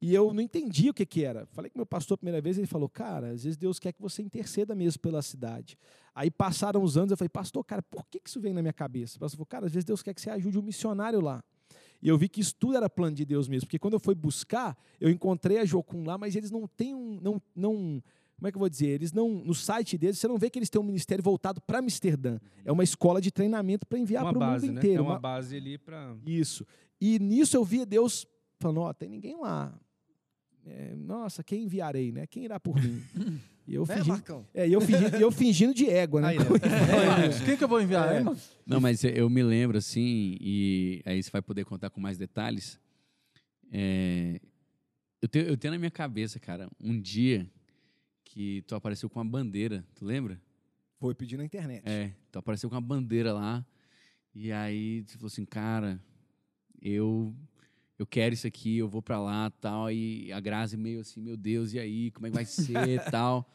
E 0.00 0.14
eu 0.14 0.34
não 0.34 0.42
entendia 0.42 0.90
o 0.90 0.94
que, 0.94 1.06
que 1.06 1.24
era. 1.24 1.46
Falei 1.46 1.70
com 1.70 1.78
meu 1.78 1.86
pastor 1.86 2.16
a 2.16 2.18
primeira 2.18 2.40
vez, 2.40 2.58
ele 2.58 2.66
falou: 2.66 2.88
Cara, 2.88 3.30
às 3.30 3.44
vezes 3.44 3.56
Deus 3.56 3.78
quer 3.78 3.92
que 3.92 4.02
você 4.02 4.20
interceda 4.20 4.74
mesmo 4.74 5.00
pela 5.00 5.22
cidade. 5.22 5.78
Aí 6.14 6.30
passaram 6.30 6.82
os 6.82 6.98
anos, 6.98 7.10
eu 7.10 7.16
falei: 7.16 7.28
Pastor, 7.30 7.64
cara, 7.64 7.82
por 7.82 8.04
que 8.06 8.20
que 8.20 8.28
isso 8.28 8.40
vem 8.40 8.52
na 8.52 8.60
minha 8.60 8.72
cabeça? 8.72 9.16
O 9.16 9.20
pastor 9.20 9.38
falou: 9.38 9.46
Cara, 9.46 9.66
às 9.66 9.72
vezes 9.72 9.84
Deus 9.84 10.02
quer 10.02 10.12
que 10.12 10.20
você 10.20 10.28
ajude 10.30 10.58
um 10.58 10.62
missionário 10.62 11.20
lá. 11.20 11.42
E 12.04 12.08
eu 12.08 12.18
vi 12.18 12.28
que 12.28 12.42
isso 12.42 12.54
tudo 12.54 12.76
era 12.76 12.90
plano 12.90 13.16
de 13.16 13.24
Deus 13.24 13.48
mesmo, 13.48 13.66
porque 13.66 13.78
quando 13.78 13.94
eu 13.94 13.98
fui 13.98 14.14
buscar, 14.14 14.76
eu 15.00 15.08
encontrei 15.08 15.56
a 15.58 15.64
Jocum 15.64 16.04
lá, 16.04 16.18
mas 16.18 16.36
eles 16.36 16.50
não 16.50 16.66
têm 16.66 16.94
um. 16.94 17.18
Não, 17.18 17.40
não, 17.56 17.72
como 18.36 18.46
é 18.46 18.50
que 18.50 18.56
eu 18.56 18.60
vou 18.60 18.68
dizer? 18.68 18.88
Eles 18.88 19.10
não. 19.10 19.30
No 19.30 19.54
site 19.54 19.96
deles, 19.96 20.18
você 20.18 20.28
não 20.28 20.36
vê 20.36 20.50
que 20.50 20.58
eles 20.58 20.68
têm 20.68 20.78
um 20.78 20.84
ministério 20.84 21.24
voltado 21.24 21.62
para 21.62 21.78
Amsterdã. 21.78 22.38
É 22.62 22.70
uma 22.70 22.84
escola 22.84 23.22
de 23.22 23.30
treinamento 23.30 23.86
para 23.86 23.98
enviar 23.98 24.22
para 24.22 24.38
o 24.38 24.52
mundo 24.52 24.66
né? 24.66 24.78
inteiro. 24.78 24.98
É 24.98 25.00
uma 25.00 25.12
uma- 25.14 25.18
base 25.18 25.56
ali 25.56 25.78
pra. 25.78 26.14
isso. 26.26 26.66
E 27.00 27.18
nisso 27.18 27.56
eu 27.56 27.64
via 27.64 27.86
Deus 27.86 28.26
falando: 28.60 28.80
Ó, 28.82 28.92
tem 28.92 29.08
ninguém 29.08 29.40
lá. 29.40 29.72
É, 30.66 30.94
nossa, 30.94 31.42
quem 31.42 31.62
enviarei, 31.64 32.12
né? 32.12 32.26
Quem 32.26 32.44
irá 32.44 32.60
por 32.60 32.74
mim? 32.78 33.02
E 33.66 33.74
eu 33.74 33.86
Né, 33.86 33.94
fingindo, 33.96 34.08
Marcão? 34.12 34.46
é, 34.52 34.68
e 34.68 34.72
eu 34.72 34.80
fingindo, 34.80 35.16
eu 35.16 35.30
fingindo 35.32 35.74
de 35.74 35.88
égua, 35.88 36.20
né? 36.20 36.28
Aí, 36.28 36.38
né? 36.38 36.44
Quem 37.44 37.56
que 37.56 37.64
eu 37.64 37.68
vou 37.68 37.80
enviar? 37.80 38.14
É. 38.14 38.24
Não, 38.66 38.80
mas 38.80 39.02
eu 39.04 39.28
me 39.30 39.42
lembro 39.42 39.78
assim, 39.78 40.36
e 40.40 41.02
aí 41.06 41.22
você 41.22 41.30
vai 41.30 41.40
poder 41.42 41.64
contar 41.64 41.88
com 41.90 42.00
mais 42.00 42.18
detalhes. 42.18 42.78
É, 43.72 44.38
eu, 45.22 45.28
tenho, 45.28 45.46
eu 45.46 45.56
tenho 45.56 45.72
na 45.72 45.78
minha 45.78 45.90
cabeça, 45.90 46.38
cara, 46.38 46.68
um 46.78 47.00
dia 47.00 47.50
que 48.24 48.62
tu 48.66 48.74
apareceu 48.74 49.08
com 49.08 49.18
uma 49.18 49.24
bandeira, 49.24 49.84
tu 49.94 50.04
lembra? 50.04 50.40
Foi 50.98 51.14
pedir 51.14 51.36
na 51.36 51.44
internet. 51.44 51.82
É, 51.86 52.12
então 52.28 52.40
apareceu 52.40 52.68
com 52.68 52.74
uma 52.74 52.80
bandeira 52.82 53.32
lá. 53.32 53.64
E 54.34 54.50
aí 54.52 55.02
você 55.06 55.14
falou 55.16 55.28
assim, 55.28 55.44
cara, 55.44 56.00
eu 56.82 57.34
eu 57.98 58.06
quero 58.06 58.34
isso 58.34 58.46
aqui, 58.46 58.78
eu 58.78 58.88
vou 58.88 59.00
pra 59.02 59.20
lá 59.20 59.50
tal. 59.60 59.90
E 59.90 60.32
a 60.32 60.40
Grazi 60.40 60.76
meio 60.76 61.00
assim, 61.00 61.20
meu 61.20 61.36
Deus, 61.36 61.72
e 61.72 61.78
aí, 61.78 62.10
como 62.10 62.26
é 62.26 62.30
que 62.30 62.34
vai 62.36 62.44
ser 62.44 63.02
tal. 63.10 63.48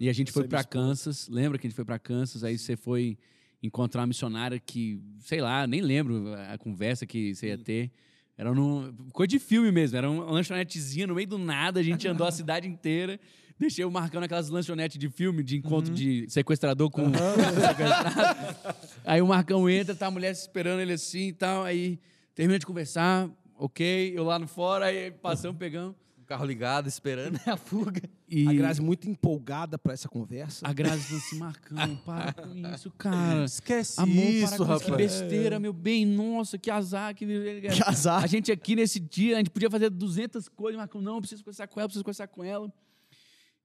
E 0.00 0.08
a 0.08 0.12
gente 0.12 0.32
foi 0.32 0.42
é 0.44 0.46
esposa. 0.46 0.64
Kansas, 0.64 1.28
lembra 1.28 1.58
que 1.58 1.66
a 1.66 1.70
gente 1.70 1.76
foi 1.76 1.84
pra 1.84 1.98
Kansas? 1.98 2.42
Aí 2.42 2.58
você 2.58 2.76
foi 2.76 3.16
encontrar 3.62 4.00
uma 4.02 4.08
missionária 4.08 4.58
que, 4.58 5.00
sei 5.20 5.40
lá, 5.40 5.66
nem 5.66 5.80
lembro 5.80 6.34
a 6.52 6.58
conversa 6.58 7.06
que 7.06 7.34
você 7.34 7.48
ia 7.48 7.58
ter. 7.58 7.90
Era 8.36 8.52
num, 8.52 8.92
coisa 9.12 9.28
de 9.28 9.38
filme 9.38 9.70
mesmo, 9.70 9.96
era 9.96 10.10
uma 10.10 10.24
lanchonetezinha 10.24 11.06
no 11.06 11.14
meio 11.14 11.28
do 11.28 11.38
nada, 11.38 11.78
a 11.78 11.82
gente 11.82 12.06
andou 12.08 12.26
a 12.26 12.32
cidade 12.32 12.66
inteira. 12.66 13.18
Deixei 13.56 13.84
o 13.84 13.90
Marcão 13.90 14.20
naquelas 14.20 14.48
lanchonetes 14.48 14.98
de 14.98 15.08
filme, 15.08 15.40
de 15.44 15.56
encontro 15.56 15.90
Uhum. 15.92 15.96
de 15.96 16.26
sequestrador 16.28 16.90
com 16.90 17.04
sequestrado. 17.14 18.76
Aí 19.04 19.22
o 19.22 19.26
Marcão 19.28 19.70
entra, 19.70 19.94
tá 19.94 20.08
a 20.08 20.10
mulher 20.10 20.32
esperando 20.32 20.80
ele 20.80 20.92
assim 20.92 21.28
e 21.28 21.32
tal. 21.32 21.62
Aí 21.62 22.00
termina 22.34 22.58
de 22.58 22.66
conversar, 22.66 23.30
ok, 23.58 24.12
eu 24.16 24.24
lá 24.24 24.38
no 24.38 24.46
fora, 24.46 24.86
aí 24.86 25.10
passamos, 25.10 25.58
pegamos. 25.58 25.94
O 26.18 26.24
carro 26.26 26.44
ligado, 26.46 26.88
esperando 26.88 27.38
a 27.46 27.56
fuga. 27.56 28.02
E 28.28 28.48
A 28.48 28.52
Grazi 28.52 28.80
muito 28.80 29.08
empolgada 29.08 29.78
para 29.78 29.92
essa 29.92 30.08
conversa. 30.08 30.66
a 30.66 30.72
Grazi 30.72 31.04
falou 31.04 31.18
assim: 31.18 31.38
Marcão, 31.38 31.96
para 32.04 32.32
com 32.32 32.54
isso, 32.74 32.90
cara. 32.92 33.44
Esquece 33.44 34.00
Amor, 34.00 34.16
isso, 34.16 34.48
para 34.48 34.56
com 34.56 34.64
rapaz. 34.64 34.80
isso, 34.82 34.90
que 34.90 34.96
besteira, 34.96 35.60
meu 35.60 35.72
bem. 35.72 36.06
Nossa, 36.06 36.56
que 36.58 36.70
azar. 36.70 37.14
Que, 37.14 37.26
Que 37.26 37.82
azar. 37.84 38.22
A 38.24 38.26
gente 38.26 38.50
aqui 38.50 38.74
nesse 38.74 38.98
dia, 38.98 39.34
a 39.34 39.38
gente 39.38 39.50
podia 39.50 39.70
fazer 39.70 39.90
200 39.90 40.48
coisas, 40.48 40.78
Marcão, 40.78 41.00
não, 41.00 41.16
eu 41.16 41.20
preciso 41.20 41.44
conversar 41.44 41.68
com 41.68 41.78
ela, 41.78 41.88
preciso 41.88 42.04
conversar 42.04 42.26
com 42.28 42.42
ela. 42.42 42.72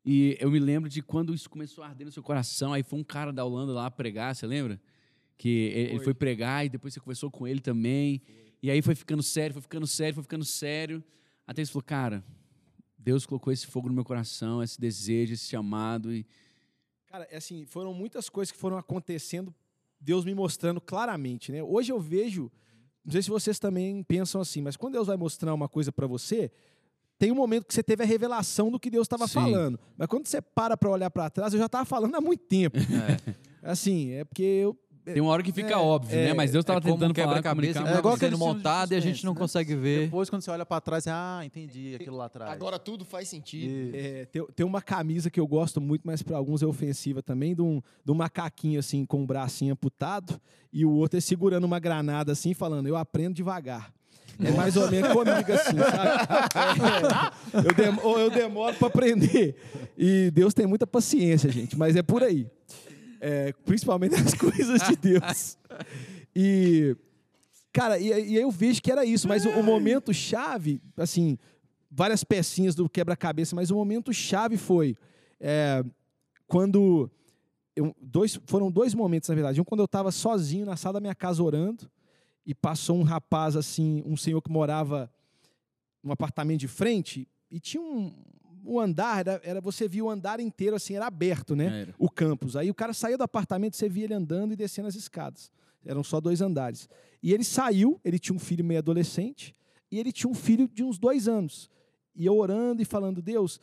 E 0.06 0.38
eu 0.40 0.50
me 0.50 0.60
lembro 0.60 0.90
de 0.90 1.02
quando 1.02 1.34
isso 1.34 1.50
começou 1.50 1.84
a 1.84 1.88
arder 1.88 2.06
no 2.06 2.12
seu 2.12 2.24
coração. 2.24 2.74
Aí 2.74 2.84
foi 2.84 3.00
um 3.00 3.04
cara 3.04 3.32
da 3.32 3.44
Holanda 3.46 3.74
lá 3.74 3.90
pregar, 3.92 4.36
você 4.36 4.46
lembra? 4.48 4.80
Que 5.38 5.72
ele 5.74 5.92
ele 5.92 6.00
foi 6.04 6.14
pregar 6.14 6.66
e 6.66 6.70
depois 6.70 6.94
você 6.94 7.00
conversou 7.00 7.32
com 7.32 7.48
ele 7.48 7.62
também. 7.62 8.22
E 8.62 8.70
aí 8.70 8.82
foi 8.82 8.96
ficando 8.96 9.24
sério, 9.24 9.54
foi 9.54 9.62
ficando 9.62 9.88
sério, 9.88 10.16
foi 10.16 10.24
ficando 10.24 10.46
sério. 10.46 11.04
Até 11.48 11.64
você 11.64 11.72
falou, 11.72 11.84
cara, 11.84 12.24
Deus 12.98 13.26
colocou 13.26 13.52
esse 13.54 13.66
fogo 13.66 13.88
no 13.88 13.94
meu 13.96 14.04
coração, 14.04 14.62
esse 14.62 14.80
desejo, 14.80 15.34
esse 15.34 15.50
chamado. 15.50 16.14
E 16.14 16.26
Cara, 17.10 17.28
é 17.32 17.38
assim, 17.38 17.66
foram 17.66 17.92
muitas 17.92 18.30
coisas 18.30 18.52
que 18.52 18.58
foram 18.58 18.78
acontecendo, 18.78 19.54
Deus 20.00 20.24
me 20.24 20.36
mostrando 20.36 20.80
claramente, 20.80 21.52
né? 21.52 21.64
Hoje 21.64 21.92
eu 21.92 22.00
vejo, 22.00 22.52
não 23.04 23.12
sei 23.12 23.24
se 23.24 23.30
vocês 23.32 23.58
também 23.58 24.04
pensam 24.04 24.40
assim, 24.40 24.62
mas 24.62 24.78
quando 24.78 24.94
Deus 24.94 25.08
vai 25.08 25.18
mostrar 25.18 25.52
uma 25.56 25.68
coisa 25.68 25.92
para 25.92 26.06
você, 26.06 26.52
tem 27.18 27.32
um 27.32 27.36
momento 27.36 27.66
que 27.66 27.74
você 27.74 27.82
teve 27.82 28.04
a 28.04 28.06
revelação 28.06 28.70
do 28.70 28.80
que 28.80 28.92
Deus 28.92 29.06
estava 29.06 29.28
falando. 29.28 29.80
Mas 29.98 30.08
quando 30.08 30.28
você 30.28 30.40
para 30.40 30.78
para 30.78 30.90
olhar 30.90 31.10
para 31.10 31.32
trás, 31.32 31.52
eu 31.52 31.60
já 31.60 31.66
estava 31.66 31.84
falando 31.84 32.14
há 32.14 32.22
muito 32.22 32.44
tempo. 32.46 32.78
Assim, 33.64 34.12
é 34.12 34.24
porque 34.24 34.44
eu 34.44 34.78
tem 35.06 35.22
uma 35.22 35.32
hora 35.32 35.42
que 35.42 35.52
fica 35.52 35.74
É, 35.74 35.78
óbvio, 35.78 36.18
é, 36.18 36.26
né? 36.28 36.34
Mas 36.34 36.52
Deus 36.52 36.64
estava 36.64 36.80
é 36.80 36.82
tentando 36.82 37.12
um 37.12 37.16
falar, 37.16 37.42
comunicar. 37.42 37.84
que 37.84 37.90
É 37.90 37.98
igual 37.98 38.18
sendo 38.18 38.38
montado 38.38 38.92
e 38.92 38.96
a 38.96 39.00
gente 39.00 39.26
não 39.26 39.34
né? 39.34 39.40
consegue 39.40 39.76
ver. 39.76 40.06
Depois, 40.06 40.30
quando 40.30 40.42
você 40.42 40.52
olha 40.52 40.66
pra 40.66 40.80
trás, 40.80 41.04
você, 41.06 41.10
ah, 41.12 41.42
entendi 41.44 41.96
aquilo 41.96 42.18
lá 42.18 42.26
atrás. 42.26 42.52
Agora 42.52 42.78
tudo 42.78 43.04
faz 43.06 43.28
sentido. 43.28 43.96
É, 43.96 44.26
tem, 44.26 44.46
tem 44.56 44.66
uma 44.66 44.82
camisa 44.82 45.30
que 45.30 45.40
eu 45.40 45.48
gosto 45.48 45.82
muito, 45.82 46.04
mas 46.06 46.22
para 46.22 46.38
alguns 46.38 46.62
é 46.62 46.66
ofensiva 46.66 47.22
também, 47.24 47.56
de 47.56 47.62
um, 47.62 47.82
de 48.06 48.12
um 48.12 48.16
macaquinho 48.16 48.80
assim, 48.80 49.06
com 49.06 49.24
o 49.24 49.26
bracinho 49.26 49.74
amputado, 49.74 50.40
e 50.72 50.86
o 50.86 50.92
outro 50.92 51.18
é 51.18 51.22
segurando 51.22 51.64
uma 51.64 51.80
granada 51.80 52.32
assim, 52.32 52.54
falando, 52.54 52.88
eu 52.88 52.96
aprendo 52.96 53.36
devagar. 53.36 53.92
É 54.42 54.52
mais 54.52 54.78
ou 54.78 54.90
menos 54.90 55.12
comigo 55.12 55.52
assim, 55.52 55.78
sabe? 55.78 56.54
É, 57.54 57.60
eu, 57.68 57.74
dem- 57.74 58.00
eu 58.22 58.30
demoro 58.30 58.74
para 58.76 58.88
aprender. 58.88 59.56
E 59.98 60.32
Deus 60.32 60.54
tem 60.54 60.66
muita 60.66 60.88
paciência, 60.88 61.52
gente, 61.52 61.78
mas 61.78 61.96
é 61.98 62.02
por 62.02 62.24
aí. 62.24 62.48
É, 63.20 63.54
principalmente 63.66 64.16
as 64.16 64.34
coisas 64.36 64.82
de 64.88 64.96
Deus. 64.96 65.58
E, 66.36 66.96
cara, 67.74 68.00
e, 68.00 68.08
e 68.32 68.36
eu 68.36 68.50
vejo 68.52 68.82
que 68.82 68.92
era 68.92 69.04
isso, 69.04 69.28
mas 69.28 69.46
o, 69.46 69.50
o 69.50 69.64
momento 69.64 70.14
chave, 70.14 70.82
assim, 70.96 71.38
várias 71.92 72.24
pecinhas 72.24 72.76
do 72.76 72.88
quebra-cabeça, 72.88 73.56
mas 73.56 73.72
o 73.72 73.76
momento 73.76 74.14
chave 74.14 74.58
foi 74.58 74.96
é, 75.40 75.84
quando 76.48 77.10
eu- 77.76 77.96
dois, 78.02 78.40
foram 78.46 78.72
dois 78.72 78.94
momentos, 78.94 79.30
na 79.30 79.36
verdade. 79.36 79.60
Um 79.60 79.64
quando 79.66 79.80
eu 79.82 79.86
estava 79.86 80.12
sozinho 80.12 80.66
na 80.66 80.76
sala 80.76 80.94
da 80.94 81.00
minha 81.00 81.16
casa 81.16 81.42
orando 81.44 81.90
e 82.46 82.54
passou 82.56 82.98
um 82.98 83.04
rapaz 83.04 83.56
assim, 83.56 84.02
um 84.06 84.16
senhor 84.18 84.42
que 84.42 84.52
morava 84.52 85.12
num 86.04 86.12
apartamento 86.12 86.60
de 86.62 86.68
frente 86.68 87.28
e 87.52 87.60
tinha 87.60 87.82
um, 87.82 88.14
um 88.66 88.80
andar, 88.80 89.20
era, 89.20 89.42
era- 89.44 89.62
você 89.62 89.88
via 89.88 90.04
o 90.04 90.10
andar 90.10 90.40
inteiro 90.40 90.76
assim, 90.76 90.96
era 90.96 91.08
aberto, 91.08 91.56
né? 91.56 91.82
Era. 91.82 91.96
o 91.98 92.10
campus. 92.10 92.56
Aí 92.56 92.70
o 92.70 92.74
cara 92.76 92.94
saía 92.94 93.18
do 93.18 93.24
apartamento, 93.24 93.76
você 93.76 93.88
via 93.90 94.06
ele 94.06 94.14
andando 94.14 94.54
e 94.54 94.56
descendo 94.56 94.88
as 94.88 94.96
escadas. 94.96 95.52
Eram 95.86 96.04
só 96.04 96.20
dois 96.20 96.42
andares. 96.42 96.88
E 97.24 97.34
ele 97.34 97.44
saiu, 97.44 98.00
ele 98.04 98.20
tinha 98.20 98.36
um 98.36 98.40
filho 98.40 98.64
meio 98.64 98.80
adolescente, 98.80 99.56
e 99.92 100.00
ele 100.00 100.12
tinha 100.12 100.30
um 100.30 100.34
filho 100.36 100.68
de 100.68 100.84
uns 100.84 100.98
dois 100.98 101.28
anos. 101.28 101.70
E 102.16 102.26
eu 102.26 102.36
orando 102.38 102.82
e 102.82 102.86
falando, 102.86 103.22
Deus, 103.22 103.60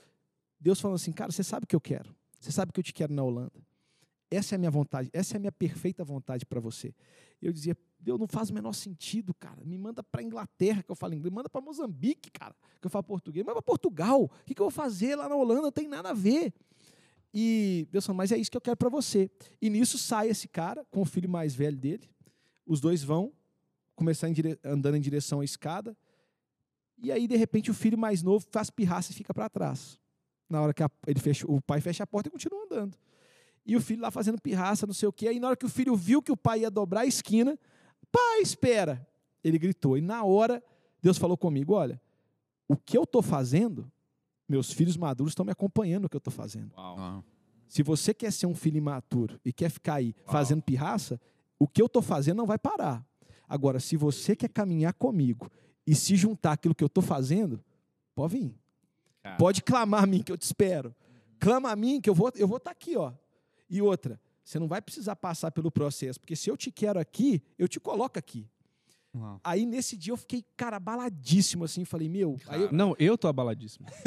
Deus 0.61 0.81
falando 0.81 0.97
assim, 0.97 1.13
cara, 1.13 1.31
você 1.31 1.43
sabe 1.45 1.65
o 1.65 1.67
que 1.67 1.77
eu 1.77 1.81
quero. 1.81 2.15
Você 2.41 2.51
sabe 2.51 2.73
que 2.73 2.81
eu 2.81 2.85
te 2.85 2.93
quero 2.93 3.13
na 3.13 3.23
Holanda. 3.23 3.53
Essa 4.31 4.55
é 4.55 4.57
a 4.57 4.59
minha 4.59 4.71
vontade, 4.71 5.09
essa 5.13 5.35
é 5.35 5.37
a 5.37 5.41
minha 5.41 5.53
perfeita 5.53 6.03
vontade 6.05 6.45
para 6.45 6.59
você. 6.59 6.93
Eu 7.41 7.53
dizia, 7.53 7.77
Deus, 8.07 8.21
não 8.21 8.29
faz 8.29 8.51
o 8.51 8.55
menor 8.55 8.73
sentido, 8.73 9.35
cara. 9.35 9.65
Me 9.65 9.77
manda 9.77 10.01
para 10.01 10.23
Inglaterra, 10.23 10.81
que 10.81 10.89
eu 10.89 10.95
falo 10.95 11.13
inglês. 11.13 11.35
Manda 11.35 11.49
para 11.51 11.61
Moçambique, 11.61 12.31
cara, 12.31 12.55
que 12.81 12.87
eu 12.87 12.91
falo 12.91 13.03
português. 13.03 13.45
Manda 13.45 13.55
para 13.55 13.63
Portugal. 13.63 14.23
O 14.23 14.45
que, 14.45 14.55
que 14.55 14.61
eu 14.63 14.67
vou 14.67 14.71
fazer 14.71 15.17
lá 15.17 15.29
na 15.29 15.35
Holanda? 15.35 15.63
Não 15.63 15.73
tem 15.73 15.89
nada 15.89 16.11
a 16.11 16.15
ver. 16.15 16.55
E 17.35 17.89
Deus 17.91 18.07
falou, 18.07 18.17
mas 18.17 18.31
é 18.31 18.39
isso 18.39 18.49
que 18.49 18.57
eu 18.57 18.61
quero 18.61 18.77
para 18.77 18.89
você. 18.89 19.29
E 19.61 19.69
nisso 19.69 19.99
sai 19.99 20.29
esse 20.29 20.47
cara 20.47 20.87
com 20.89 21.03
o 21.03 21.05
filho 21.05 21.29
mais 21.29 21.53
velho 21.53 21.77
dele. 21.77 22.09
Os 22.65 22.81
dois 22.81 23.03
vão 23.03 23.33
começar 23.97 24.29
em 24.29 24.33
dire- 24.33 24.57
andando 24.65 24.97
em 24.97 25.01
direção 25.01 25.41
à 25.41 25.45
escada. 25.45 25.97
E 26.97 27.11
aí, 27.11 27.27
de 27.27 27.35
repente, 27.37 27.73
o 27.73 27.75
filho 27.75 27.99
mais 27.99 28.23
novo 28.23 28.47
faz 28.53 28.71
pirraça 28.71 29.11
e 29.11 29.15
fica 29.17 29.35
para 29.35 29.49
trás. 29.51 29.99
Na 30.49 30.61
hora 30.63 30.73
que 30.73 30.83
a- 30.83 30.91
ele 31.09 31.19
fecha, 31.19 31.45
o 31.51 31.61
pai 31.61 31.81
fecha 31.81 32.05
a 32.05 32.07
porta 32.07 32.29
e 32.29 32.31
continua 32.31 32.63
andando. 32.65 32.97
E 33.67 33.75
o 33.75 33.81
filho 33.81 34.01
lá 34.01 34.13
fazendo 34.13 34.41
pirraça, 34.41 34.87
não 34.87 34.95
sei 34.95 35.09
o 35.09 35.13
quê. 35.13 35.27
Aí, 35.27 35.41
na 35.41 35.49
hora 35.49 35.57
que 35.57 35.67
o 35.67 35.69
filho 35.69 35.97
viu 35.97 36.23
que 36.23 36.31
o 36.31 36.37
pai 36.37 36.61
ia 36.61 36.71
dobrar 36.71 37.01
a 37.01 37.07
esquina, 37.07 37.59
espera! 38.43 39.07
Ele 39.43 39.59
gritou. 39.59 39.97
E 39.97 40.01
na 40.01 40.25
hora, 40.25 40.63
Deus 41.01 41.19
falou 41.19 41.37
comigo: 41.37 41.75
olha, 41.75 42.01
o 42.69 42.77
que 42.77 42.97
eu 42.97 43.05
estou 43.05 43.23
fazendo, 43.23 43.91
meus 44.49 44.73
filhos 44.73 44.97
maduros 44.97 45.33
estão 45.33 45.45
me 45.45 45.53
acompanhando 45.53 46.05
no 46.05 46.09
que 46.09 46.17
eu 46.17 46.19
estou 46.19 46.33
fazendo. 46.33 46.73
Uau. 46.77 47.25
Se 47.69 47.83
você 47.83 48.15
quer 48.15 48.33
ser 48.33 48.47
um 48.47 48.55
filho 48.55 48.79
imaturo 48.79 49.41
e 49.45 49.53
quer 49.53 49.71
ficar 49.71 49.95
aí 49.95 50.15
fazendo 50.27 50.63
pirraça, 50.63 51.21
o 51.59 51.67
que 51.67 51.83
eu 51.83 51.87
estou 51.87 52.03
fazendo 52.03 52.39
não 52.39 52.47
vai 52.47 52.59
parar. 52.59 53.05
Agora, 53.49 53.81
se 53.81 53.97
você 53.97 54.35
quer 54.35 54.49
caminhar 54.49 54.93
comigo 54.95 55.51
e 55.87 55.95
se 55.95 56.17
juntar 56.17 56.53
àquilo 56.53 56.75
que 56.75 56.83
eu 56.83 56.89
estou 56.89 57.03
fazendo, 57.03 57.63
pode 58.15 58.39
vir. 58.39 58.55
Cara. 59.23 59.37
Pode 59.37 59.63
clamar 59.63 60.05
a 60.05 60.07
mim 60.07 60.23
que 60.23 60.31
eu 60.31 60.39
te 60.39 60.43
espero. 60.43 60.95
Clama 61.39 61.71
a 61.71 61.77
mim 61.77 62.01
que 62.01 62.09
eu 62.09 62.15
vou 62.15 62.33
eu 62.37 62.49
vou 62.49 62.57
estar 62.57 62.71
aqui, 62.71 62.97
ó. 62.97 63.13
E 63.69 63.83
outra, 63.83 64.21
você 64.47 64.61
não 64.61 64.69
vai 64.69 64.81
precisar 64.81 65.17
passar 65.17 65.51
pelo 65.51 65.73
processo, 65.73 66.21
porque 66.21 66.37
se 66.37 66.49
eu 66.49 66.57
te 66.57 66.71
quero 66.71 67.01
aqui, 67.01 67.43
eu 67.59 67.67
te 67.67 67.81
coloco 67.81 68.17
aqui. 68.17 68.47
Uau. 69.13 69.41
Aí 69.43 69.65
nesse 69.67 69.97
dia 69.97 70.13
eu 70.13 70.17
fiquei, 70.17 70.45
cara, 70.57 70.79
baladíssimo 70.79 71.65
assim, 71.65 71.85
falei, 71.85 72.07
meu, 72.09 72.37
eu, 72.53 72.71
Não, 72.71 72.95
eu 72.99 73.17
tô 73.19 73.27
abaladíssimo. 73.29 73.87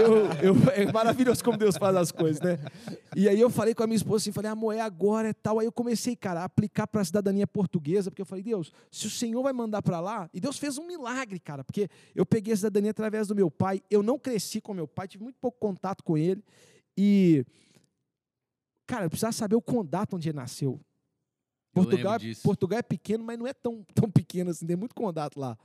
eu- 0.00 0.54
eu- 0.54 0.70
é 0.72 0.90
maravilhoso 0.90 1.44
como 1.44 1.56
Deus 1.58 1.76
faz 1.76 1.94
as 1.94 2.10
coisas, 2.10 2.40
né? 2.40 2.58
E 3.14 3.28
aí 3.28 3.38
eu 3.40 3.50
falei 3.50 3.74
com 3.74 3.82
a 3.82 3.86
minha 3.86 3.96
esposa 3.96 4.22
assim, 4.22 4.32
falei, 4.32 4.50
amor, 4.50 4.72
é 4.74 4.80
agora, 4.80 5.28
é 5.28 5.32
tal. 5.32 5.58
Aí 5.60 5.66
eu 5.66 5.72
comecei, 5.72 6.16
cara, 6.16 6.40
a 6.40 6.44
aplicar 6.44 6.86
para 6.86 7.00
a 7.02 7.04
cidadania 7.04 7.46
portuguesa, 7.46 8.10
porque 8.10 8.22
eu 8.22 8.26
falei, 8.26 8.42
Deus, 8.42 8.72
se 8.90 9.06
o 9.06 9.10
Senhor 9.10 9.42
vai 9.42 9.52
mandar 9.52 9.82
para 9.82 10.00
lá, 10.00 10.28
e 10.32 10.40
Deus 10.40 10.58
fez 10.58 10.78
um 10.78 10.86
milagre, 10.86 11.38
cara, 11.38 11.62
porque 11.62 11.88
eu 12.14 12.24
peguei 12.26 12.54
a 12.54 12.56
cidadania 12.56 12.90
através 12.90 13.28
do 13.28 13.34
meu 13.36 13.50
pai, 13.50 13.82
eu 13.90 14.02
não 14.02 14.18
cresci 14.18 14.60
com 14.60 14.74
meu 14.74 14.88
pai, 14.88 15.06
tive 15.06 15.22
muito 15.24 15.36
pouco 15.38 15.58
contato 15.60 16.02
com 16.02 16.16
ele, 16.16 16.42
e, 16.96 17.44
cara, 18.86 19.04
eu 19.06 19.10
precisava 19.10 19.32
saber 19.32 19.56
o 19.56 19.62
condado 19.62 20.14
onde 20.16 20.28
ele 20.28 20.36
nasceu. 20.36 20.80
Eu 21.74 21.82
Portugal, 21.82 22.14
é-. 22.16 22.34
Portugal 22.42 22.78
é 22.78 22.82
pequeno, 22.82 23.24
mas 23.24 23.38
não 23.38 23.46
é 23.46 23.52
tão, 23.52 23.84
tão 23.94 24.10
pequeno 24.10 24.50
assim, 24.50 24.66
tem 24.66 24.76
muito 24.76 24.94
contato 24.94 25.38
lá. 25.38 25.58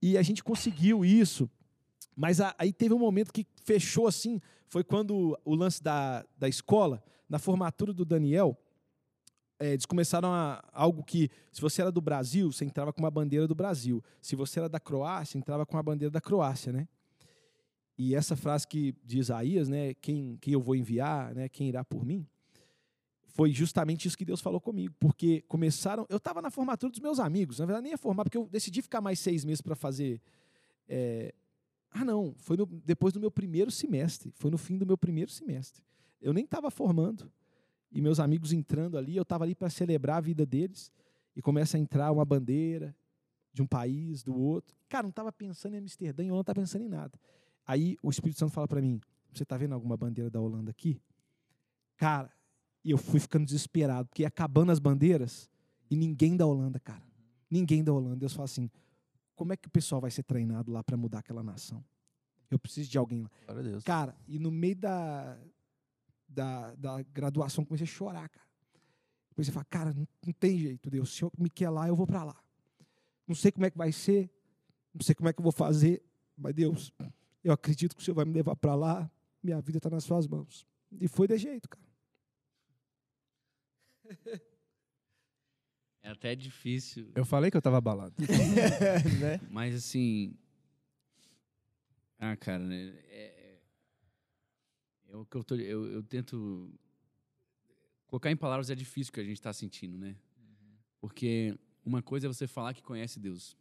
E 0.00 0.16
a 0.16 0.22
gente 0.22 0.44
conseguiu 0.44 1.04
isso, 1.04 1.50
mas 2.14 2.40
a- 2.40 2.54
aí 2.58 2.72
teve 2.72 2.94
um 2.94 2.98
momento 2.98 3.32
que 3.32 3.46
fechou 3.64 4.06
assim, 4.06 4.40
foi 4.68 4.84
quando 4.84 5.36
o 5.44 5.54
lance 5.54 5.82
da, 5.82 6.24
da 6.36 6.48
escola, 6.48 7.02
na 7.28 7.38
formatura 7.38 7.92
do 7.92 8.04
Daniel, 8.04 8.56
eh, 9.58 9.72
eles 9.72 9.84
começaram 9.86 10.32
a, 10.32 10.62
algo 10.72 11.02
que, 11.02 11.28
se 11.50 11.60
você 11.60 11.82
era 11.82 11.90
do 11.90 12.00
Brasil, 12.00 12.52
você 12.52 12.64
entrava 12.64 12.92
com 12.92 13.00
uma 13.02 13.10
bandeira 13.10 13.48
do 13.48 13.54
Brasil. 13.54 14.02
Se 14.22 14.36
você 14.36 14.60
era 14.60 14.68
da 14.68 14.78
Croácia, 14.78 15.36
entrava 15.38 15.66
com 15.66 15.76
a 15.76 15.82
bandeira 15.82 16.10
da 16.10 16.20
Croácia, 16.20 16.72
né? 16.72 16.86
E 17.98 18.14
essa 18.14 18.36
frase 18.36 18.66
que 18.68 18.94
de 19.04 19.18
Isaías, 19.18 19.68
né, 19.68 19.92
quem, 19.94 20.36
quem 20.40 20.52
eu 20.52 20.60
vou 20.60 20.76
enviar, 20.76 21.34
né, 21.34 21.48
quem 21.48 21.68
irá 21.68 21.82
por 21.84 22.04
mim, 22.04 22.24
foi 23.38 23.52
justamente 23.52 24.08
isso 24.08 24.18
que 24.18 24.24
Deus 24.24 24.40
falou 24.40 24.60
comigo, 24.60 24.92
porque 24.98 25.42
começaram, 25.42 26.04
eu 26.08 26.16
estava 26.16 26.42
na 26.42 26.50
formatura 26.50 26.90
dos 26.90 26.98
meus 26.98 27.20
amigos, 27.20 27.60
na 27.60 27.66
verdade 27.66 27.84
nem 27.84 27.92
ia 27.92 27.96
formar, 27.96 28.24
porque 28.24 28.36
eu 28.36 28.48
decidi 28.48 28.82
ficar 28.82 29.00
mais 29.00 29.20
seis 29.20 29.44
meses 29.44 29.60
para 29.60 29.76
fazer 29.76 30.20
eh, 30.88 31.32
ah, 31.92 32.04
não, 32.04 32.34
foi 32.38 32.56
no- 32.56 32.66
depois 32.66 33.14
do 33.14 33.20
meu 33.20 33.30
primeiro 33.30 33.70
semestre, 33.70 34.32
foi 34.34 34.50
no 34.50 34.58
fim 34.58 34.76
do 34.76 34.84
meu 34.84 34.98
primeiro 34.98 35.30
semestre. 35.30 35.84
Eu 36.20 36.32
nem 36.32 36.42
estava 36.44 36.68
formando. 36.68 37.30
e 37.92 38.02
meus 38.02 38.18
amigos 38.18 38.52
entrando 38.52 38.98
ali, 38.98 39.14
eu 39.14 39.22
estava 39.22 39.44
ali 39.44 39.54
para 39.54 39.70
celebrar 39.70 40.16
a 40.16 40.20
vida 40.20 40.44
deles, 40.44 40.90
e 41.36 41.40
começa 41.40 41.76
a 41.76 41.80
entrar 41.80 42.10
uma 42.10 42.24
bandeira 42.24 42.92
de 43.52 43.62
um 43.62 43.66
país, 43.68 44.24
do 44.24 44.36
outro. 44.36 44.76
Cara, 44.88 45.04
não 45.04 45.10
estava 45.10 45.30
pensando 45.30 45.74
em 45.74 45.78
Amsterdã, 45.78 46.24
eu 46.24 46.34
não 46.34 46.40
estava 46.40 46.60
pensando 46.60 46.82
em 46.82 46.88
nada. 46.88 47.16
Aí 47.64 47.96
o 48.02 48.10
Espírito 48.10 48.40
Santo 48.40 48.52
fala 48.52 48.66
para 48.66 48.82
mim: 48.82 49.00
Você 49.32 49.44
está 49.44 49.56
vendo 49.56 49.74
alguma 49.74 49.96
bandeira 49.96 50.28
da 50.28 50.40
Holanda 50.40 50.72
aqui? 50.72 51.00
Cara, 51.96 52.30
e 52.88 52.90
eu 52.90 52.96
fui 52.96 53.20
ficando 53.20 53.44
desesperado, 53.44 54.08
porque 54.08 54.22
ia 54.22 54.28
acabando 54.28 54.72
as 54.72 54.78
bandeiras 54.78 55.50
e 55.90 55.94
ninguém 55.94 56.34
da 56.34 56.46
Holanda, 56.46 56.80
cara. 56.80 57.02
Ninguém 57.50 57.84
da 57.84 57.92
Holanda. 57.92 58.16
Deus 58.16 58.32
fala 58.32 58.46
assim: 58.46 58.70
Como 59.36 59.52
é 59.52 59.58
que 59.58 59.68
o 59.68 59.70
pessoal 59.70 60.00
vai 60.00 60.10
ser 60.10 60.22
treinado 60.22 60.72
lá 60.72 60.82
para 60.82 60.96
mudar 60.96 61.18
aquela 61.18 61.42
nação? 61.42 61.84
Eu 62.50 62.58
preciso 62.58 62.88
de 62.88 62.96
alguém 62.96 63.20
lá. 63.20 63.30
Cara, 63.84 64.16
e 64.26 64.38
no 64.38 64.50
meio 64.50 64.74
da, 64.74 65.38
da, 66.26 66.74
da 66.76 67.02
graduação 67.02 67.62
comecei 67.62 67.84
a 67.84 67.90
chorar, 67.90 68.26
cara. 68.26 68.48
Comecei 69.34 69.50
a 69.50 69.54
falar, 69.54 69.66
cara, 69.66 69.92
não, 69.92 70.08
não 70.24 70.32
tem 70.32 70.58
jeito, 70.58 70.88
Deus. 70.88 71.10
Se 71.10 71.16
o 71.16 71.18
Senhor 71.18 71.32
me 71.38 71.50
quer 71.50 71.68
lá, 71.68 71.88
eu 71.88 71.94
vou 71.94 72.06
para 72.06 72.24
lá. 72.24 72.42
Não 73.26 73.34
sei 73.34 73.52
como 73.52 73.66
é 73.66 73.70
que 73.70 73.76
vai 73.76 73.92
ser, 73.92 74.30
não 74.94 75.02
sei 75.02 75.14
como 75.14 75.28
é 75.28 75.32
que 75.34 75.40
eu 75.40 75.44
vou 75.44 75.52
fazer, 75.52 76.02
mas 76.34 76.54
Deus, 76.54 76.90
eu 77.44 77.52
acredito 77.52 77.94
que 77.94 78.00
o 78.00 78.04
Senhor 78.04 78.14
vai 78.14 78.24
me 78.24 78.32
levar 78.32 78.56
para 78.56 78.74
lá, 78.74 79.10
minha 79.42 79.60
vida 79.60 79.76
está 79.76 79.90
nas 79.90 80.04
suas 80.04 80.26
mãos. 80.26 80.66
E 80.98 81.06
foi 81.06 81.28
de 81.28 81.36
jeito, 81.36 81.68
cara. 81.68 81.87
É 86.02 86.10
até 86.10 86.34
difícil, 86.34 87.10
Eu 87.14 87.24
falei 87.24 87.50
que 87.50 87.56
eu 87.56 87.60
tava 87.62 87.76
abalado. 87.76 88.14
né? 89.20 89.38
mas 89.50 89.74
assim. 89.74 90.34
Ah, 92.18 92.36
cara, 92.36 92.64
né? 92.64 92.94
É, 93.08 93.58
é- 95.08 95.12
é 95.12 95.16
o 95.16 95.26
que 95.26 95.36
eu, 95.36 95.44
tô, 95.44 95.54
eu, 95.56 95.86
eu 95.90 96.02
tento. 96.02 96.72
Colocar 98.06 98.30
em 98.30 98.36
palavras 98.36 98.70
é 98.70 98.74
difícil 98.74 99.10
o 99.10 99.14
que 99.14 99.20
a 99.20 99.24
gente 99.24 99.34
está 99.36 99.52
sentindo, 99.52 99.98
né? 99.98 100.16
Porque 101.00 101.58
uma 101.84 102.00
coisa 102.00 102.26
é 102.26 102.28
você 102.28 102.46
falar 102.46 102.72
que 102.74 102.82
conhece 102.82 103.20
Deus, 103.20 103.56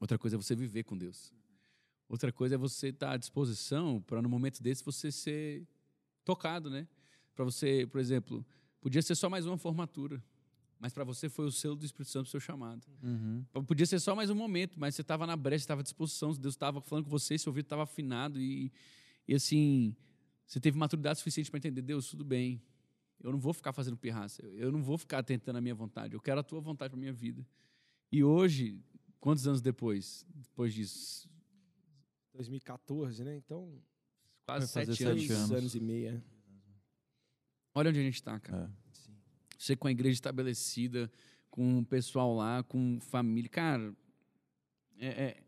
outra 0.00 0.18
coisa 0.18 0.34
é 0.36 0.38
você 0.38 0.56
viver 0.56 0.82
com 0.82 0.96
Deus. 0.96 1.32
Outra 2.08 2.32
coisa 2.32 2.54
é 2.54 2.58
você 2.58 2.88
estar 2.88 3.12
à 3.12 3.16
disposição 3.16 4.00
para, 4.00 4.20
no 4.22 4.28
momento 4.28 4.62
desse, 4.62 4.82
você 4.82 5.12
ser 5.12 5.66
tocado, 6.24 6.68
né? 6.70 6.88
Para 7.34 7.44
você, 7.44 7.86
por 7.86 8.00
exemplo, 8.00 8.44
podia 8.88 9.02
ser 9.02 9.14
só 9.14 9.28
mais 9.28 9.44
uma 9.44 9.58
formatura, 9.58 10.22
mas 10.80 10.94
para 10.94 11.04
você 11.04 11.28
foi 11.28 11.44
o 11.44 11.52
selo 11.52 11.76
do 11.76 11.84
Espírito 11.84 12.10
Santo, 12.10 12.26
o 12.26 12.30
seu 12.30 12.40
chamado. 12.40 12.86
Uhum. 13.02 13.44
Podia 13.66 13.84
ser 13.84 14.00
só 14.00 14.16
mais 14.16 14.30
um 14.30 14.34
momento, 14.34 14.80
mas 14.80 14.94
você 14.94 15.02
estava 15.02 15.26
na 15.26 15.36
brecha, 15.36 15.62
estava 15.62 15.82
à 15.82 15.84
disposição, 15.84 16.32
Deus 16.32 16.54
estava 16.54 16.80
falando 16.80 17.04
com 17.04 17.10
você, 17.10 17.36
seu 17.36 17.50
ouvido 17.50 17.66
estava 17.66 17.82
afinado 17.82 18.40
e, 18.40 18.72
e 19.26 19.34
assim, 19.34 19.94
você 20.46 20.58
teve 20.58 20.78
maturidade 20.78 21.18
suficiente 21.18 21.50
para 21.50 21.58
entender, 21.58 21.82
Deus, 21.82 22.08
tudo 22.08 22.24
bem. 22.24 22.62
Eu 23.20 23.30
não 23.30 23.38
vou 23.38 23.52
ficar 23.52 23.74
fazendo 23.74 23.96
pirraça, 23.96 24.42
eu, 24.42 24.72
não 24.72 24.82
vou 24.82 24.96
ficar 24.96 25.22
tentando 25.22 25.56
a 25.56 25.60
minha 25.60 25.74
vontade, 25.74 26.14
eu 26.14 26.20
quero 26.20 26.40
a 26.40 26.42
tua 26.42 26.60
vontade 26.60 26.90
para 26.90 26.98
minha 26.98 27.12
vida. 27.12 27.46
E 28.10 28.24
hoje, 28.24 28.80
quantos 29.20 29.46
anos 29.46 29.60
depois, 29.60 30.24
depois 30.34 30.72
disso, 30.72 31.28
2014, 32.32 33.22
né? 33.22 33.36
Então, 33.36 33.70
quase 34.46 34.66
sete 34.66 34.94
sete 34.94 35.04
anos. 35.04 35.52
anos 35.52 35.74
e 35.74 35.80
meia. 35.80 36.24
Olha 37.78 37.90
onde 37.90 37.98
a 38.00 38.02
gente 38.02 38.14
está, 38.14 38.38
cara. 38.38 38.70
É. 38.84 38.88
Você 39.58 39.74
com 39.76 39.88
a 39.88 39.90
igreja 39.90 40.14
estabelecida, 40.14 41.10
com 41.50 41.78
o 41.80 41.84
pessoal 41.84 42.34
lá, 42.34 42.62
com 42.62 42.98
família. 43.00 43.48
Cara, 43.50 43.94
é- 44.98 45.24
é- 45.24 45.42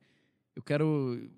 eu 0.57 0.63
quero. 0.63 1.31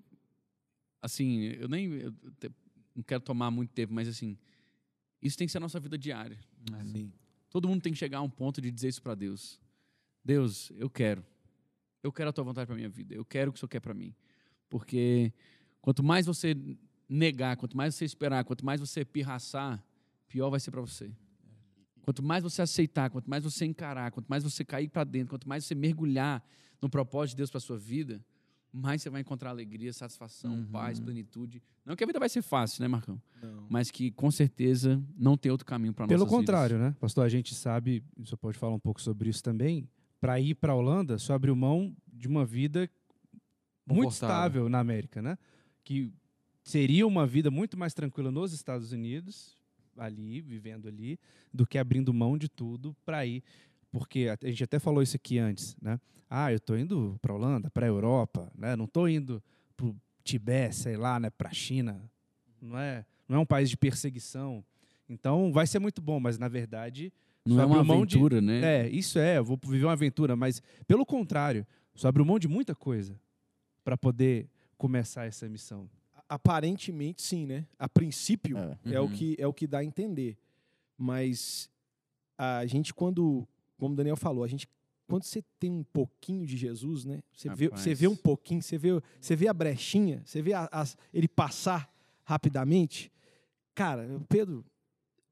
Assim, 1.01 1.41
eu 1.59 1.67
nem. 1.67 1.91
eu 1.93 2.11
te- 2.39 2.51
não 2.95 3.03
quero 3.03 3.21
tomar 3.21 3.51
muito 3.51 3.71
tempo, 3.71 3.93
mas 3.93 4.07
assim. 4.07 4.37
Isso 5.21 5.37
tem 5.37 5.47
que 5.47 5.51
ser 5.51 5.57
a 5.57 5.61
nossa 5.61 5.79
vida 5.79 5.97
diária. 5.97 6.37
Sim. 6.91 7.11
Todo 7.49 7.67
mundo 7.67 7.81
tem 7.81 7.93
que 7.93 7.99
chegar 7.99 8.17
a 8.17 8.21
um 8.21 8.29
ponto 8.29 8.59
de 8.59 8.69
dizer 8.71 8.89
isso 8.89 9.01
para 9.01 9.15
Deus. 9.15 9.59
Deus, 10.23 10.71
eu 10.75 10.89
quero. 10.89 11.25
Eu 12.01 12.11
quero 12.11 12.29
a 12.29 12.33
tua 12.33 12.43
vontade 12.43 12.65
para 12.67 12.75
minha 12.75 12.89
vida. 12.89 13.13
Eu 13.15 13.23
quero 13.23 13.49
o 13.49 13.53
que 13.53 13.57
o 13.57 13.59
Senhor 13.59 13.69
quer 13.69 13.79
para 13.79 13.93
mim. 13.93 14.13
Porque 14.69 15.31
quanto 15.79 16.03
mais 16.03 16.25
você 16.25 16.55
negar, 17.07 17.55
quanto 17.55 17.77
mais 17.77 17.95
você 17.95 18.03
esperar, 18.03 18.43
quanto 18.43 18.65
mais 18.65 18.81
você 18.81 19.05
pirraçar, 19.05 19.81
pior 20.33 20.49
vai 20.49 20.59
ser 20.59 20.71
para 20.71 20.81
você. 20.81 21.11
Quanto 22.01 22.23
mais 22.23 22.43
você 22.43 22.63
aceitar, 22.63 23.11
quanto 23.11 23.29
mais 23.29 23.43
você 23.43 23.65
encarar, 23.65 24.11
quanto 24.11 24.27
mais 24.27 24.43
você 24.43 24.65
cair 24.65 24.89
para 24.89 25.03
dentro, 25.03 25.29
quanto 25.29 25.47
mais 25.47 25.63
você 25.63 25.75
mergulhar 25.75 26.43
no 26.81 26.89
propósito 26.89 27.35
de 27.35 27.37
Deus 27.37 27.51
para 27.51 27.59
sua 27.59 27.77
vida, 27.77 28.19
mais 28.71 29.03
você 29.03 29.11
vai 29.11 29.21
encontrar 29.21 29.51
alegria, 29.51 29.93
satisfação, 29.93 30.55
Uhum. 30.55 30.65
paz, 30.65 30.99
plenitude. 30.99 31.61
Não 31.85 31.95
que 31.95 32.03
a 32.03 32.07
vida 32.07 32.19
vai 32.19 32.27
ser 32.29 32.41
fácil, 32.41 32.81
né, 32.81 32.87
Marcão? 32.87 33.21
Não. 33.41 33.67
Mas 33.69 33.91
que 33.91 34.09
com 34.11 34.31
certeza 34.31 35.01
não 35.15 35.37
tem 35.37 35.51
outro 35.51 35.67
caminho 35.67 35.93
para 35.93 36.07
Pelo 36.07 36.25
contrário, 36.25 36.79
né? 36.79 36.95
Pastor, 36.99 37.23
a 37.23 37.29
gente 37.29 37.53
sabe, 37.53 38.03
você 38.17 38.35
pode 38.35 38.57
falar 38.57 38.73
um 38.73 38.79
pouco 38.79 38.99
sobre 38.99 39.29
isso 39.29 39.43
também. 39.43 39.87
Para 40.19 40.39
ir 40.39 40.55
para 40.55 40.73
a 40.73 40.75
Holanda, 40.75 41.19
só 41.19 41.33
abriu 41.35 41.55
mão 41.55 41.95
de 42.11 42.27
uma 42.27 42.43
vida 42.43 42.89
muito 43.87 44.11
estável 44.11 44.67
na 44.67 44.79
América, 44.79 45.21
né? 45.21 45.37
Que 45.83 46.11
seria 46.63 47.05
uma 47.05 47.27
vida 47.27 47.51
muito 47.51 47.77
mais 47.77 47.93
tranquila 47.93 48.31
nos 48.31 48.51
Estados 48.51 48.91
Unidos, 48.91 49.55
ali, 49.97 50.41
vivendo 50.41 50.87
ali, 50.87 51.19
do 51.53 51.65
que 51.65 51.77
abrindo 51.77 52.13
mão 52.13 52.37
de 52.37 52.49
tudo 52.49 52.95
para 53.05 53.25
ir. 53.25 53.43
Porque 53.91 54.27
a 54.29 54.47
gente 54.47 54.63
até 54.63 54.79
falou 54.79 55.03
isso 55.03 55.15
aqui 55.15 55.37
antes, 55.37 55.75
né? 55.81 55.99
Ah, 56.29 56.51
eu 56.51 56.59
tô 56.59 56.75
indo 56.75 57.17
para 57.21 57.31
a 57.31 57.35
Holanda, 57.35 57.69
para 57.69 57.85
a 57.85 57.89
Europa, 57.89 58.51
né? 58.57 58.75
Não 58.75 58.87
tô 58.87 59.07
indo 59.07 59.41
para 59.77 59.85
o 59.85 59.95
Tibete, 60.23 60.75
sei 60.75 60.97
lá, 60.97 61.19
né? 61.19 61.29
Para 61.29 61.49
a 61.49 61.53
China. 61.53 62.01
Não 62.59 62.77
é, 62.79 63.05
não 63.27 63.37
é 63.37 63.39
um 63.39 63.45
país 63.45 63.69
de 63.69 63.77
perseguição. 63.77 64.63
Então 65.07 65.51
vai 65.53 65.67
ser 65.67 65.77
muito 65.79 66.01
bom, 66.01 66.19
mas 66.19 66.39
na 66.39 66.47
verdade 66.47 67.13
Não 67.45 67.61
é 67.61 67.65
uma 67.65 67.83
mão 67.83 68.03
de- 68.05 68.15
aventura, 68.15 68.41
né? 68.41 68.85
é, 68.85 68.89
isso 68.89 69.19
é, 69.19 69.37
eu 69.37 69.43
vou 69.45 69.59
viver 69.63 69.85
uma 69.85 69.91
aventura, 69.91 70.35
mas 70.35 70.61
pelo 70.87 71.05
contrário, 71.05 71.67
só 71.93 72.07
abriu 72.07 72.25
mão 72.25 72.39
de 72.39 72.47
muita 72.47 72.73
coisa 72.73 73.19
para 73.83 73.95
poder 73.97 74.49
começar 74.77 75.25
essa 75.25 75.47
missão. 75.47 75.87
Aparentemente, 76.33 77.21
sim, 77.21 77.45
né? 77.45 77.67
A 77.77 77.87
princípio, 77.87 78.57
É. 78.57 78.77
é, 78.95 78.99
o 78.99 79.03
Uhum. 79.03 79.11
que, 79.11 79.35
é 79.39 79.45
o 79.47 79.53
que 79.53 79.67
dá 79.67 79.79
a 79.79 79.83
entender. 79.85 80.35
Mas 80.97 81.69
a 82.37 82.65
gente, 82.65 82.93
quando, 82.93 83.47
como 83.77 83.93
o 83.93 83.95
Daniel 83.95 84.15
falou, 84.17 84.43
a 84.43 84.47
gente, 84.47 84.67
quando 85.07 85.23
você 85.23 85.43
tem 85.59 85.71
um 85.71 85.83
pouquinho 85.83 86.45
de 86.45 86.57
Jesus, 86.57 87.05
né? 87.05 87.21
Você, 87.31 87.49
vê, 87.53 87.65
Rapaz. 87.65 87.81
você 87.81 87.93
vê 87.93 88.07
um 88.07 88.15
pouquinho, 88.15 88.61
você 88.63 88.77
vê, 88.77 88.89
você 89.21 89.35
vê 89.35 89.47
a 89.47 89.53
brechinha, 89.53 90.23
você 90.25 90.41
vê 90.41 90.53
a- 90.53 90.67
as- 90.71 90.97
ele 91.13 91.27
passar 91.27 91.91
rapidamente. 92.23 93.11
Cara, 93.75 94.07
Pedro, 94.29 94.65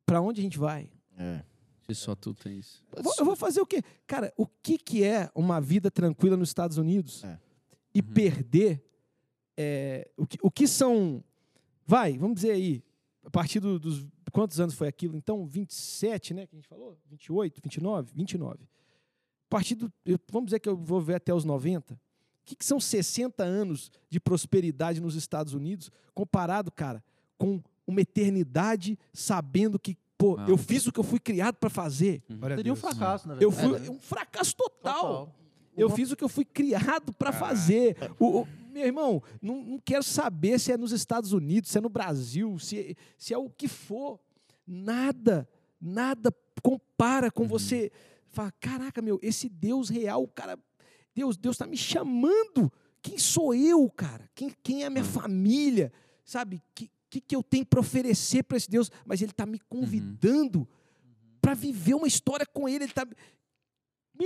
para 0.06 0.22
onde 0.22 0.39
a 0.39 0.43
gente 0.43 0.58
vai? 0.60 0.91
É. 1.18 1.43
Se 1.88 1.95
só 1.95 2.14
tu 2.16 2.34
tem 2.34 2.60
isso. 2.60 2.84
Eu 2.95 3.02
vou, 3.04 3.14
eu 3.18 3.26
vou 3.26 3.36
fazer 3.36 3.60
o 3.60 3.66
quê? 3.66 3.82
Cara, 4.06 4.32
o 4.38 4.45
que, 4.45 4.78
que 4.78 5.04
é 5.04 5.30
uma 5.34 5.60
vida 5.60 5.89
tranquila 5.89 6.38
nos 6.38 6.49
Estados 6.49 6.78
Unidos 6.78 7.24
É. 7.24 7.39
e 7.93 8.02
Uhum. 8.02 8.14
perder 8.14 8.84
é, 9.62 10.12
o, 10.18 10.26
que, 10.26 10.38
o 10.41 10.49
que 10.51 10.68
são. 10.68 11.24
Vai, 11.86 12.18
vamos 12.18 12.36
dizer 12.36 12.51
aí, 12.51 12.84
a 13.26 13.30
partir 13.30 13.59
do- 13.59 13.80
dos. 13.80 14.05
Quantos 14.32 14.59
anos 14.62 14.74
foi 14.76 14.88
aquilo? 14.88 15.16
Então, 15.18 15.45
27, 15.45 16.34
né? 16.34 16.47
Que 16.47 16.55
a 16.55 16.57
gente 16.57 16.68
falou? 16.68 16.97
28, 17.09 17.59
29? 17.62 18.12
29. 18.16 18.64
A 18.64 19.49
partir 19.49 19.76
do. 19.76 19.91
eu- 20.05 20.20
Vamos 20.32 20.47
dizer 20.47 20.59
que 20.59 20.70
eu 20.70 20.78
vou 20.78 21.01
ver 21.01 21.16
até 21.16 21.34
os 21.34 21.43
90. 21.43 21.93
O 21.93 21.97
que, 22.45 22.55
que 22.55 22.66
são 22.66 22.80
60 22.80 23.43
anos 23.43 23.91
de 24.09 24.20
prosperidade 24.20 24.99
nos 25.01 25.16
Estados 25.16 25.53
Unidos 25.53 25.91
comparado, 26.14 26.72
cara, 26.72 27.03
com 27.38 27.62
uma 27.86 28.01
eternidade 28.01 28.97
sabendo 29.14 29.78
que, 29.78 29.95
pô, 30.18 30.38
Não. 30.38 30.47
eu 30.49 30.57
fiz 30.57 30.88
o 30.88 30.91
que 30.91 30.99
eu 30.99 31.03
fui 31.03 31.20
criado 31.20 31.55
para 31.57 31.70
fazer. 31.70 32.24
A 32.41 32.55
Seria 32.55 32.74
um 32.74 32.76
fracasso, 32.76 33.28
na 33.28 33.36
Eu 33.36 33.51
verdade. 33.51 33.86
fui 33.86 33.95
um 33.95 33.99
fracasso 33.99 34.55
total. 34.55 35.01
Total. 35.01 35.36
Eu 35.78 35.89
fiz 35.89 36.12
o 36.12 36.16
que 36.16 36.24
eu 36.24 36.30
fui 36.30 36.43
criado 36.45 37.14
para 37.14 37.32
fazer. 37.32 37.95
O, 38.20 38.41
o- 38.41 38.47
meu 38.72 38.86
irmão, 38.86 39.22
não, 39.42 39.62
não 39.64 39.80
quero 39.80 40.04
saber 40.04 40.60
se 40.60 40.72
é 40.72 40.78
nos 40.78 40.92
Estados 40.92 41.34
Unidos, 41.34 41.70
se 41.70 41.78
é 41.78 41.82
no 41.82 41.90
Brasil, 41.90 42.58
se, 42.60 42.96
se 43.18 43.34
é 43.34 43.38
o 43.38 43.50
que 43.50 43.68
for. 43.68 44.20
Nada, 44.66 45.48
nada 45.80 46.34
compara 46.64 47.28
Uhum. 47.28 47.32
com 47.32 47.48
você. 47.48 47.92
Fala, 48.30 48.52
caraca, 48.60 49.02
meu, 49.02 49.20
esse 49.22 49.50
Deus 49.50 49.90
real, 49.90 50.26
cara, 50.28 50.58
Deus, 51.14 51.36
Deus 51.38 51.56
está 51.56 51.68
me 51.68 51.76
chamando. 51.78 52.72
Quem 53.02 53.18
sou 53.18 53.54
eu, 53.54 53.90
cara? 53.90 54.30
Quem, 54.34 54.54
quem 54.64 54.82
é 54.84 54.86
a 54.86 54.88
Uhum. 54.88 54.94
minha 54.94 55.04
família? 55.06 55.92
Sabe? 56.24 56.58
O 56.58 56.62
que, 56.74 56.90
que, 57.10 57.20
que 57.22 57.36
eu 57.36 57.44
tenho 57.44 57.66
para 57.66 57.80
oferecer 57.80 58.44
para 58.44 58.56
esse 58.58 58.70
Deus? 58.70 58.90
Mas 59.06 59.22
Ele 59.22 59.32
está 59.32 59.46
me 59.46 59.60
convidando 59.60 60.68
para 61.42 61.54
viver 61.54 61.96
uma 61.96 62.08
história 62.08 62.46
com 62.46 62.70
Ele. 62.70 62.86
Ele 62.86 62.92
está. 62.92 63.06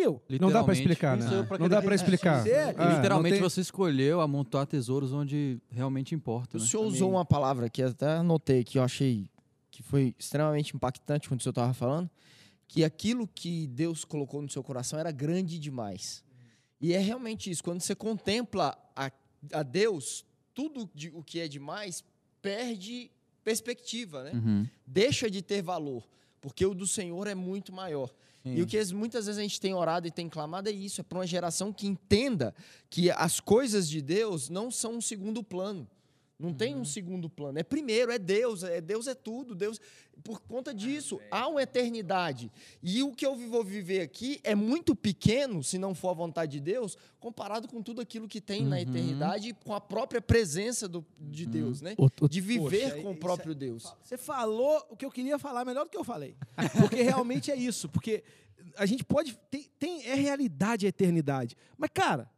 Não 0.03 0.49
dá 0.51 0.63
para 0.63 0.73
Literalmente, 0.73 0.79
explicar, 0.81 1.17
né? 1.17 1.25
isso 1.25 1.45
pra 1.47 1.57
Não 1.57 1.69
dá 1.69 1.81
para 1.81 1.95
explicar. 1.95 2.47
É, 2.47 2.67
Literalmente 2.95 3.33
tem- 3.35 3.41
você 3.41 3.61
escolheu 3.61 4.21
amontoar 4.21 4.65
tesouros 4.67 5.13
onde 5.13 5.59
realmente 5.71 6.13
importa, 6.13 6.57
O 6.57 6.59
né? 6.59 6.65
senhor 6.67 6.83
usou 6.85 7.11
uma 7.11 7.23
palavra 7.25 7.69
que 7.69 7.81
eu 7.81 7.87
até 7.89 8.07
anotei 8.17 8.63
que 8.63 8.77
eu 8.77 8.83
achei 8.83 9.29
que 9.71 9.81
foi 9.83 10.13
extremamente 10.17 10.75
impactante 10.75 11.27
quando 11.27 11.39
o 11.39 11.43
senhor 11.43 11.51
estava 11.51 11.73
falando, 11.73 12.09
que 12.67 12.83
aquilo 12.83 13.27
que 13.27 13.67
Deus 13.67 14.03
colocou 14.05 14.41
no 14.41 14.49
seu 14.49 14.63
coração 14.63 14.97
era 14.97 15.11
grande 15.11 15.59
demais. 15.59 16.23
E 16.81 16.93
é 16.93 16.97
realmente 16.99 17.49
isso. 17.51 17.63
Quando 17.63 17.81
você 17.81 17.93
contempla 17.95 18.77
a, 18.95 19.11
a 19.53 19.63
Deus, 19.63 20.25
tudo 20.53 20.89
de- 20.95 21.09
o 21.13 21.21
que 21.23 21.39
é 21.39 21.47
demais 21.47 22.03
perde 22.41 23.11
perspectiva, 23.43 24.23
né? 24.23 24.31
Uhum. 24.33 24.67
deixa 24.85 25.29
de 25.29 25.41
ter 25.41 25.61
valor. 25.61 26.03
porque 26.41 26.63
o 26.65 26.75
do 26.75 26.85
Senhor 26.85 27.25
é 27.27 27.33
muito 27.33 27.73
maior. 27.73 28.09
E 28.45 28.61
o 28.61 28.67
que 28.67 28.77
as- 28.77 28.91
muitas 28.91 29.25
vezes 29.25 29.39
a 29.39 29.41
gente 29.41 29.59
tem 29.59 29.73
orado 29.73 30.07
e 30.07 30.11
tem 30.11 30.29
clamado 30.29 30.69
é 30.69 30.71
isso, 30.71 31.01
é 31.01 31.03
para 31.03 31.17
uma 31.17 31.25
geração 31.25 31.73
que 31.73 31.87
entenda 31.87 32.53
que 32.89 33.09
as 33.09 33.39
coisas 33.39 33.89
de 33.89 34.01
Deus 34.01 34.49
não 34.49 34.69
são 34.69 34.95
um 34.97 35.01
segundo 35.01 35.43
plano. 35.43 35.87
Não 36.37 36.53
tem 36.53 36.75
um 36.75 36.83
segundo 36.83 37.29
plano. 37.29 37.57
É 37.57 37.63
primeiro, 37.63 38.11
é 38.11 38.19
Deus, 38.19 38.61
é 38.63 38.81
Deus 38.81 39.07
é 39.07 39.15
tudo. 39.15 39.55
Deus, 39.55 39.79
por 40.21 40.41
conta 40.41 40.73
disso, 40.73 41.17
há 41.31 41.47
uma 41.47 41.61
eternidade. 41.63 42.51
E 42.83 43.01
o 43.01 43.13
que 43.13 43.25
eu 43.25 43.35
vou 43.37 43.63
viver 43.63 44.01
aqui 44.01 44.41
é 44.43 44.53
muito 44.53 44.93
pequeno, 44.93 45.63
se 45.63 45.77
não 45.77 45.95
for 45.95 46.09
a 46.09 46.13
vontade 46.13 46.51
de 46.53 46.59
Deus, 46.59 46.97
comparado 47.21 47.69
com 47.69 47.81
tudo 47.81 48.01
aquilo 48.01 48.27
que 48.27 48.41
tem 48.41 48.65
na 48.65 48.81
eternidade 48.81 49.49
e 49.49 49.53
com 49.53 49.73
a 49.73 49.79
própria 49.79 50.21
presença 50.21 50.89
do, 50.89 51.05
de 51.17 51.45
Deus, 51.45 51.79
né? 51.81 51.95
De 52.29 52.41
viver 52.41 52.91
Poxa, 52.91 53.01
com 53.01 53.11
o 53.11 53.17
próprio 53.17 53.51
é- 53.53 53.55
Deus. 53.55 53.93
Você 54.03 54.17
falou 54.17 54.85
o 54.89 54.97
que 54.97 55.05
eu 55.05 55.11
queria 55.11 55.39
falar 55.39 55.63
melhor 55.63 55.85
do 55.85 55.89
que 55.89 55.97
eu 55.97 56.03
falei. 56.03 56.35
Porque 56.77 57.01
realmente 57.01 57.49
é 57.49 57.55
isso. 57.55 57.87
Porque 57.87 58.23
a 58.75 58.85
gente 58.85 59.05
pode. 59.05 59.37
Tem, 59.49 59.69
tem- 59.79 60.05
é 60.05 60.15
realidade 60.15 60.85
a 60.85 60.89
eternidade. 60.89 61.55
Mas, 61.77 61.89
cara, 61.93 62.29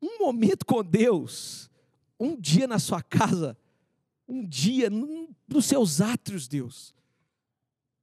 um 0.00 0.18
momento 0.18 0.64
com 0.64 0.82
Deus, 0.82 1.69
um 2.20 2.38
dia 2.38 2.66
na 2.68 2.78
sua 2.78 3.02
casa, 3.02 3.56
um 4.28 4.44
dia 4.46 4.88
num- 4.90 5.28
nos 5.48 5.64
seus 5.64 6.00
átrios, 6.00 6.46
Deus. 6.46 6.94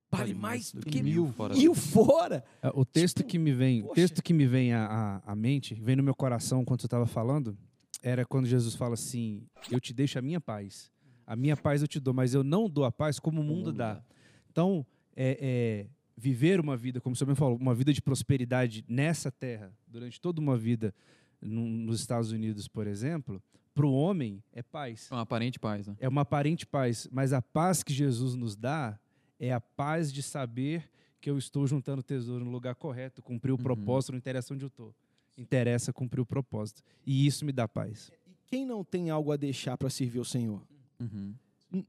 Vale 0.10 0.34
mais 0.34 0.72
do 0.72 0.82
que 0.82 1.04
mil 1.04 1.32
fora. 1.34 1.54
mil 1.54 1.76
fora. 1.76 2.44
É, 2.62 2.70
O 2.74 2.86
texto 2.86 3.18
Tipo, 3.18 3.30
que 3.30 3.38
me 3.38 3.52
vem, 3.54 3.82
o 3.82 3.88
poxa. 3.88 3.96
texto 3.96 4.24
que 4.24 4.34
me 4.34 4.46
vem 4.48 4.74
à, 4.74 4.86
à, 5.26 5.32
à 5.32 5.36
mente, 5.36 5.76
vem 5.76 5.96
no 5.98 6.04
meu 6.04 6.16
coração 6.16 6.64
quando 6.64 6.80
você 6.82 6.88
estava 6.88 7.06
falando, 7.06 7.58
era 8.02 8.26
quando 8.26 8.46
Jesus 8.48 8.74
fala 8.74 8.94
assim: 8.94 9.44
Eu 9.70 9.80
te 9.82 9.94
deixo 9.94 10.18
a 10.18 10.22
minha 10.22 10.40
paz, 10.40 10.90
a 11.26 11.36
minha 11.36 11.58
paz 11.58 11.82
eu 11.82 11.88
te 11.90 12.00
dou, 12.00 12.14
mas 12.14 12.34
eu 12.34 12.42
não 12.44 12.70
dou 12.70 12.86
a 12.86 12.92
paz 12.92 13.20
como 13.20 13.42
o 13.42 13.44
mundo 13.44 13.74
dá. 13.74 14.02
Então, 14.50 14.86
é, 15.14 15.38
é, 15.42 15.88
viver 16.16 16.60
uma 16.62 16.78
vida, 16.78 17.02
como 17.02 17.14
o 17.14 17.18
senhor 17.18 17.30
me 17.30 17.36
falou, 17.36 17.58
uma 17.58 17.76
vida 17.76 17.92
de 17.92 18.02
prosperidade 18.02 18.86
nessa 18.88 19.30
terra, 19.30 19.74
durante 19.86 20.22
toda 20.22 20.40
uma 20.40 20.58
vida 20.58 20.96
num- 21.42 21.68
nos 21.70 22.00
Estados 22.00 22.32
Unidos, 22.32 22.68
por 22.70 22.88
exemplo, 22.88 23.44
para 23.78 23.86
o 23.86 23.94
homem 23.94 24.44
é 24.52 24.64
paz. 24.64 25.08
É 25.12 25.14
uma 25.14 25.22
aparente 25.22 25.60
paz, 25.60 25.88
né? 25.88 25.96
É 26.00 26.10
uma 26.10 26.22
aparente 26.22 26.66
paz, 26.66 27.08
mas 27.12 27.32
a 27.32 27.44
paz 27.44 27.84
que 27.84 27.94
Jesus 27.94 28.34
nos 28.34 28.56
dá 28.56 29.00
é 29.40 29.54
a 29.54 29.62
paz 29.62 30.12
de 30.12 30.24
saber 30.24 30.90
que 31.22 31.30
eu 31.30 31.38
estou 31.38 31.68
juntando 31.68 32.02
tesouro 32.02 32.44
no 32.44 32.50
lugar 32.50 32.74
correto, 32.74 33.22
cumprir 33.22 33.52
o 33.52 33.58
propósito, 33.58 34.14
não 34.14 34.18
interessa 34.18 34.52
onde 34.52 34.66
eu 34.66 34.68
estou. 34.68 34.96
Interessa 35.38 35.94
cumprir 35.94 36.22
o 36.22 36.26
propósito. 36.26 36.82
E 37.06 37.28
isso 37.28 37.46
me 37.46 37.52
dá 37.52 37.68
paz. 37.68 38.12
E 38.28 38.36
quem 38.48 38.66
não 38.66 38.84
tem 38.84 39.12
algo 39.12 39.32
a 39.32 39.38
deixar 39.38 39.78
para 39.78 39.92
servir 39.92 40.20
o 40.20 40.26
Senhor? 40.26 40.64
Uhum. 41.00 41.36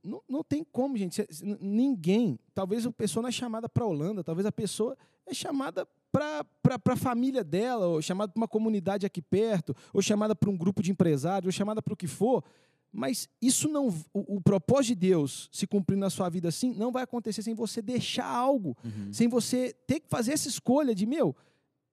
Não, 0.05 0.23
não 0.29 0.45
tem 0.45 0.63
como, 0.63 0.95
gente. 0.95 1.27
Ninguém. 1.59 2.39
Talvez 2.55 2.85
a 2.85 2.93
pessoa 2.93 3.23
não 3.23 3.31
é 3.31 3.33
chamada 3.33 3.67
para 3.67 3.85
a 3.85 3.87
Holanda, 3.87 4.23
talvez 4.23 4.45
a 4.45 4.53
pessoa 4.53 4.95
é 5.27 5.33
chamada 5.33 5.89
para 6.13 6.45
a 6.93 6.97
família 6.97 7.45
dela, 7.45 7.87
ou 7.87 8.01
chamada 8.03 8.33
para 8.33 8.41
uma 8.41 8.49
comunidade 8.49 9.05
aqui 9.07 9.21
perto, 9.23 9.75
ou 9.93 10.01
chamada 10.03 10.35
para 10.35 10.49
um 10.51 10.57
grupo 10.57 10.83
de 10.83 10.91
empresários, 10.91 11.47
ou 11.47 11.53
chamada 11.53 11.83
para 11.83 11.93
o 11.93 11.97
que 11.97 12.07
for. 12.07 12.43
Mas 12.91 13.29
isso 13.41 13.69
não. 13.69 13.89
O, 14.15 14.37
o 14.37 14.41
propósito 14.41 14.89
de 14.89 15.09
Deus 15.09 15.49
se 15.53 15.67
cumprir 15.67 15.97
na 15.97 16.09
sua 16.09 16.29
vida 16.31 16.49
assim 16.49 16.73
não 16.75 16.91
vai 16.91 17.03
acontecer 17.03 17.43
sem 17.43 17.55
você 17.55 17.83
deixar 17.83 18.25
algo, 18.27 18.77
Uhum. 18.83 19.13
sem 19.13 19.29
você 19.29 19.75
ter 19.87 20.01
que 20.01 20.09
fazer 20.09 20.33
essa 20.33 20.49
escolha 20.49 20.95
de, 20.95 21.05
meu, 21.05 21.37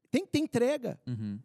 tem 0.09 0.25
que 0.25 0.31
ter 0.31 0.39
entrega. 0.39 0.97
Uhum. 1.05 1.37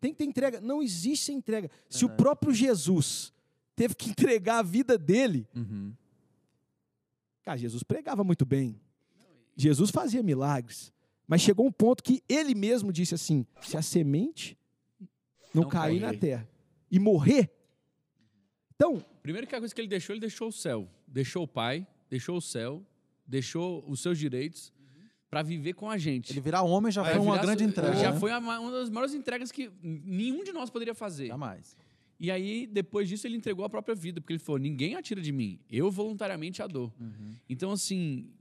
Tem 0.00 0.12
que 0.12 0.18
ter 0.18 0.24
entrega. 0.24 0.60
Não 0.60 0.80
existe 0.82 1.32
entrega. 1.32 1.68
Se 1.88 2.04
o 2.04 2.08
Verdade. 2.08 2.22
próprio 2.22 2.54
Jesus 2.54 3.32
teve 3.74 3.94
que 3.96 4.08
entregar 4.10 4.58
a 4.58 4.62
vida 4.62 4.96
dele, 4.96 5.48
Uhum. 5.54 5.92
Cara, 7.42 7.56
Jesus 7.58 7.82
pregava 7.82 8.22
muito 8.22 8.44
bem. 8.44 8.78
Jesus 9.56 9.90
fazia 9.90 10.22
milagres. 10.22 10.92
Mas 11.30 11.42
chegou 11.42 11.64
um 11.64 11.70
ponto 11.70 12.02
que 12.02 12.24
ele 12.28 12.56
mesmo 12.56 12.92
disse 12.92 13.14
assim: 13.14 13.46
se 13.60 13.76
a 13.76 13.82
semente 13.82 14.58
não, 15.54 15.62
Não 15.62 15.68
cair 15.70 16.00
na 16.00 16.12
terra 16.12 16.48
e 16.90 16.98
morrer. 16.98 17.48
Então, 18.74 19.04
Primeiro 19.22 19.46
que 19.46 19.54
a 19.54 19.60
coisa 19.60 19.72
que 19.72 19.80
ele 19.80 19.86
deixou, 19.86 20.12
ele 20.12 20.20
deixou 20.20 20.48
o 20.48 20.52
céu. 20.52 20.88
Deixou 21.06 21.44
o 21.44 21.46
pai, 21.46 21.86
deixou 22.08 22.36
o 22.36 22.40
céu, 22.40 22.84
deixou 23.24 23.84
os 23.86 24.00
seus 24.00 24.18
direitos 24.18 24.72
para 25.28 25.42
viver 25.42 25.74
com 25.74 25.88
a 25.88 25.96
gente. 25.96 26.32
Ele 26.32 26.40
virar 26.40 26.62
homem 26.62 26.90
já 26.90 27.04
foi 27.04 27.20
uma 27.20 27.38
grande 27.38 27.62
entrega. 27.62 27.94
Já 27.94 28.10
né? 28.10 28.18
foi 28.18 28.32
uma 28.32 28.72
das 28.72 28.90
maiores 28.90 29.14
entregas 29.14 29.52
que 29.52 29.70
nenhum 29.80 30.42
de 30.42 30.52
nós 30.52 30.68
poderia 30.68 30.94
fazer. 30.94 31.28
Jamais. 31.28 31.76
E 32.18 32.28
aí, 32.28 32.66
depois 32.66 33.08
disso, 33.08 33.26
ele 33.28 33.36
entregou 33.36 33.64
a 33.64 33.70
própria 33.70 33.94
vida, 33.94 34.20
porque 34.20 34.32
ele 34.32 34.40
falou: 34.40 34.58
ninguém 34.58 34.96
atira 34.96 35.20
de 35.20 35.30
mim, 35.30 35.60
eu 35.70 35.92
voluntariamente 35.92 36.60
a 36.60 36.66
dou. 36.66 36.92
Então, 37.48 37.70
assim, 37.70 38.32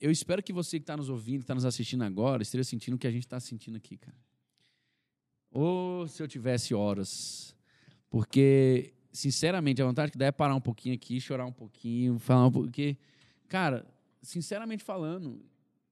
eu 0.00 0.10
espero 0.10 0.42
que 0.42 0.52
você 0.52 0.78
que 0.78 0.82
está 0.84 0.96
nos 0.96 1.08
ouvindo, 1.08 1.38
que 1.38 1.44
está 1.44 1.54
nos 1.54 1.64
assistindo 1.64 2.02
agora, 2.04 2.42
esteja 2.42 2.64
sentindo 2.64 2.94
o 2.94 2.98
que 2.98 3.06
a 3.06 3.10
gente 3.10 3.24
está 3.26 3.38
sentindo 3.40 3.76
aqui, 3.76 3.96
cara. 3.96 4.16
Ou 5.50 6.06
se 6.06 6.22
eu 6.22 6.28
tivesse 6.28 6.74
horas. 6.74 7.54
Porque, 8.10 8.94
sinceramente, 9.12 9.82
a 9.82 9.86
vontade 9.86 10.12
que 10.12 10.18
dá 10.18 10.26
é 10.26 10.32
parar 10.32 10.54
um 10.54 10.60
pouquinho 10.60 10.94
aqui, 10.94 11.20
chorar 11.20 11.46
um 11.46 11.52
pouquinho, 11.52 12.18
falar 12.18 12.46
um 12.46 12.50
pouquinho. 12.52 12.72
Porque, 12.72 12.96
cara, 13.48 13.86
sinceramente 14.22 14.82
falando, 14.84 15.40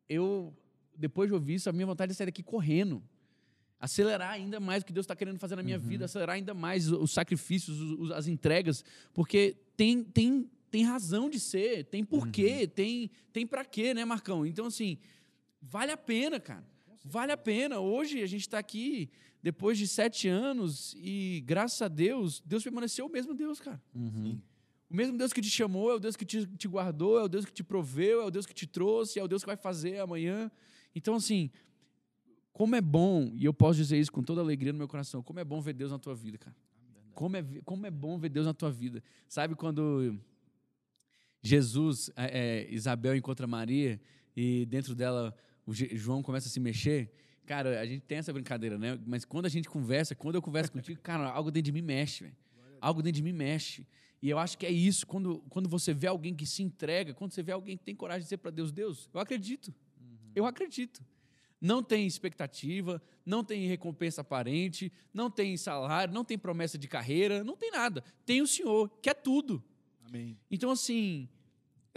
eu, 0.09 0.55
depois 0.97 1.29
de 1.29 1.35
ouvir 1.35 1.55
isso, 1.55 1.69
a 1.69 1.73
minha 1.73 1.87
vontade 1.87 2.13
é 2.13 2.15
sair 2.15 2.27
daqui 2.27 2.43
correndo 2.43 3.03
acelerar 3.79 4.31
ainda 4.31 4.59
mais 4.59 4.83
o 4.83 4.87
que 4.87 4.93
Deus 4.93 5.05
está 5.05 5.15
querendo 5.15 5.39
fazer 5.39 5.55
na 5.55 5.63
minha 5.63 5.77
vida, 5.79 6.07
acelerar 6.07 6.35
ainda 6.37 6.55
mais 6.55 6.91
os 6.91 7.13
sacrifícios, 7.13 7.79
os- 7.79 8.01
os- 8.01 8.11
as 8.11 8.27
entregas, 8.27 8.83
porque 9.13 9.55
tem, 9.77 10.03
tem, 10.03 10.51
tem 10.77 10.85
razão 10.85 11.31
de 11.31 11.41
ser, 11.41 11.87
tem 11.87 12.05
porquê, 12.05 12.67
tem, 12.67 13.11
tem 13.33 13.47
para 13.47 13.65
quê, 13.65 13.95
né, 13.95 14.05
Marcão? 14.05 14.45
Então, 14.45 14.67
assim, 14.67 14.99
vale 15.59 15.91
a 15.91 15.97
pena, 15.97 16.39
cara. 16.39 16.63
Vale 17.03 17.33
a 17.33 17.37
pena. 17.37 17.81
Hoje 17.81 18.23
a 18.23 18.27
gente 18.27 18.43
está 18.43 18.59
aqui 18.59 19.09
depois 19.43 19.79
de 19.79 19.89
sete 19.89 20.29
anos 20.29 20.95
e, 20.99 21.43
graças 21.47 21.81
a 21.81 21.89
Deus, 21.89 22.43
Deus 22.45 22.63
permaneceu 22.63 23.07
o 23.07 23.09
mesmo 23.09 23.33
Deus, 23.33 23.59
cara. 23.59 23.83
O 24.91 24.95
mesmo 24.95 25.17
Deus 25.17 25.33
que 25.33 25.41
te 25.41 25.49
chamou, 25.49 25.93
é 25.93 25.95
o 25.95 25.99
Deus 25.99 26.15
que 26.15 26.27
te, 26.27 26.45
te 26.45 26.69
guardou, 26.69 27.19
é 27.19 27.23
o 27.23 27.29
Deus 27.29 27.47
que 27.47 27.55
te 27.55 27.65
proveu, 27.65 28.21
é 28.21 28.27
o 28.27 28.31
Deus 28.31 28.45
que 28.45 28.53
te 28.53 28.67
trouxe, 28.67 29.19
é 29.19 29.25
o 29.25 29.29
Deus 29.29 29.43
que 29.43 29.47
vai 29.47 29.57
fazer 29.57 29.99
amanhã. 29.99 30.51
Então, 30.95 31.15
assim, 31.15 31.51
como 32.53 32.77
é 32.77 32.83
bom, 32.83 33.33
e 33.35 33.47
eu 33.47 33.55
posso 33.55 33.79
dizer 33.79 33.99
isso 33.99 34.13
com 34.13 34.23
toda 34.23 34.43
alegria 34.43 34.75
no 34.75 34.79
meu 34.79 34.89
coração, 34.89 35.23
como 35.23 35.41
é 35.41 35.45
bom 35.45 35.59
ver 35.59 35.73
Deus 35.73 35.91
na 35.91 35.99
tua 35.99 36.15
vida, 36.15 36.37
cara. 36.37 36.55
Como 37.15 37.35
é, 37.35 37.43
como 37.65 37.87
é 37.87 37.91
bom 37.91 38.19
ver 38.19 38.29
Deus 38.29 38.45
na 38.45 38.53
tua 38.53 38.71
vida. 38.71 39.03
Sabe 39.27 39.55
quando 39.55 40.21
Jesus, 41.43 42.11
é, 42.17 42.67
é, 42.67 42.73
Isabel 42.73 43.15
encontra 43.15 43.47
Maria 43.47 44.01
e 44.37 44.67
dentro 44.67 44.95
dela 44.95 45.35
o 45.67 45.73
João 45.73 46.23
começa 46.23 46.49
a 46.49 46.51
se 46.51 46.61
mexer? 46.61 47.11
Cara, 47.47 47.81
a 47.81 47.87
gente 47.87 48.03
tem 48.03 48.19
essa 48.19 48.33
brincadeira, 48.33 48.77
né? 48.77 48.99
Mas 49.07 49.25
quando 49.25 49.47
a 49.47 49.49
gente 49.49 49.69
conversa, 49.69 50.15
quando 50.15 50.35
eu 50.35 50.43
converso 50.43 50.73
contigo, 50.73 51.01
cara, 51.01 51.29
algo 51.29 51.51
dentro 51.51 51.67
de 51.67 51.73
mim 51.73 51.83
mexe, 51.83 52.25
velho. 52.25 52.37
Algo 52.81 53.03
dentro 53.03 53.17
de 53.17 53.23
mim 53.23 53.33
mexe. 53.33 53.87
E 54.21 54.29
eu 54.29 54.39
acho 54.39 54.59
que 54.59 54.67
é 54.67 54.71
isso, 54.71 55.07
quando, 55.07 55.39
quando 55.49 55.69
você 55.69 55.95
vê 55.95 56.07
alguém 56.07 56.35
que 56.35 56.47
se 56.47 56.63
entrega, 56.63 57.15
quando 57.15 57.33
você 57.33 57.43
vê 57.43 57.53
alguém 57.53 57.77
que 57.77 57.85
tem 57.85 57.95
coragem 57.95 58.21
de 58.21 58.27
dizer 58.27 58.39
para 58.39 58.51
Deus, 58.51 58.73
Deus, 58.73 59.09
eu 59.13 59.21
acredito. 59.21 59.73
Eu 60.35 60.47
acredito. 60.47 61.05
Não 61.61 61.83
tem 61.83 62.07
expectativa, 62.07 63.01
não 63.25 63.43
tem 63.43 63.67
recompensa 63.67 64.21
aparente, 64.21 64.93
não 65.13 65.31
tem 65.31 65.57
salário, 65.57 66.13
não 66.13 66.25
tem 66.25 66.37
promessa 66.37 66.77
de 66.77 66.89
carreira, 66.89 67.43
não 67.45 67.57
tem 67.57 67.71
nada. 67.71 68.03
Tem 68.25 68.43
o 68.43 68.47
Senhor, 68.47 68.91
que 69.01 69.09
é 69.09 69.15
tudo. 69.15 69.63
Amém. 70.07 70.39
Então, 70.51 70.71
assim, 70.71 71.29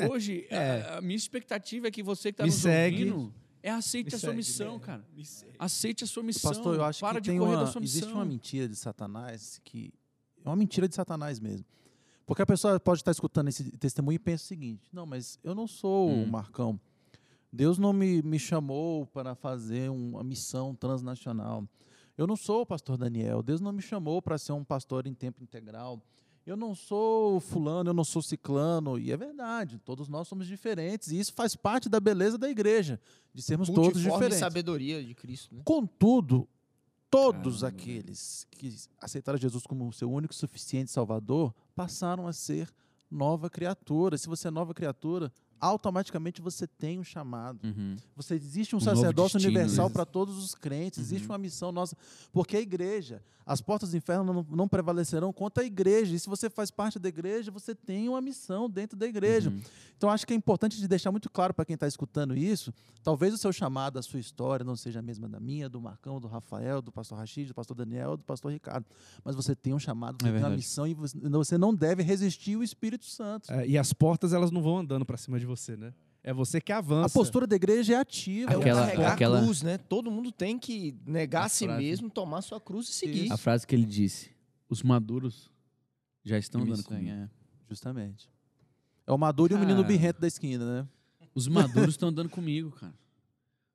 hoje, 0.09 0.45
é. 0.49 0.81
a, 0.81 0.97
a 0.97 1.01
minha 1.01 1.15
expectativa 1.17 1.87
é 1.87 1.91
que 1.91 2.01
você 2.03 2.29
que 2.31 2.35
está 2.35 2.45
nos 2.45 2.55
segue. 2.55 3.09
ouvindo, 3.11 3.33
é 3.61 3.69
aceite 3.71 4.07
Me 4.07 4.15
a 4.15 4.19
sua 4.19 4.29
segue, 4.29 4.37
missão, 4.37 4.73
né? 4.77 4.83
cara. 4.85 5.05
Aceite 5.57 6.03
a 6.03 6.07
sua 6.07 6.23
missão. 6.23 6.51
Pastor, 6.51 6.75
eu 6.75 6.83
acho 6.83 6.99
Para 7.01 7.19
que 7.21 7.29
tem 7.29 7.39
uma, 7.39 7.57
da 7.57 7.67
sua 7.67 7.81
missão. 7.81 7.99
existe 7.99 8.13
uma 8.13 8.25
mentira 8.25 8.67
de 8.67 8.75
Satanás 8.75 9.59
que 9.63 9.93
é 10.43 10.49
uma 10.49 10.55
mentira 10.55 10.87
de 10.87 10.95
Satanás 10.95 11.39
mesmo. 11.39 11.65
Porque 12.25 12.41
a 12.41 12.45
pessoa 12.45 12.79
pode 12.79 13.01
estar 13.01 13.11
escutando 13.11 13.47
esse 13.49 13.71
testemunho 13.77 14.15
e 14.15 14.19
pensa 14.19 14.43
o 14.43 14.47
seguinte: 14.47 14.87
não, 14.93 15.05
mas 15.05 15.37
eu 15.43 15.53
não 15.55 15.67
sou 15.67 16.09
Hum. 16.09 16.23
o 16.23 16.27
Marcão. 16.27 16.79
Deus 17.51 17.79
não 17.79 17.91
me, 17.91 18.21
me 18.21 18.37
chamou 18.37 19.07
para 19.07 19.33
fazer 19.33 19.89
uma 19.89 20.23
missão 20.23 20.75
transnacional. 20.75 21.67
Eu 22.15 22.27
não 22.27 22.35
sou 22.35 22.61
o 22.61 22.65
pastor 22.65 22.95
Daniel. 22.97 23.41
Deus 23.41 23.59
não 23.59 23.71
me 23.71 23.81
chamou 23.81 24.21
para 24.21 24.37
ser 24.37 24.51
um 24.51 24.63
pastor 24.63 25.07
em 25.07 25.13
tempo 25.15 25.41
integral. 25.41 25.99
Eu 26.49 26.57
não 26.57 26.73
sou 26.73 27.39
fulano, 27.39 27.91
eu 27.91 27.93
não 27.93 28.03
sou 28.03 28.23
ciclano. 28.23 28.97
E 28.97 29.11
é 29.11 29.17
verdade, 29.17 29.77
todos 29.85 30.09
nós 30.09 30.27
somos 30.27 30.47
diferentes. 30.47 31.09
E 31.09 31.19
isso 31.19 31.31
faz 31.33 31.55
parte 31.55 31.87
da 31.87 31.99
beleza 31.99 32.39
da 32.39 32.49
igreja, 32.49 32.99
de 33.31 33.39
sermos 33.43 33.67
todos 33.67 33.83
Multiforme 33.83 34.13
diferentes. 34.13 34.39
sabedoria 34.39 35.03
de 35.03 35.13
Cristo, 35.13 35.53
né? 35.53 35.61
Contudo, 35.63 36.49
todos 37.07 37.61
Caramba. 37.61 37.77
aqueles 37.77 38.47
que 38.49 38.75
aceitaram 38.99 39.37
Jesus 39.37 39.63
como 39.67 39.93
seu 39.93 40.11
único 40.11 40.33
e 40.33 40.37
suficiente 40.37 40.89
Salvador 40.89 41.53
passaram 41.75 42.25
a 42.25 42.33
ser 42.33 42.67
nova 43.11 43.47
criatura. 43.47 44.17
Se 44.17 44.27
você 44.27 44.47
é 44.47 44.51
nova 44.51 44.73
criatura, 44.73 45.31
automaticamente 45.59 46.41
você 46.41 46.65
tem 46.67 46.99
um 46.99 47.03
chamado. 47.03 47.59
Uhum. 47.65 47.95
Você 48.15 48.35
existe 48.35 48.75
um, 48.75 48.77
Um 48.77 48.81
sacerdócio 48.81 49.37
destino, 49.37 49.55
universal 49.59 49.87
né? 49.87 49.93
para 49.93 50.05
todos 50.05 50.37
os 50.37 50.55
crentes. 50.55 50.99
Existe 50.99 51.25
Uhum. 51.25 51.31
uma 51.31 51.37
missão 51.37 51.71
nossa. 51.71 51.95
Porque 52.31 52.57
a 52.57 52.61
igreja, 52.61 53.21
as 53.45 53.61
portas 53.61 53.91
do 53.91 53.97
inferno 53.97 54.23
não, 54.33 54.45
não 54.49 54.67
prevalecerão 54.67 55.31
contra 55.33 55.63
a 55.63 55.65
igreja. 55.65 56.15
E 56.15 56.19
se 56.19 56.29
você 56.29 56.49
faz 56.49 56.69
parte 56.71 56.97
da 56.99 57.09
igreja, 57.09 57.51
você 57.51 57.73
tem 57.75 58.07
uma 58.09 58.21
missão 58.21 58.69
dentro 58.69 58.97
da 58.97 59.07
igreja. 59.07 59.49
Uhum. 59.49 59.61
Então, 59.97 60.09
acho 60.09 60.25
que 60.25 60.31
é 60.31 60.35
importante 60.35 60.77
de 60.77 60.87
deixar 60.87 61.11
muito 61.11 61.29
claro 61.29 61.53
para 61.53 61.65
quem 61.65 61.73
está 61.73 61.85
escutando 61.87 62.33
isso. 62.35 62.73
Talvez 63.03 63.33
o 63.33 63.37
seu 63.37 63.51
chamado, 63.51 63.99
a 63.99 64.01
sua 64.01 64.19
história 64.19 64.63
não 64.63 64.75
seja 64.77 64.99
a 64.99 65.01
mesma 65.01 65.27
da 65.27 65.39
minha, 65.41 65.67
do 65.67 65.81
Marcão, 65.81 66.21
do 66.21 66.27
Rafael, 66.27 66.81
do 66.81 66.89
pastor 66.91 67.17
Rachid, 67.17 67.49
do 67.49 67.53
pastor 67.53 67.75
Daniel, 67.75 68.15
do 68.15 68.23
pastor 68.23 68.51
Ricardo. 68.51 68.85
Mas 69.25 69.35
você 69.35 69.53
tem 69.55 69.73
um 69.73 69.79
chamado, 69.79 70.17
você 70.21 70.29
É 70.29 70.31
tem 70.31 70.41
uma 70.41 70.49
missão 70.51 70.87
e 70.87 70.93
você 70.93 71.57
não 71.57 71.73
deve 71.75 72.01
resistir 72.01 72.55
o 72.55 72.63
Espírito 72.63 73.05
Santo. 73.05 73.51
É, 73.51 73.67
e 73.67 73.77
as 73.77 73.91
portas, 73.91 74.31
elas 74.31 74.51
não 74.51 74.61
vão 74.61 74.77
andando 74.77 75.03
pra 75.05 75.17
cima 75.17 75.37
de 75.37 75.45
você, 75.49 75.75
né? 75.75 75.93
É 76.23 76.33
você 76.33 76.59
que 76.61 76.71
avança. 76.71 77.07
A 77.07 77.09
postura 77.19 77.47
da 77.47 77.55
igreja 77.55 77.93
é 77.93 77.95
ativa. 77.97 78.51
É 78.51 78.57
o 78.57 78.59
Aquela- 78.59 78.85
carregar 78.85 79.13
aquela- 79.13 79.39
a 79.39 79.43
cruz, 79.43 79.61
né? 79.61 79.77
Todo 79.77 80.11
mundo 80.11 80.31
tem 80.31 80.59
que 80.59 80.95
negar 81.05 81.43
A 81.43 81.45
a 81.45 81.49
si 81.49 81.65
frase. 81.65 81.83
mesmo, 81.83 82.09
tomar 82.09 82.41
sua 82.41 82.59
cruz 82.59 82.89
e 82.89 82.93
seguir. 82.93 83.31
A 83.31 83.37
frase 83.37 83.65
que 83.65 83.73
ele 83.73 83.85
disse: 83.85 84.31
os 84.69 84.83
maduros 84.83 85.49
já 86.23 86.37
estão 86.37 86.61
andando 86.61 86.79
Isso, 86.79 86.87
comigo. 86.87 87.09
é. 87.09 87.29
Justamente. 87.69 88.29
É 89.07 89.11
o 89.11 89.17
maduro 89.17 89.53
e 89.53 89.55
o 89.55 89.59
menino 89.59 89.77
Cara. 89.81 89.87
birrento 89.87 90.19
da 90.21 90.27
esquina, 90.27 90.81
né? 90.83 90.87
Os 91.33 91.47
maduros 91.47 91.93
estão 91.95 92.09
andando 92.09 92.29
comigo, 92.29 92.71
cara. 92.71 92.93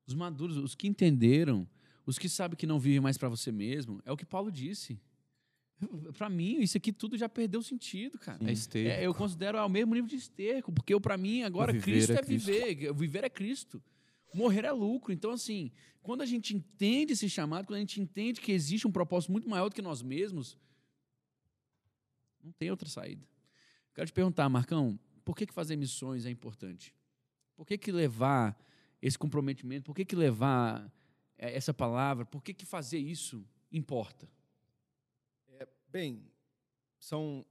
Os 0.06 0.14
maduros, 0.14 0.56
os 0.58 0.74
que 0.74 0.86
entenderam, 0.86 1.66
os 2.04 2.18
que 2.18 2.28
sabem 2.28 2.56
que 2.56 2.66
não 2.66 2.78
vivem 2.78 3.00
mais 3.00 3.16
para 3.16 3.28
você 3.28 3.50
mesmo, 3.50 4.00
é 4.04 4.12
o 4.12 4.16
que 4.16 4.26
Paulo 4.26 4.52
disse. 4.52 5.00
Para 6.16 6.28
mim, 6.28 6.60
isso 6.60 6.76
aqui 6.76 6.92
tudo 6.92 7.16
já 7.16 7.28
perdeu 7.28 7.62
sentido, 7.62 8.18
cara. 8.18 8.38
É 8.48 8.52
esterco. 8.52 8.88
É, 8.88 9.06
eu 9.06 9.14
considero 9.14 9.58
ao 9.58 9.68
mesmo 9.68 9.94
nível 9.94 10.08
de 10.08 10.16
esterco, 10.16 10.72
porque 10.72 10.98
para 11.00 11.16
mim 11.16 11.42
agora 11.42 11.78
Cristo 11.78 12.12
é 12.12 12.16
é, 12.16 12.22
Cristo. 12.22 12.46
viver, 12.46 12.92
viver 12.94 13.24
é 13.24 13.28
Cristo. 13.28 13.82
Morrer 14.32 14.64
é 14.64 14.72
lucro. 14.72 15.12
Então, 15.12 15.30
assim, 15.30 15.70
quando 16.02 16.22
a 16.22 16.26
gente 16.26 16.54
entende 16.54 17.12
esse 17.12 17.28
chamado, 17.30 17.66
quando 17.66 17.76
a 17.76 17.80
gente 17.80 18.00
entende 18.00 18.40
que 18.40 18.52
existe 18.52 18.86
um 18.86 18.92
propósito 18.92 19.32
muito 19.32 19.48
maior 19.48 19.68
do 19.68 19.74
que 19.74 19.82
nós 19.82 20.02
mesmos, 20.02 20.58
não 22.42 22.52
tem 22.52 22.70
outra 22.70 22.88
saída. 22.88 23.26
Quero 23.94 24.06
te 24.06 24.12
perguntar, 24.12 24.48
Marcão, 24.48 24.98
por 25.24 25.36
que, 25.36 25.46
que 25.46 25.54
fazer 25.54 25.76
missões 25.76 26.26
é 26.26 26.30
importante? 26.30 26.94
Por 27.56 27.64
que, 27.64 27.78
que 27.78 27.92
levar 27.92 28.58
esse 29.00 29.18
comprometimento, 29.18 29.84
por 29.84 29.94
que, 29.94 30.04
que 30.04 30.16
levar 30.16 30.92
eh, 31.38 31.56
essa 31.56 31.72
palavra, 31.72 32.24
por 32.24 32.42
que, 32.42 32.52
que 32.52 32.66
fazer 32.66 32.98
isso 32.98 33.46
importa? 33.70 34.28
Bem, 35.94 36.20
são 36.98 37.46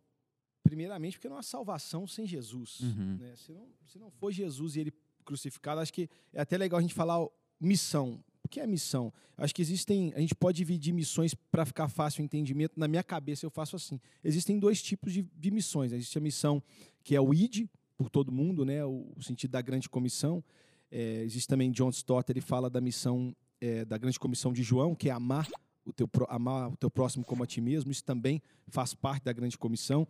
primeiramente 0.62 1.14
porque 1.14 1.30
não 1.30 1.38
há 1.38 1.42
salvação 1.42 2.06
sem 2.06 2.28
Jesus. 2.28 2.82
Uhum. 2.82 3.16
né? 3.18 3.34
Se, 3.38 3.54
não, 3.54 3.70
se 3.86 3.98
não 3.98 4.12
for 4.12 4.34
Jesus 4.34 4.76
e 4.76 4.82
ele 4.82 4.94
crucificado, 5.24 5.80
acho 5.80 5.94
que 5.94 6.10
é 6.34 6.42
até 6.42 6.58
legal 6.58 6.78
a 6.78 6.82
gente 6.82 6.94
falar 6.94 7.26
missão. 7.58 8.22
O 8.44 8.50
que 8.50 8.60
é 8.60 8.68
missão? 8.68 9.14
Acho 9.38 9.56
que 9.56 9.62
existem. 9.62 10.12
A 10.14 10.20
gente 10.20 10.36
pode 10.36 10.58
dividir 10.58 10.94
missões 10.94 11.34
para 11.34 11.66
ficar 11.66 11.88
fácil 11.88 12.22
o 12.22 12.26
entendimento. 12.26 12.78
Na 12.78 12.86
minha 12.86 13.02
cabeça 13.02 13.46
eu 13.46 13.50
faço 13.50 13.78
assim. 13.78 13.98
Existem 14.22 14.60
dois 14.60 14.82
tipos 14.82 15.14
de, 15.14 15.22
de 15.22 15.50
missões. 15.50 15.94
Existe 15.94 16.18
a 16.18 16.22
missão 16.22 16.62
que 17.02 17.16
é 17.16 17.22
o 17.22 17.34
ID, 17.34 17.70
por 17.96 18.10
todo 18.10 18.30
mundo, 18.30 18.66
né? 18.66 18.84
o, 18.84 19.10
o 19.16 19.24
sentido 19.24 19.52
da 19.52 19.62
grande 19.62 19.88
comissão. 19.88 20.44
É, 20.92 21.24
existe 21.24 21.48
também 21.48 21.72
John 21.72 21.92
Stott, 21.92 22.30
ele 22.30 22.42
fala 22.42 22.70
da 22.70 22.82
missão 22.82 23.34
é, 23.62 23.86
da 23.86 23.98
grande 23.98 24.20
comissão 24.20 24.52
de 24.52 24.64
João, 24.64 24.94
que 24.94 25.08
é 25.08 25.14
amar 25.14 25.48
o 25.86 25.94
teu, 25.94 26.10
amar 26.30 26.72
o 26.72 26.78
teu 26.78 26.90
próximo 26.90 27.26
como 27.26 27.44
a 27.44 27.48
ti 27.48 27.62
mesmo. 27.62 27.92
Isso 27.92 28.04
também 28.04 28.42
faz 28.68 28.94
parte 28.94 29.24
da 29.24 29.34
grande 29.34 29.58
comissão. 29.58 30.08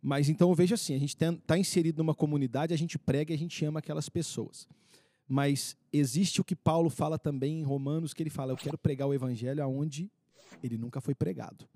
Mas 0.00 0.28
então 0.28 0.48
eu 0.48 0.54
vejo 0.54 0.74
assim, 0.74 0.94
a 0.94 0.98
gente 0.98 1.14
está 1.14 1.56
inserido 1.56 1.98
numa 1.98 2.14
comunidade, 2.14 2.74
a 2.74 2.76
gente 2.76 2.98
prega 2.98 3.32
e 3.32 3.36
a 3.36 3.38
gente 3.38 3.64
ama 3.64 3.78
aquelas 3.78 4.08
pessoas. 4.08 4.66
Mas 5.28 5.76
existe 5.92 6.40
o 6.40 6.44
que 6.44 6.56
Paulo 6.56 6.90
fala 6.90 7.18
também 7.18 7.60
em 7.60 7.62
Romanos, 7.62 8.12
que 8.12 8.22
ele 8.22 8.30
fala, 8.30 8.52
eu 8.52 8.56
quero 8.56 8.76
pregar 8.76 9.06
o 9.06 9.14
evangelho 9.14 9.62
aonde 9.62 10.10
ele 10.62 10.76
nunca 10.76 11.00
foi 11.00 11.14
pregado. 11.14 11.68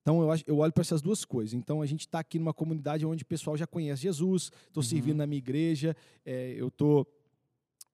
Então 0.00 0.22
eu, 0.22 0.40
eu 0.46 0.58
olho 0.58 0.72
para 0.72 0.80
essas 0.80 1.02
duas 1.02 1.24
coisas. 1.24 1.52
Então 1.52 1.82
a 1.82 1.86
gente 1.86 2.00
está 2.00 2.18
aqui 2.20 2.38
numa 2.38 2.54
comunidade 2.54 3.04
onde 3.04 3.22
o 3.22 3.26
pessoal 3.26 3.56
já 3.56 3.66
conhece 3.66 4.02
Jesus, 4.02 4.50
estou 4.66 4.82
servindo 4.82 5.18
na 5.18 5.26
minha 5.26 5.38
igreja, 5.38 5.94
é, 6.24 6.54
eu 6.56 6.70
tô, 6.70 7.06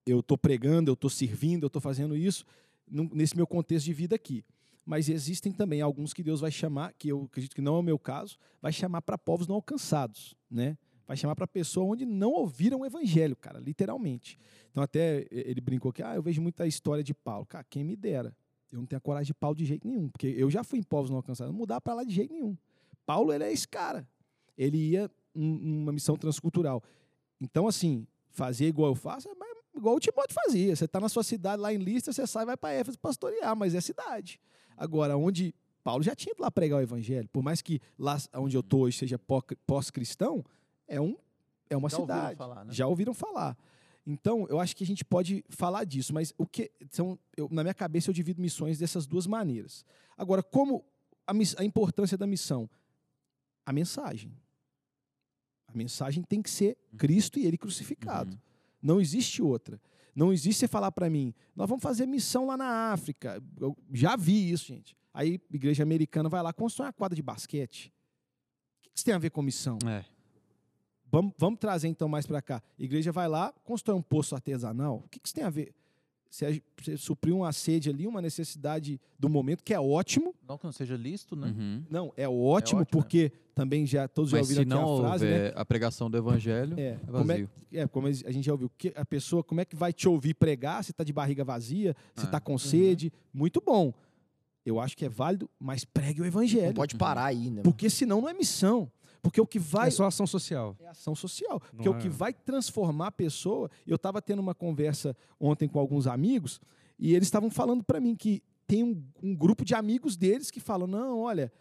eu 0.07 0.22
tô 0.22 0.39
pregando, 0.39 0.91
eu 0.91 0.95
estou 0.95 1.11
servindo, 1.11 1.64
eu 1.64 1.68
estou 1.68 1.82
fazendo 1.82 2.16
isso 2.16 2.47
nesse 2.89 3.37
meu 3.37 3.47
contexto 3.47 3.87
de 3.87 3.93
vida 3.93 4.14
aqui. 4.14 4.45
Mas 4.87 5.09
existem 5.09 5.53
também 5.53 5.80
alguns 5.80 6.14
que 6.14 6.22
Deus 6.22 6.41
vai 6.41 6.51
chamar, 6.53 6.93
que 6.95 7.09
eu 7.09 7.24
acredito 7.24 7.57
que 7.57 7.61
não 7.61 7.74
é 7.74 7.78
o 7.80 7.82
meu 7.82 7.99
caso, 7.99 8.39
vai 8.62 8.72
chamar 8.72 9.03
para 9.03 9.18
povos 9.18 9.49
não 9.49 9.57
alcançados, 9.57 10.37
né? 10.49 10.78
Vai 11.09 11.16
chamar 11.16 11.34
para 11.34 11.47
pessoa 11.47 11.84
onde 11.93 12.07
não 12.07 12.30
ouviram 12.32 12.80
o 12.80 12.87
evangelho, 12.87 13.34
cara, 13.34 13.59
literalmente. 13.59 14.39
Então 14.70 14.82
até 14.82 15.26
ele 15.30 15.61
brincou 15.61 15.93
que, 15.93 16.03
ah, 16.05 16.14
eu 16.14 16.22
vejo 16.22 16.41
muita 16.41 16.66
história 16.68 17.03
de 17.03 17.12
Paulo. 17.12 17.45
Cara, 17.45 17.64
quem 17.68 17.82
me 17.82 17.97
dera. 17.97 18.34
Eu 18.70 18.78
não 18.78 18.87
tenho 18.87 18.99
a 18.99 19.01
coragem 19.01 19.26
de 19.26 19.34
Paulo 19.34 19.57
de 19.57 19.64
jeito 19.64 19.87
nenhum, 19.87 20.09
porque 20.09 20.28
eu 20.28 20.49
já 20.51 20.62
fui 20.62 20.78
em 20.78 20.82
povos 20.82 21.11
não 21.11 21.16
alcançados, 21.16 21.53
não 21.53 21.59
mudar 21.59 21.80
para 21.80 21.95
lá 21.95 22.05
de 22.05 22.12
jeito 22.14 22.32
nenhum. 22.32 22.57
Paulo, 23.05 23.32
ele 23.32 23.45
é 23.45 23.53
esse 23.53 23.66
cara. 23.66 24.09
Ele 24.57 24.76
ia 24.76 25.11
num- 25.34 25.59
numa 25.59 25.93
missão 25.93 26.16
transcultural. 26.16 26.82
Então, 27.41 27.66
assim, 27.66 28.07
fazer 28.30 28.66
igual 28.66 28.91
eu 28.91 28.95
faço 28.95 29.28
é 29.28 29.32
igual 29.76 29.97
o 29.97 30.01
Timóteo 30.01 30.34
fazia. 30.34 30.74
Você 30.74 30.84
está 30.87 31.01
na 31.01 31.09
sua 31.09 31.22
cidade, 31.22 31.61
lá 31.61 31.72
em 31.72 31.76
Lista, 31.78 32.12
você 32.12 32.26
sai 32.26 32.45
vai 32.47 32.57
para 32.57 32.72
Éfeso 32.72 32.99
pastorear, 32.99 33.55
mas 33.57 33.74
é 33.74 33.80
cidade. 33.80 34.41
Agora, 34.76 35.16
onde 35.16 35.54
Paulo 35.82 36.02
já 36.02 36.14
tinha 36.14 36.32
ido 36.32 36.42
lá 36.42 36.50
pregar 36.50 36.78
o 36.78 36.82
evangelho, 36.82 37.28
por 37.32 37.42
mais 37.42 37.62
que 37.62 37.80
lá 37.98 38.18
onde 38.34 38.56
eu 38.56 38.60
estou 38.60 38.82
hoje 38.82 38.98
seja 38.98 39.18
pó- 39.18 39.42
pós-cristão, 39.66 40.44
é, 40.88 41.00
um, 41.00 41.16
é 41.70 41.76
uma 41.76 41.88
Já 41.88 41.98
ouviram 41.98 42.18
cidade. 42.18 42.36
falar, 42.38 42.64
né? 42.64 42.72
Já 42.72 42.86
ouviram 42.86 43.14
falar. 43.14 43.56
Então, 44.06 44.46
eu 44.48 44.60
acho 44.60 44.76
que 44.76 44.84
a 44.84 44.86
gente 44.86 45.04
pode 45.04 45.44
falar 45.48 45.84
disso, 45.84 46.12
mas 46.14 46.32
o 46.38 46.46
que 46.46 46.70
são, 46.90 47.18
eu- 47.36 47.48
na 47.50 47.62
minha 47.64 47.74
cabeça 47.74 48.08
eu 48.10 48.14
divido 48.14 48.40
missões 48.40 48.78
dessas 48.78 49.06
duas 49.06 49.26
maneiras. 49.26 49.84
Agora, 50.16 50.42
como 50.42 50.84
a, 51.26 51.32
a 51.58 51.64
importância 51.64 52.16
da 52.16 52.26
missão? 52.26 52.68
A 53.64 53.72
mensagem. 53.72 54.32
A 55.66 55.76
mensagem 55.76 56.22
tem 56.22 56.40
que 56.40 56.50
ser 56.50 56.76
Cristo 56.96 57.38
e 57.38 57.46
ele 57.46 57.58
crucificado. 57.58 58.32
Uhum. 58.32 58.38
Não 58.80 59.00
existe 59.00 59.42
outra. 59.42 59.80
Não 60.16 60.32
existe 60.32 60.60
você 60.60 60.68
falar 60.68 60.90
para 60.90 61.10
mim, 61.10 61.34
nós 61.54 61.68
vamos 61.68 61.82
fazer 61.82 62.06
missão 62.06 62.46
lá 62.46 62.56
na 62.56 62.90
África. 62.90 63.42
Eu 63.60 63.76
já 63.92 64.16
vi 64.16 64.50
isso, 64.50 64.64
gente. 64.64 64.96
Aí, 65.12 65.38
igreja 65.52 65.82
americana 65.82 66.26
vai 66.26 66.42
lá, 66.42 66.54
constrói 66.54 66.86
uma 66.86 66.92
quadra 66.94 67.14
de 67.14 67.22
basquete. 67.22 67.92
O 68.78 68.82
que 68.82 68.90
isso 68.94 69.04
tem 69.04 69.12
a 69.12 69.18
ver 69.18 69.28
com 69.28 69.42
missão? 69.42 69.78
É. 69.86 70.06
Vamos, 71.12 71.34
vamos 71.36 71.60
trazer 71.60 71.88
então 71.88 72.08
mais 72.08 72.26
para 72.26 72.40
cá. 72.40 72.62
A 72.78 72.82
igreja 72.82 73.12
vai 73.12 73.28
lá, 73.28 73.52
constrói 73.62 73.96
um 73.96 74.02
poço 74.02 74.34
artesanal. 74.34 75.02
O 75.04 75.08
que 75.08 75.20
que 75.20 75.28
isso 75.28 75.34
tem 75.34 75.44
a 75.44 75.50
ver? 75.50 75.74
Você, 76.30 76.62
você 76.82 76.96
supriu 76.96 77.36
uma 77.38 77.52
sede 77.52 77.88
ali, 77.88 78.06
uma 78.06 78.20
necessidade 78.20 79.00
do 79.18 79.28
momento, 79.28 79.62
que 79.64 79.72
é 79.72 79.80
ótimo. 79.80 80.34
Não 80.46 80.58
que 80.58 80.64
não 80.64 80.72
seja 80.72 80.96
lícito, 80.96 81.34
né? 81.36 81.48
Uhum. 81.56 81.84
Não, 81.88 82.12
é 82.16 82.28
ótimo, 82.28 82.80
ótimo, 82.82 82.86
porque 82.86 83.32
também 83.54 83.86
já 83.86 84.06
todos 84.06 84.30
já 84.30 84.38
Mas 84.38 84.48
ouviram 84.50 84.62
se 84.62 84.68
aqui 84.74 84.82
não 84.86 84.96
a 84.96 85.00
frase, 85.08 85.24
né? 85.24 85.30
houver 85.36 85.52
a 85.56 85.64
pregação 85.64 86.10
do 86.10 86.18
evangelho, 86.18 86.78
É, 86.78 86.82
é 86.90 86.98
como 87.06 87.16
é, 87.32 87.34
vazio. 87.34 87.50
é, 87.72 87.86
como 87.88 88.06
a 88.08 88.12
gente 88.12 88.42
já 88.44 88.52
ouviu, 88.52 88.70
que 88.76 88.92
a 88.94 89.04
pessoa, 89.04 89.42
como 89.42 89.60
é 89.60 89.64
que 89.64 89.74
vai 89.76 89.92
te 89.92 90.08
ouvir 90.08 90.34
pregar 90.34 90.84
se 90.84 90.90
está 90.90 91.02
de 91.04 91.12
barriga 91.12 91.42
vazia, 91.44 91.96
se 92.14 92.22
Ah. 92.22 92.24
está 92.26 92.40
com 92.40 92.58
sede? 92.58 93.10
Muito 93.32 93.62
bom. 93.64 93.94
Eu 94.64 94.80
acho 94.80 94.96
que 94.96 95.04
é 95.04 95.08
válido, 95.08 95.48
mas 95.60 95.84
pregue 95.84 96.20
o 96.20 96.24
Não 96.24 96.28
evangelho. 96.28 96.74
pode 96.74 96.96
parar 96.96 97.26
aí, 97.26 97.50
né? 97.50 97.62
Porque 97.62 97.88
senão 97.88 98.20
não 98.22 98.28
é 98.28 98.34
missão. 98.34 98.90
Porque 99.22 99.40
o 99.40 99.46
que 99.46 99.58
vai. 99.58 99.88
É 99.88 99.90
só 99.90 100.06
ação 100.06 100.26
social. 100.26 100.76
É 100.80 100.88
ação 100.88 101.14
social. 101.14 101.60
Não 101.72 101.76
Porque 101.76 101.88
o 101.88 101.94
é- 101.96 101.98
que 102.00 102.08
vai 102.08 102.32
transformar 102.32 103.08
a 103.08 103.12
pessoa. 103.12 103.70
Eu 103.86 103.96
estava 103.96 104.20
tendo 104.22 104.40
uma 104.40 104.54
conversa 104.54 105.16
ontem 105.40 105.68
com 105.68 105.78
alguns 105.78 106.06
amigos 106.06 106.60
e 106.98 107.14
eles 107.14 107.26
estavam 107.26 107.50
falando 107.50 107.82
para 107.84 108.00
mim 108.00 108.14
que 108.14 108.42
tem 108.66 108.82
um, 108.82 109.02
um 109.22 109.34
grupo 109.34 109.64
de 109.64 109.74
amigos 109.74 110.16
deles 110.16 110.50
que 110.50 110.60
falam: 110.60 110.86
não, 110.86 111.20
olha, 111.20 111.52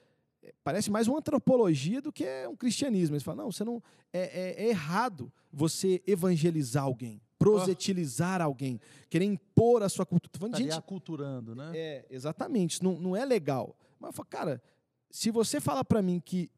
é, 0.42 0.54
parece 0.64 0.90
mais 0.90 1.08
uma 1.08 1.18
antropologia 1.20 2.02
do 2.02 2.12
que 2.12 2.26
um 2.48 2.56
cristianismo. 2.56 3.16
Eles 3.16 3.24
falam: 3.24 3.46
não, 3.46 3.52
você 3.52 3.64
não. 3.64 3.82
É, 4.14 4.20
é- 4.20 4.66
é 4.66 4.70
errado 4.70 5.32
você 5.52 6.02
evangelizar 6.08 6.84
alguém, 6.84 7.22
prosetilizar 7.38 8.42
alguém, 8.42 8.80
querer 9.10 9.26
impor 9.26 9.84
a 9.84 9.90
sua 9.90 10.06
cultura. 10.06 10.32
Falando 10.38 10.54
Estaria 10.54 10.72
gente 10.72 10.80
aculturando, 10.80 11.56
né? 11.56 11.72
é, 11.76 12.06
exatamente. 12.10 12.84
Não, 12.84 13.00
não 13.00 13.16
é 13.16 13.26
legal. 13.26 13.76
Mas 14.00 14.10
eu 14.10 14.14
falo, 14.14 14.28
cara, 14.30 14.62
se 15.10 15.32
você 15.32 15.62
falar 15.62 15.86
para 15.86 16.02
mim 16.02 16.20
que 16.24 16.50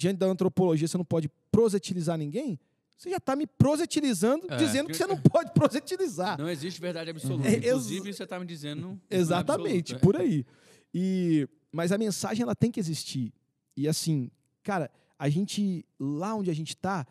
diante 0.00 0.16
da 0.16 0.26
antropologia 0.26 0.88
você 0.88 0.96
não 0.96 1.04
pode 1.04 1.30
prosetilizar 1.52 2.16
ninguém, 2.16 2.58
você 2.96 3.10
já 3.10 3.18
está 3.18 3.36
me 3.36 3.46
prosetilizando, 3.46 4.46
É. 4.50 4.56
dizendo 4.56 4.86
que 4.88 4.94
você 4.96 5.06
não 5.06 5.16
pode 5.20 5.52
prosetilizar. 5.52 6.38
Não 6.38 6.48
existe 6.48 6.80
verdade 6.80 7.10
absoluta. 7.10 7.46
É, 7.46 7.56
Inclusive, 7.58 8.12
você 8.14 8.24
está 8.24 8.40
me 8.40 8.46
dizendo. 8.46 8.98
é 9.10 9.16
Exatamente, 9.18 9.94
absoluto, 9.94 10.00
por 10.00 10.16
aí. 10.16 10.46
E, 10.94 11.46
mas 11.70 11.92
a 11.92 11.98
mensagem 11.98 12.42
ela 12.42 12.54
tem 12.54 12.70
que 12.70 12.80
existir. 12.80 13.32
E 13.76 13.86
assim, 13.86 14.30
cara, 14.62 14.90
a 15.18 15.28
gente, 15.28 15.84
lá 15.98 16.34
onde 16.34 16.50
a 16.50 16.54
gente 16.54 16.70
está, 16.70 17.06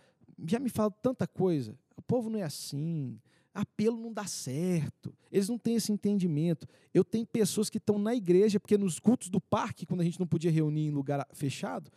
já 0.48 0.60
me 0.60 0.70
fala 0.70 0.90
tanta 0.90 1.28
coisa. 1.28 1.78
O 1.96 2.02
povo 2.02 2.28
não 2.30 2.40
é 2.40 2.44
assim. 2.44 3.20
Apelo 3.54 3.98
não 4.00 4.12
dá 4.14 4.26
certo. 4.26 5.14
Eles 5.32 5.48
não 5.50 5.58
têm 5.60 5.76
esse 5.76 5.92
entendimento. 5.92 6.68
Eu 6.94 7.04
tenho 7.04 7.26
pessoas 7.26 7.70
que 7.70 7.78
estão 7.78 7.98
na 8.00 8.16
igreja, 8.16 8.60
porque 8.60 8.78
nos 8.78 9.00
cultos 9.00 9.30
do 9.30 9.40
parque, 9.42 9.86
quando 9.86 10.02
a 10.02 10.04
gente 10.04 10.20
não 10.20 10.28
podia 10.28 10.52
reunir 10.52 10.88
em 10.88 10.92
lugar 10.92 11.28
fechado, 11.34 11.92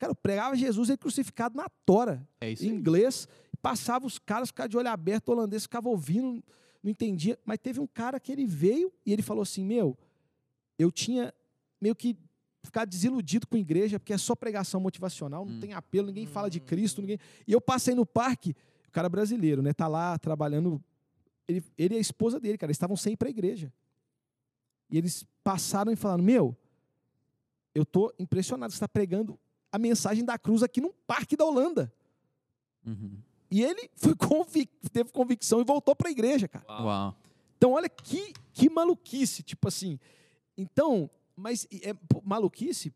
cara, 0.00 0.10
eu 0.12 0.16
pregava 0.16 0.56
Jesus 0.56 0.88
ele 0.88 0.98
crucificado 0.98 1.56
na 1.56 1.68
tora 1.84 2.26
É 2.40 2.50
isso 2.50 2.64
em 2.64 2.68
inglês, 2.68 3.28
passava 3.62 4.06
os 4.06 4.18
caras, 4.18 4.48
ficavam 4.48 4.68
de 4.70 4.76
olho 4.78 4.88
aberto, 4.88 5.28
o 5.28 5.32
holandês 5.32 5.64
ficava 5.64 5.88
ouvindo, 5.88 6.42
não 6.82 6.90
entendia. 6.90 7.38
Mas 7.44 7.58
teve 7.58 7.78
um 7.78 7.86
cara 7.86 8.18
que 8.18 8.32
ele 8.32 8.46
veio 8.46 8.92
e 9.04 9.12
ele 9.12 9.22
falou 9.22 9.42
assim: 9.42 9.64
Meu, 9.64 9.96
eu 10.78 10.90
tinha 10.90 11.32
meio 11.80 11.94
que 11.94 12.16
ficado 12.62 12.88
desiludido 12.88 13.46
com 13.46 13.56
a 13.56 13.58
igreja, 13.60 13.98
porque 13.98 14.12
é 14.12 14.18
só 14.18 14.34
pregação 14.34 14.80
motivacional, 14.80 15.44
não 15.44 15.54
Hum. 15.54 15.60
tem 15.60 15.72
apelo, 15.74 16.08
ninguém 16.08 16.26
fala 16.26 16.50
de 16.50 16.60
Cristo. 16.60 17.00
Ninguém... 17.00 17.18
E 17.46 17.52
eu 17.52 17.60
passei 17.60 17.94
no 17.94 18.04
parque, 18.04 18.54
o 18.88 18.90
cara 18.90 19.08
brasileiro, 19.08 19.62
né? 19.62 19.72
Tá 19.72 19.86
lá 19.86 20.18
trabalhando. 20.18 20.82
Ele, 21.48 21.62
ele 21.76 21.94
e 21.94 21.98
a 21.98 22.00
esposa 22.00 22.38
dele, 22.40 22.56
cara, 22.58 22.70
eles 22.70 22.76
estavam 22.76 22.96
sem 22.96 23.12
ir 23.12 23.16
para 23.16 23.28
a 23.28 23.30
igreja. 23.30 23.72
E 24.90 24.98
eles 24.98 25.26
passaram 25.44 25.92
e 25.92 25.96
falaram: 25.96 26.24
Meu, 26.24 26.56
eu 27.74 27.84
tô 27.84 28.12
impressionado, 28.18 28.72
você 28.72 28.76
está 28.76 28.88
pregando 28.88 29.38
a 29.72 29.78
mensagem 29.78 30.24
da 30.24 30.38
cruz 30.38 30.62
aqui 30.62 30.80
num 30.80 30.92
parque 31.06 31.36
da 31.36 31.44
Holanda. 31.44 31.92
Uhum. 32.86 33.18
E 33.50 33.62
ele 33.62 33.90
foi 33.96 34.14
convic- 34.14 34.70
teve 34.92 35.10
convicção 35.12 35.60
e 35.60 35.64
voltou 35.64 35.94
para 35.94 36.08
a 36.08 36.10
igreja, 36.12 36.48
cara. 36.48 36.64
Uau. 36.68 37.16
Então, 37.56 37.72
olha 37.72 37.88
que, 37.88 38.32
que 38.52 38.70
maluquice, 38.70 39.42
tipo 39.42 39.68
assim. 39.68 39.98
Então, 40.56 41.10
mas 41.36 41.66
é 41.82 41.92
pô, 41.94 42.22
maluquice? 42.24 42.92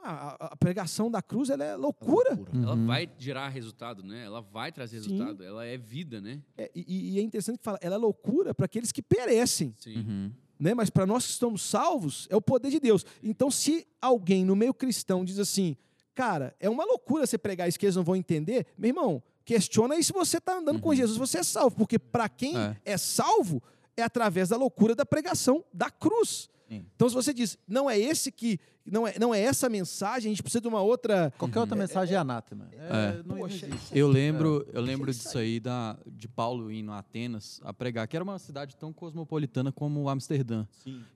A, 0.00 0.10
a- 0.12 0.34
a 0.52 0.56
pregação 0.56 1.10
da 1.10 1.20
cruz 1.20 1.50
ela 1.50 1.64
é 1.64 1.74
loucura. 1.74 2.38
Ela 2.54 2.74
Uhum. 2.74 2.86
vai 2.86 3.10
gerar 3.18 3.48
resultado, 3.48 4.02
né? 4.04 4.24
Ela 4.24 4.40
vai 4.40 4.70
trazer 4.70 5.00
Sim. 5.00 5.10
resultado. 5.10 5.42
Ela 5.42 5.64
é 5.66 5.76
vida, 5.76 6.20
né? 6.20 6.40
É, 6.56 6.70
e, 6.74 7.14
e 7.14 7.18
é 7.18 7.22
interessante 7.22 7.58
que 7.58 7.64
fala, 7.64 7.78
ela 7.82 7.96
é 7.96 7.98
loucura 7.98 8.54
para 8.54 8.66
aqueles 8.66 8.92
que 8.92 9.02
perecem, 9.02 9.74
Sim. 9.76 9.96
Uhum. 9.98 10.32
né? 10.60 10.72
Mas 10.74 10.88
para 10.88 11.04
nós 11.04 11.26
que 11.26 11.32
estamos 11.32 11.62
salvos, 11.62 12.28
é 12.30 12.36
o 12.36 12.40
poder 12.40 12.70
de 12.70 12.78
Deus. 12.78 13.04
Então, 13.22 13.50
se 13.50 13.84
alguém 14.00 14.44
no 14.44 14.54
meio 14.54 14.72
cristão 14.72 15.24
diz 15.24 15.40
assim, 15.40 15.76
cara, 16.18 16.52
é 16.58 16.68
uma 16.68 16.84
loucura 16.84 17.24
você 17.24 17.38
pregar 17.38 17.68
isso 17.68 17.78
que 17.78 17.86
eles 17.86 17.94
não 17.94 18.02
vão 18.02 18.16
entender, 18.16 18.66
meu 18.76 18.88
irmão, 18.88 19.22
questiona 19.44 19.94
aí 19.94 20.02
se 20.02 20.12
você 20.12 20.38
está 20.38 20.58
andando 20.58 20.80
com 20.80 20.92
Jesus, 20.92 21.16
você 21.16 21.38
é 21.38 21.42
salvo, 21.44 21.76
porque 21.76 21.96
para 21.96 22.28
quem 22.28 22.58
É. 22.58 22.76
é 22.84 22.98
salvo 22.98 23.62
é 23.96 24.02
através 24.02 24.48
da 24.48 24.56
loucura 24.56 24.96
da 24.96 25.06
pregação 25.06 25.64
da 25.72 25.88
cruz. 25.88 26.50
Sim. 26.68 26.84
Então, 26.96 27.08
se 27.08 27.14
você 27.14 27.32
diz, 27.32 27.56
não 27.68 27.88
é 27.88 27.96
esse 27.96 28.32
que, 28.32 28.58
não 28.84 29.06
é, 29.06 29.14
não 29.16 29.32
é 29.32 29.40
essa 29.40 29.68
mensagem, 29.68 30.28
a 30.28 30.34
gente 30.34 30.42
precisa 30.42 30.60
de 30.60 30.66
uma 30.66 30.82
outra. 30.82 31.32
Qualquer 31.38 31.60
outra 31.60 31.76
mensagem 31.76 32.16
é 32.16 32.18
anátema. 32.18 32.68
É. 32.72 33.22
não, 33.24 33.36
não 33.36 33.36
Poxa, 33.38 33.66
existe. 33.66 33.96
Eu 33.96 34.08
lembro, 34.08 34.66
eu 34.72 34.82
lembro 34.82 35.12
disso 35.12 35.38
aí 35.38 35.60
da, 35.60 35.96
de 36.04 36.26
Paulo 36.26 36.68
indo 36.72 36.90
a 36.90 36.98
Atenas 36.98 37.60
a 37.62 37.72
pregar, 37.72 38.08
que 38.08 38.16
era 38.16 38.24
uma 38.24 38.40
cidade 38.40 38.76
tão 38.76 38.92
cosmopolitana 38.92 39.70
como 39.70 40.08
Amsterdã, 40.08 40.66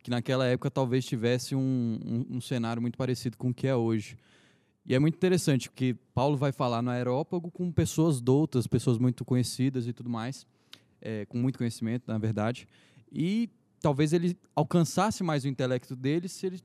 que 0.00 0.10
naquela 0.10 0.46
época 0.46 0.70
talvez 0.70 1.04
tivesse 1.04 1.56
um, 1.56 1.98
um, 2.30 2.36
um 2.36 2.40
cenário 2.40 2.80
muito 2.80 2.96
parecido 2.96 3.36
com 3.36 3.50
o 3.50 3.54
que 3.54 3.66
é 3.66 3.74
hoje. 3.74 4.16
E 4.84 4.94
é 4.94 4.98
muito 4.98 5.14
interessante, 5.14 5.68
porque 5.70 5.96
Paulo 6.14 6.36
vai 6.36 6.50
falar 6.50 6.82
no 6.82 6.90
aerópago 6.90 7.50
com 7.50 7.70
pessoas 7.70 8.20
doutas, 8.20 8.66
pessoas 8.66 8.98
muito 8.98 9.24
conhecidas 9.24 9.86
e 9.86 9.92
tudo 9.92 10.10
mais, 10.10 10.46
é, 11.00 11.24
com 11.26 11.38
muito 11.38 11.56
conhecimento, 11.56 12.04
na 12.08 12.18
verdade, 12.18 12.66
e 13.12 13.48
talvez 13.80 14.12
ele 14.12 14.36
alcançasse 14.54 15.22
mais 15.22 15.44
o 15.44 15.48
intelecto 15.48 15.94
dele 15.94 16.28
se 16.28 16.46
ele 16.46 16.60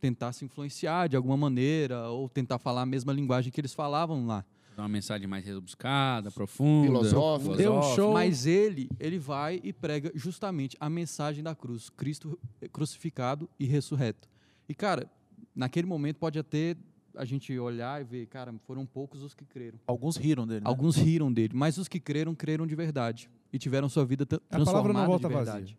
tentasse 0.00 0.44
influenciar 0.44 1.08
de 1.08 1.16
alguma 1.16 1.36
maneira, 1.36 2.08
ou 2.08 2.28
tentar 2.28 2.58
falar 2.58 2.82
a 2.82 2.86
mesma 2.86 3.12
linguagem 3.12 3.52
que 3.52 3.60
eles 3.60 3.72
falavam 3.72 4.26
lá. 4.26 4.44
Dá 4.76 4.82
uma 4.82 4.88
mensagem 4.88 5.26
mais 5.26 5.46
rebuscada, 5.46 6.30
profunda. 6.30 6.88
Filosófica. 6.88 7.56
Deu 7.56 7.78
um 7.78 7.82
show. 7.94 8.12
Mas 8.12 8.44
ele, 8.44 8.90
ele 8.98 9.18
vai 9.18 9.60
e 9.62 9.72
prega 9.72 10.10
justamente 10.14 10.76
a 10.80 10.90
mensagem 10.90 11.44
da 11.44 11.54
cruz, 11.54 11.88
Cristo 11.90 12.38
crucificado 12.72 13.48
e 13.58 13.64
ressurreto. 13.66 14.28
E 14.68 14.74
cara, 14.74 15.08
naquele 15.54 15.86
momento 15.86 16.16
pode 16.16 16.38
até 16.38 16.76
a 17.16 17.24
gente 17.24 17.56
olhar 17.58 18.00
e 18.00 18.04
ver, 18.04 18.26
cara, 18.26 18.52
foram 18.64 18.84
poucos 18.86 19.22
os 19.22 19.34
que 19.34 19.44
creram. 19.44 19.78
Alguns 19.86 20.16
riram 20.16 20.46
dele. 20.46 20.60
né? 20.60 20.66
Alguns 20.68 20.96
riram 20.96 21.32
dele, 21.32 21.54
mas 21.54 21.78
os 21.78 21.88
que 21.88 22.00
creram, 22.00 22.34
creram 22.34 22.66
de 22.66 22.74
verdade 22.74 23.30
e 23.52 23.58
tiveram 23.58 23.88
sua 23.88 24.04
vida 24.04 24.24
tra- 24.26 24.38
A 24.38 24.40
palavra 24.40 24.64
transformada 24.72 24.98
não 25.00 25.06
volta 25.06 25.28
de 25.28 25.34
vazia. 25.34 25.52
verdade. 25.52 25.78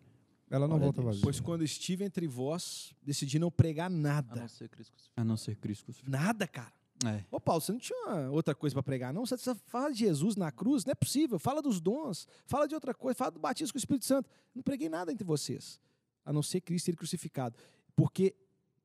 Ela 0.49 0.67
não 0.67 0.77
Glória 0.77 0.83
a 0.83 0.85
volta 0.85 1.01
Deus. 1.01 1.05
vazia. 1.15 1.23
Pois 1.23 1.39
quando 1.39 1.63
estive 1.63 2.03
entre 2.03 2.27
vós, 2.27 2.93
decidi 3.01 3.39
não 3.39 3.49
pregar 3.51 3.87
A 3.87 3.89
nada. 3.89 4.35
não 4.41 4.47
ser 4.47 4.69
Cristo. 4.69 4.93
A 5.17 5.23
não 5.23 5.35
ser 5.35 5.55
Cristo 5.55 5.85
crucificado. 5.85 6.23
Nada, 6.23 6.47
cara. 6.47 6.71
É. 7.05 7.23
Ô, 7.29 7.39
Paulo, 7.41 7.59
você 7.61 7.71
não 7.73 7.79
tinha 7.79 7.97
uma 8.07 8.29
outra 8.29 8.55
coisa 8.55 8.73
para 8.73 8.83
pregar, 8.83 9.13
não? 9.13 9.25
Você 9.25 9.35
fala 9.65 9.91
de 9.91 9.99
Jesus 9.99 10.35
na 10.37 10.51
cruz, 10.51 10.85
não 10.85 10.91
é 10.91 10.95
possível. 10.95 11.37
Fala 11.37 11.61
dos 11.61 11.81
dons, 11.81 12.25
fala 12.45 12.67
de 12.67 12.73
outra 12.75 12.93
coisa, 12.93 13.17
fala 13.17 13.31
do 13.31 13.39
batismo 13.39 13.73
com 13.73 13.77
o 13.77 13.79
Espírito 13.79 14.05
Santo. 14.05 14.29
Não 14.53 14.63
preguei 14.63 14.87
nada 14.87 15.11
entre 15.11 15.25
vocês, 15.25 15.79
a 16.23 16.31
não 16.31 16.41
ser 16.41 16.61
Cristo 16.61 16.87
e 16.87 16.91
Ele 16.91 16.97
crucificado. 16.97 17.57
Porque, 17.95 18.33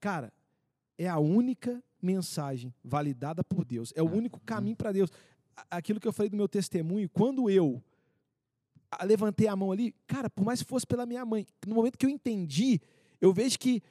cara, 0.00 0.32
é 0.98 1.08
a 1.08 1.18
única 1.18 1.80
mensagem 2.02 2.72
validada 2.84 3.42
por 3.44 3.64
Deus, 3.64 3.92
é 3.96 4.02
o 4.02 4.10
único 4.10 4.40
caminho 4.40 4.76
para 4.76 4.92
Deus. 4.92 5.10
Aquilo 5.70 6.00
que 6.00 6.08
eu 6.08 6.12
falei 6.12 6.30
do 6.30 6.36
meu 6.36 6.48
testemunho, 6.48 7.08
quando 7.08 7.50
eu 7.50 7.82
levantei 9.04 9.46
a 9.46 9.54
mão 9.56 9.70
ali, 9.72 9.94
cara, 10.06 10.28
por 10.28 10.44
mais 10.44 10.62
que 10.62 10.68
fosse 10.68 10.86
pela 10.86 11.06
minha 11.06 11.24
mãe, 11.24 11.46
no 11.66 11.74
momento 11.74 11.96
que 11.96 12.04
eu 12.06 12.10
entendi, 12.10 12.80
eu 13.20 13.32
vejo 13.32 13.58
que 13.58 13.82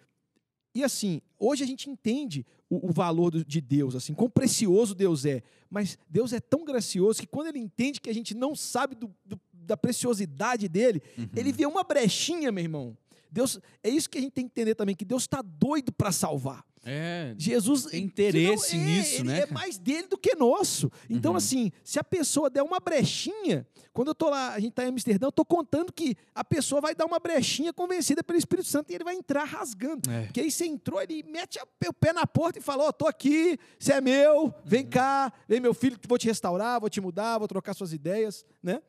e 0.73 0.83
assim, 0.83 1.19
hoje 1.39 1.63
a 1.63 1.67
gente 1.67 1.89
entende 1.89 2.45
o, 2.69 2.89
o 2.89 2.91
valor 2.93 3.31
do- 3.31 3.43
de 3.43 3.59
Deus, 3.59 3.95
assim, 3.95 4.13
quão 4.13 4.29
precioso 4.29 4.93
Deus 4.93 5.25
é. 5.25 5.41
Mas 5.67 5.97
Deus 6.07 6.31
é 6.31 6.39
tão 6.39 6.63
gracioso 6.63 7.19
que 7.19 7.25
quando 7.27 7.47
ele 7.47 7.57
entende 7.59 7.99
que 7.99 8.09
a 8.09 8.13
gente 8.13 8.35
não 8.35 8.55
sabe 8.55 8.93
do- 8.93 9.13
do- 9.25 9.39
da 9.51 9.75
preciosidade 9.75 10.67
dele, 10.69 11.01
ele 11.35 11.51
vê 11.51 11.65
uma 11.65 11.83
brechinha, 11.83 12.51
meu 12.51 12.63
irmão. 12.63 12.95
Deus, 13.31 13.59
é 13.83 13.89
isso 13.89 14.07
que 14.09 14.19
a 14.19 14.21
gente 14.21 14.31
tem 14.31 14.45
que 14.47 14.51
entender 14.51 14.75
também, 14.75 14.95
que 14.95 15.03
Deus 15.05 15.23
está 15.23 15.41
doido 15.41 15.91
para 15.91 16.11
salvar. 16.11 16.63
É. 16.85 17.35
Jesus 17.37 17.85
Tem 17.85 18.03
interesse 18.03 18.69
senão, 18.69 18.85
nisso, 18.85 19.15
ele 19.15 19.23
né, 19.23 19.39
É 19.41 19.45
mais 19.51 19.77
dele 19.77 20.07
do 20.07 20.17
que 20.17 20.33
nosso. 20.35 20.89
Então, 21.09 21.31
Uhum. 21.31 21.37
assim, 21.37 21.71
se 21.83 21.99
a 21.99 22.03
pessoa 22.03 22.49
der 22.49 22.63
uma 22.63 22.79
brechinha, 22.79 23.67
quando 23.91 24.07
eu 24.09 24.15
tô 24.15 24.29
lá, 24.29 24.53
a 24.53 24.59
gente 24.59 24.73
tá 24.73 24.85
em 24.85 24.87
Amsterdã, 24.87 25.27
eu 25.27 25.31
tô 25.31 25.43
contando 25.43 25.91
que 25.91 26.15
a 26.33 26.43
pessoa 26.43 26.79
vai 26.79 26.95
dar 26.95 27.05
uma 27.05 27.19
brechinha 27.19 27.73
convencida 27.73 28.23
pelo 28.23 28.39
Espírito 28.39 28.67
Santo 28.67 28.91
e 28.91 28.95
ele 28.95 29.03
vai 29.03 29.15
entrar 29.15 29.43
rasgando. 29.43 30.09
É. 30.09 30.23
Porque 30.25 30.39
aí 30.39 30.49
você 30.49 30.65
entrou, 30.65 31.01
ele 31.01 31.21
mete 31.23 31.59
a- 31.59 31.67
o 31.87 31.93
pé 31.93 32.13
na 32.13 32.25
porta 32.25 32.59
e 32.59 32.61
fala: 32.61 32.85
Ó, 32.85 32.91
tô 32.91 33.07
aqui, 33.07 33.57
você 33.77 33.93
é 33.93 34.01
meu, 34.01 34.53
vem 34.63 34.83
Uhum. 34.85 34.89
cá, 34.89 35.33
vem 35.47 35.59
meu 35.59 35.73
filho, 35.73 35.99
vou 36.07 36.17
te 36.17 36.27
restaurar, 36.27 36.79
vou 36.79 36.89
te 36.89 37.01
mudar, 37.01 37.37
vou 37.39 37.47
trocar 37.47 37.73
suas 37.73 37.91
ideias, 37.91 38.45
né? 38.63 38.81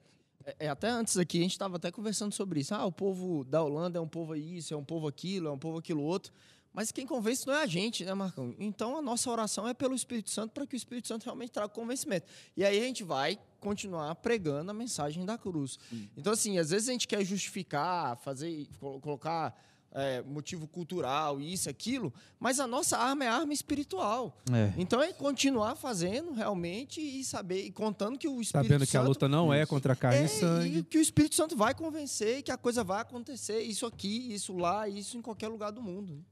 É, 0.47 0.67
é, 0.67 0.69
até 0.69 0.89
antes 0.89 1.19
aqui, 1.19 1.39
a 1.39 1.43
gente 1.43 1.53
estava 1.53 1.77
até 1.77 1.91
conversando 1.91 2.33
sobre 2.33 2.61
isso. 2.61 2.75
Ah, 2.75 2.87
o 2.87 2.93
povo 2.93 3.45
da 3.45 3.63
Holanda 3.63 3.99
é 3.99 4.01
um 4.01 4.09
povo 4.09 4.35
isso, 4.37 4.73
é 4.73 4.77
um 4.77 4.85
povo 4.85 5.07
aquilo, 5.07 5.49
é 5.49 5.51
um 5.51 5.59
povo 5.59 5.79
aquilo 5.79 6.03
outro. 6.03 6.33
Mas 6.73 6.93
quem 6.93 7.05
convence 7.07 7.47
não 7.47 7.55
é 7.55 7.63
a 7.63 7.67
gente, 7.67 8.05
né, 8.05 8.15
Marcão? 8.15 8.55
Então 8.59 8.97
a 8.97 9.03
nossa 9.03 9.29
oração 9.31 9.67
é 9.67 9.75
pelo 9.75 9.95
Espírito 9.95 10.31
Santo 10.31 10.53
para 10.53 10.67
que 10.67 10.75
o 10.75 10.77
Espírito 10.77 11.09
Santo 11.09 11.25
realmente 11.25 11.51
traga 11.51 11.69
convencimento. 11.69 12.27
E 12.57 12.65
aí 12.65 12.79
a 12.81 12.85
gente 12.85 13.03
vai 13.03 13.39
continuar 13.59 14.15
pregando 14.17 14.71
a 14.71 14.75
mensagem 14.75 15.25
da 15.25 15.37
cruz. 15.37 15.79
Então, 16.17 16.33
assim, 16.33 16.59
às 16.59 16.71
vezes 16.71 16.89
a 16.89 16.93
gente 16.93 17.09
quer 17.09 17.25
justificar, 17.25 18.17
fazer, 18.19 18.67
colo- 18.79 19.01
colocar 19.01 19.55
é, 19.93 20.23
motivo 20.23 20.69
cultural, 20.69 21.41
isso, 21.41 21.69
aquilo, 21.69 22.15
mas 22.39 22.61
a 22.61 22.67
nossa 22.69 22.97
arma 22.97 23.25
é 23.25 23.29
arma 23.29 23.53
espiritual. 23.53 24.39
É. 24.53 24.73
Então 24.79 25.03
é 25.03 25.13
continuar 25.13 25.75
fazendo 25.75 26.33
realmente 26.33 27.01
e 27.01 27.25
saber, 27.25 27.65
e 27.65 27.73
contando 27.73 28.17
que 28.17 28.29
o 28.29 28.41
Espírito 28.41 28.69
Sabendo 28.69 28.87
que 28.87 28.97
a 28.97 29.01
Santo 29.01 29.09
luta 29.09 29.29
não 29.29 29.53
é 29.53 29.67
contra 29.67 29.97
carne 29.97 30.21
é, 30.21 30.25
e 30.27 30.29
sangue. 30.29 30.79
E 30.79 30.83
que 30.85 30.99
o 30.99 31.01
Espírito 31.01 31.35
Santo 31.35 31.57
vai 31.57 31.75
convencer 31.75 32.39
e 32.39 32.43
que 32.43 32.53
a 32.53 32.57
coisa 32.57 32.85
vai 32.85 33.01
acontecer. 33.01 33.61
Isso 33.63 33.85
aqui, 33.85 34.33
isso 34.33 34.57
lá, 34.57 34.89
isso 34.89 35.19
em 35.19 35.23
qualquer 35.23 35.49
lugar 35.49 35.73
do 35.73 35.83
mundo. 35.83 36.25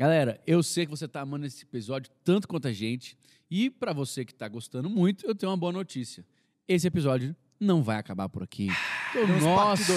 Galera, 0.00 0.40
eu 0.46 0.62
sei 0.62 0.86
que 0.86 0.90
você 0.90 1.06
tá 1.06 1.20
amando 1.20 1.44
esse 1.44 1.62
episódio 1.62 2.10
tanto 2.24 2.48
quanto 2.48 2.66
a 2.66 2.72
gente. 2.72 3.18
E 3.50 3.68
pra 3.68 3.92
você 3.92 4.24
que 4.24 4.32
tá 4.32 4.48
gostando 4.48 4.88
muito, 4.88 5.26
eu 5.26 5.34
tenho 5.34 5.52
uma 5.52 5.58
boa 5.58 5.70
notícia. 5.70 6.24
Esse 6.66 6.86
episódio 6.86 7.36
não 7.60 7.82
vai 7.82 7.98
acabar 7.98 8.26
por 8.26 8.42
aqui. 8.42 8.68
O 9.14 9.44
nosso, 9.44 9.92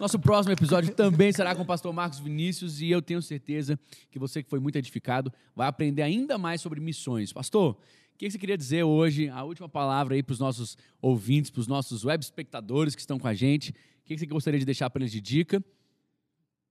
nosso 0.00 0.18
próximo 0.18 0.52
episódio 0.52 0.92
também 0.92 1.30
será 1.30 1.54
com 1.54 1.62
o 1.62 1.64
pastor 1.64 1.92
Marcos 1.92 2.18
Vinícius 2.18 2.80
e 2.80 2.90
eu 2.90 3.00
tenho 3.00 3.22
certeza 3.22 3.78
que 4.10 4.18
você 4.18 4.42
que 4.42 4.50
foi 4.50 4.58
muito 4.58 4.74
edificado 4.74 5.32
vai 5.54 5.68
aprender 5.68 6.02
ainda 6.02 6.36
mais 6.36 6.60
sobre 6.60 6.80
missões. 6.80 7.32
Pastor, 7.32 7.74
o 7.74 8.18
que 8.18 8.28
você 8.28 8.36
queria 8.36 8.58
dizer 8.58 8.82
hoje? 8.82 9.28
A 9.28 9.44
última 9.44 9.68
palavra 9.68 10.16
aí 10.16 10.24
para 10.24 10.32
os 10.32 10.40
nossos 10.40 10.76
ouvintes, 11.00 11.52
para 11.52 11.60
os 11.60 11.68
nossos 11.68 12.04
web 12.04 12.20
espectadores 12.20 12.96
que 12.96 13.00
estão 13.00 13.16
com 13.16 13.28
a 13.28 13.34
gente. 13.34 13.70
O 13.70 14.06
que 14.06 14.18
você 14.18 14.26
gostaria 14.26 14.58
de 14.58 14.66
deixar 14.66 14.90
para 14.90 15.02
eles 15.02 15.12
de 15.12 15.20
dica? 15.20 15.62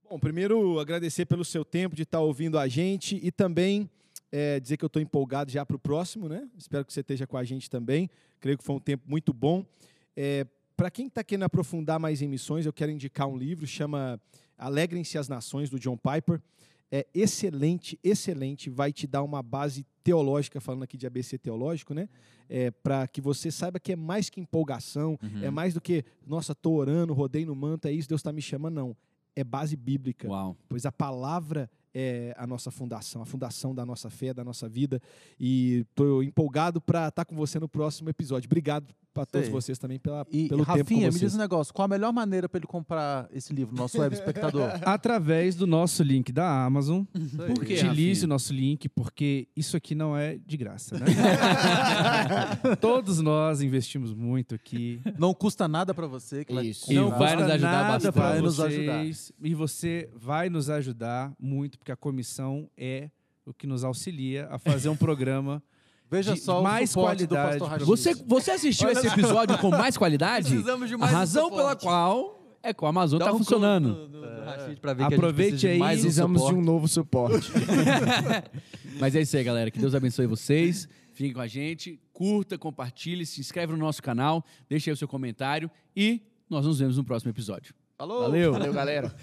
Bom, 0.10 0.18
primeiro 0.18 0.80
agradecer 0.80 1.26
pelo 1.26 1.43
seu 1.43 1.66
tempo 1.66 1.93
de 1.93 2.03
estar 2.03 2.22
ouvindo 2.22 2.58
a 2.58 2.66
gente 2.66 3.20
e 3.22 3.30
também 3.30 3.89
é, 4.32 4.58
dizer 4.58 4.78
que 4.78 4.86
eu 4.86 4.88
estou 4.88 5.01
empolgado 5.01 5.51
já 5.51 5.66
para 5.66 5.76
o 5.76 5.80
próximo, 5.80 6.30
né? 6.30 6.47
Espero 6.58 6.86
que 6.86 6.93
você 6.93 7.01
esteja 7.01 7.28
com 7.28 7.36
a 7.36 7.43
gente 7.43 7.70
também. 7.70 8.10
Creio 8.39 8.58
que 8.58 8.64
foi 8.64 8.78
um 8.78 8.80
tempo 8.80 9.03
muito 9.05 9.34
bom. 9.34 9.66
para 10.78 10.89
quem 10.89 11.08
está 11.08 11.26
querendo 11.26 11.43
aprofundar 11.43 11.99
mais 11.99 12.22
em 12.22 12.28
missões, 12.30 12.66
eu 12.66 12.72
quero 12.72 12.89
indicar 12.89 13.28
um 13.28 13.36
livro, 13.36 13.68
chama 13.68 14.18
Alegrem-se 14.58 15.18
as 15.18 15.28
Nações, 15.28 15.70
do 15.70 15.78
John 15.78 15.97
Piper. 15.97 16.41
É 16.89 17.05
excelente, 17.14 17.99
excelente, 18.01 18.70
vai 18.70 18.93
te 18.93 19.05
dar 19.05 19.24
uma 19.24 19.43
base 19.43 19.86
teológica, 20.05 20.62
falando 20.62 20.84
aqui 20.84 20.95
de 20.95 21.05
ABC 21.05 21.38
teológico, 21.38 21.93
né? 21.93 22.08
É, 22.47 22.72
para 22.72 23.05
que 23.10 23.20
você 23.20 23.51
saiba 23.51 23.78
que 23.78 23.91
é 23.91 23.95
mais 23.97 24.30
que 24.30 24.39
empolgação, 24.39 25.20
é 25.43 25.51
mais 25.51 25.74
do 25.74 25.82
que, 25.82 26.05
nossa, 26.26 26.55
tô 26.55 26.72
orando, 26.72 27.14
rodei 27.14 27.45
no 27.45 27.53
manto, 27.53 27.89
é 27.89 27.91
isso, 27.91 28.08
Deus 28.08 28.20
está 28.20 28.32
me 28.32 28.41
chamando, 28.41 28.76
não. 28.76 28.95
É 29.38 29.44
base 29.44 29.76
bíblica 29.76 30.28
Uau. 30.28 30.58
pois 30.68 30.84
a 30.84 30.92
palavra 30.92 31.70
é 31.94 32.34
a 32.38 32.48
nossa 32.48 32.72
fundação, 32.72 33.22
a 33.22 33.26
fundação 33.26 33.74
da 33.74 33.86
nossa 33.86 34.10
fé, 34.10 34.34
da 34.34 34.44
nossa 34.44 34.68
vida. 34.68 35.00
E 35.40 35.86
estou 35.90 36.24
empolgado 36.24 36.82
para 36.82 37.08
estar 37.08 37.24
com 37.24 37.36
você 37.36 37.60
no 37.60 37.70
próximo 37.70 38.10
episódio. 38.10 38.48
Obrigado 38.48 38.94
para 39.18 39.26
todos 39.26 39.49
vocês 39.49 39.78
também 39.80 39.97
pela, 39.97 40.26
E, 40.32 40.47
pelo 40.47 40.63
Rafinha, 40.63 40.84
tempo 40.84 41.07
com 41.07 41.13
me 41.13 41.20
diz 41.20 41.36
um 41.36 41.38
negócio. 41.38 41.74
Qual 41.74 41.86
a 41.86 41.88
melhor 41.88 42.13
maneira 42.13 42.47
para 42.47 42.59
ele 42.59 42.68
comprar 42.68 43.28
esse 43.34 43.51
livro, 43.53 43.76
nosso 43.76 43.97
web 43.99 44.13
espectador? 44.13 44.70
Através 44.84 45.55
do 45.55 45.65
nosso 45.65 46.03
link 46.03 46.32
da 46.32 46.65
Amazon. 46.65 47.03
Por 47.36 47.65
quê, 47.65 47.76
Utilize 47.76 48.26
o 48.26 48.28
nosso 48.28 48.53
link, 48.53 48.88
porque 48.89 49.47
isso 49.55 49.76
aqui 49.76 49.95
não 49.95 50.15
é 50.15 50.38
de 50.38 50.57
graça, 50.57 50.99
né? 50.99 51.05
Todos 52.80 53.20
nós 53.20 53.61
investimos 53.61 54.13
muito 54.13 54.53
aqui. 54.53 55.01
Não 55.18 55.34
custa 55.34 55.68
nada 55.68 55.93
para 55.93 56.07
você. 56.07 56.45
Que 56.45 56.53
Isso. 56.61 56.91
E 56.91 56.95
não 56.95 57.09
vai 57.09 57.36
custa 57.36 57.36
nos 57.38 57.51
ajudar 57.51 57.72
nada 57.72 57.93
bastante. 57.93 58.18
Vai 58.18 58.41
nos 58.41 58.57
vocês, 58.57 59.32
E 59.41 59.55
você 59.55 60.09
vai 60.13 60.49
nos 60.49 60.70
ajudar 60.70 61.34
muito, 61.39 61.78
porque 61.80 61.91
a 61.91 61.95
comissão 61.95 62.70
é 62.78 63.09
o 63.45 63.53
que 63.53 63.65
nos 63.65 63.84
auxilia 63.84 64.47
a 64.51 64.59
fazer 64.59 64.89
um 64.89 64.95
programa 64.95 65.63
Veja 66.10 66.34
de 66.34 66.39
só 66.39 66.62
mais 66.62 66.89
o 66.89 66.93
suporte 66.93 67.26
do 67.26 67.36
qualidade 67.36 67.60
pastor 67.60 67.68
pra 67.68 67.78
Rachid. 67.78 67.88
Você, 67.88 68.14
você 68.26 68.51
assistiu 68.51 68.89
esse 68.89 69.08
episódio 69.08 69.58
com 69.58 69.70
mais 69.70 69.97
qualidade? 69.97 70.49
Precisamos 70.49 70.88
de 70.88 70.95
A 70.95 70.97
mais 70.97 71.12
um 71.12 71.16
razão 71.16 71.49
pela 71.49 71.76
qual 71.76 72.58
é 72.64 72.74
que 72.74 72.84
o 72.84 72.88
Amazon 72.88 73.20
Dá 73.20 73.26
tá 73.26 73.34
um 73.34 73.38
funcionando. 73.39 73.89
no- 73.89 74.08
no 74.22 74.45
Rashid 74.45 74.80
a 75.01 75.05
Aproveite 75.08 75.68
aí, 75.68 75.78
mais 75.78 75.99
um 75.99 76.01
Precisamos 76.03 76.45
de 76.45 76.53
um 76.53 76.62
novo 76.62 76.88
suporte. 76.88 77.51
Mas 78.99 79.16
é 79.16 79.22
isso 79.22 79.36
aí, 79.38 79.43
galera. 79.43 79.70
Que 79.70 79.80
Deus 79.80 79.93
abençoe 79.93 80.26
vocês. 80.28 80.88
Fiquem 81.14 81.34
com 81.34 81.41
a 81.41 81.47
gente. 81.47 81.99
Curta, 82.14 82.58
compartilhe, 82.58 83.26
se 83.26 83.39
inscreve 83.41 83.74
no 83.74 83.80
nosso 83.80 84.01
canal, 84.01 84.43
deixe 84.70 84.89
aí 84.89 84.93
o 84.93 84.97
seu 84.97 85.08
comentário 85.08 85.70
e 85.95 86.22
nós 86.49 86.66
nos 86.66 86.80
vemos 86.80 86.97
no 86.97 87.03
próximo 87.03 87.32
episódio. 87.32 87.74
Falou! 87.97 88.22
Valeu! 88.22 88.53
Valeu, 88.53 88.74
galera. 88.74 89.16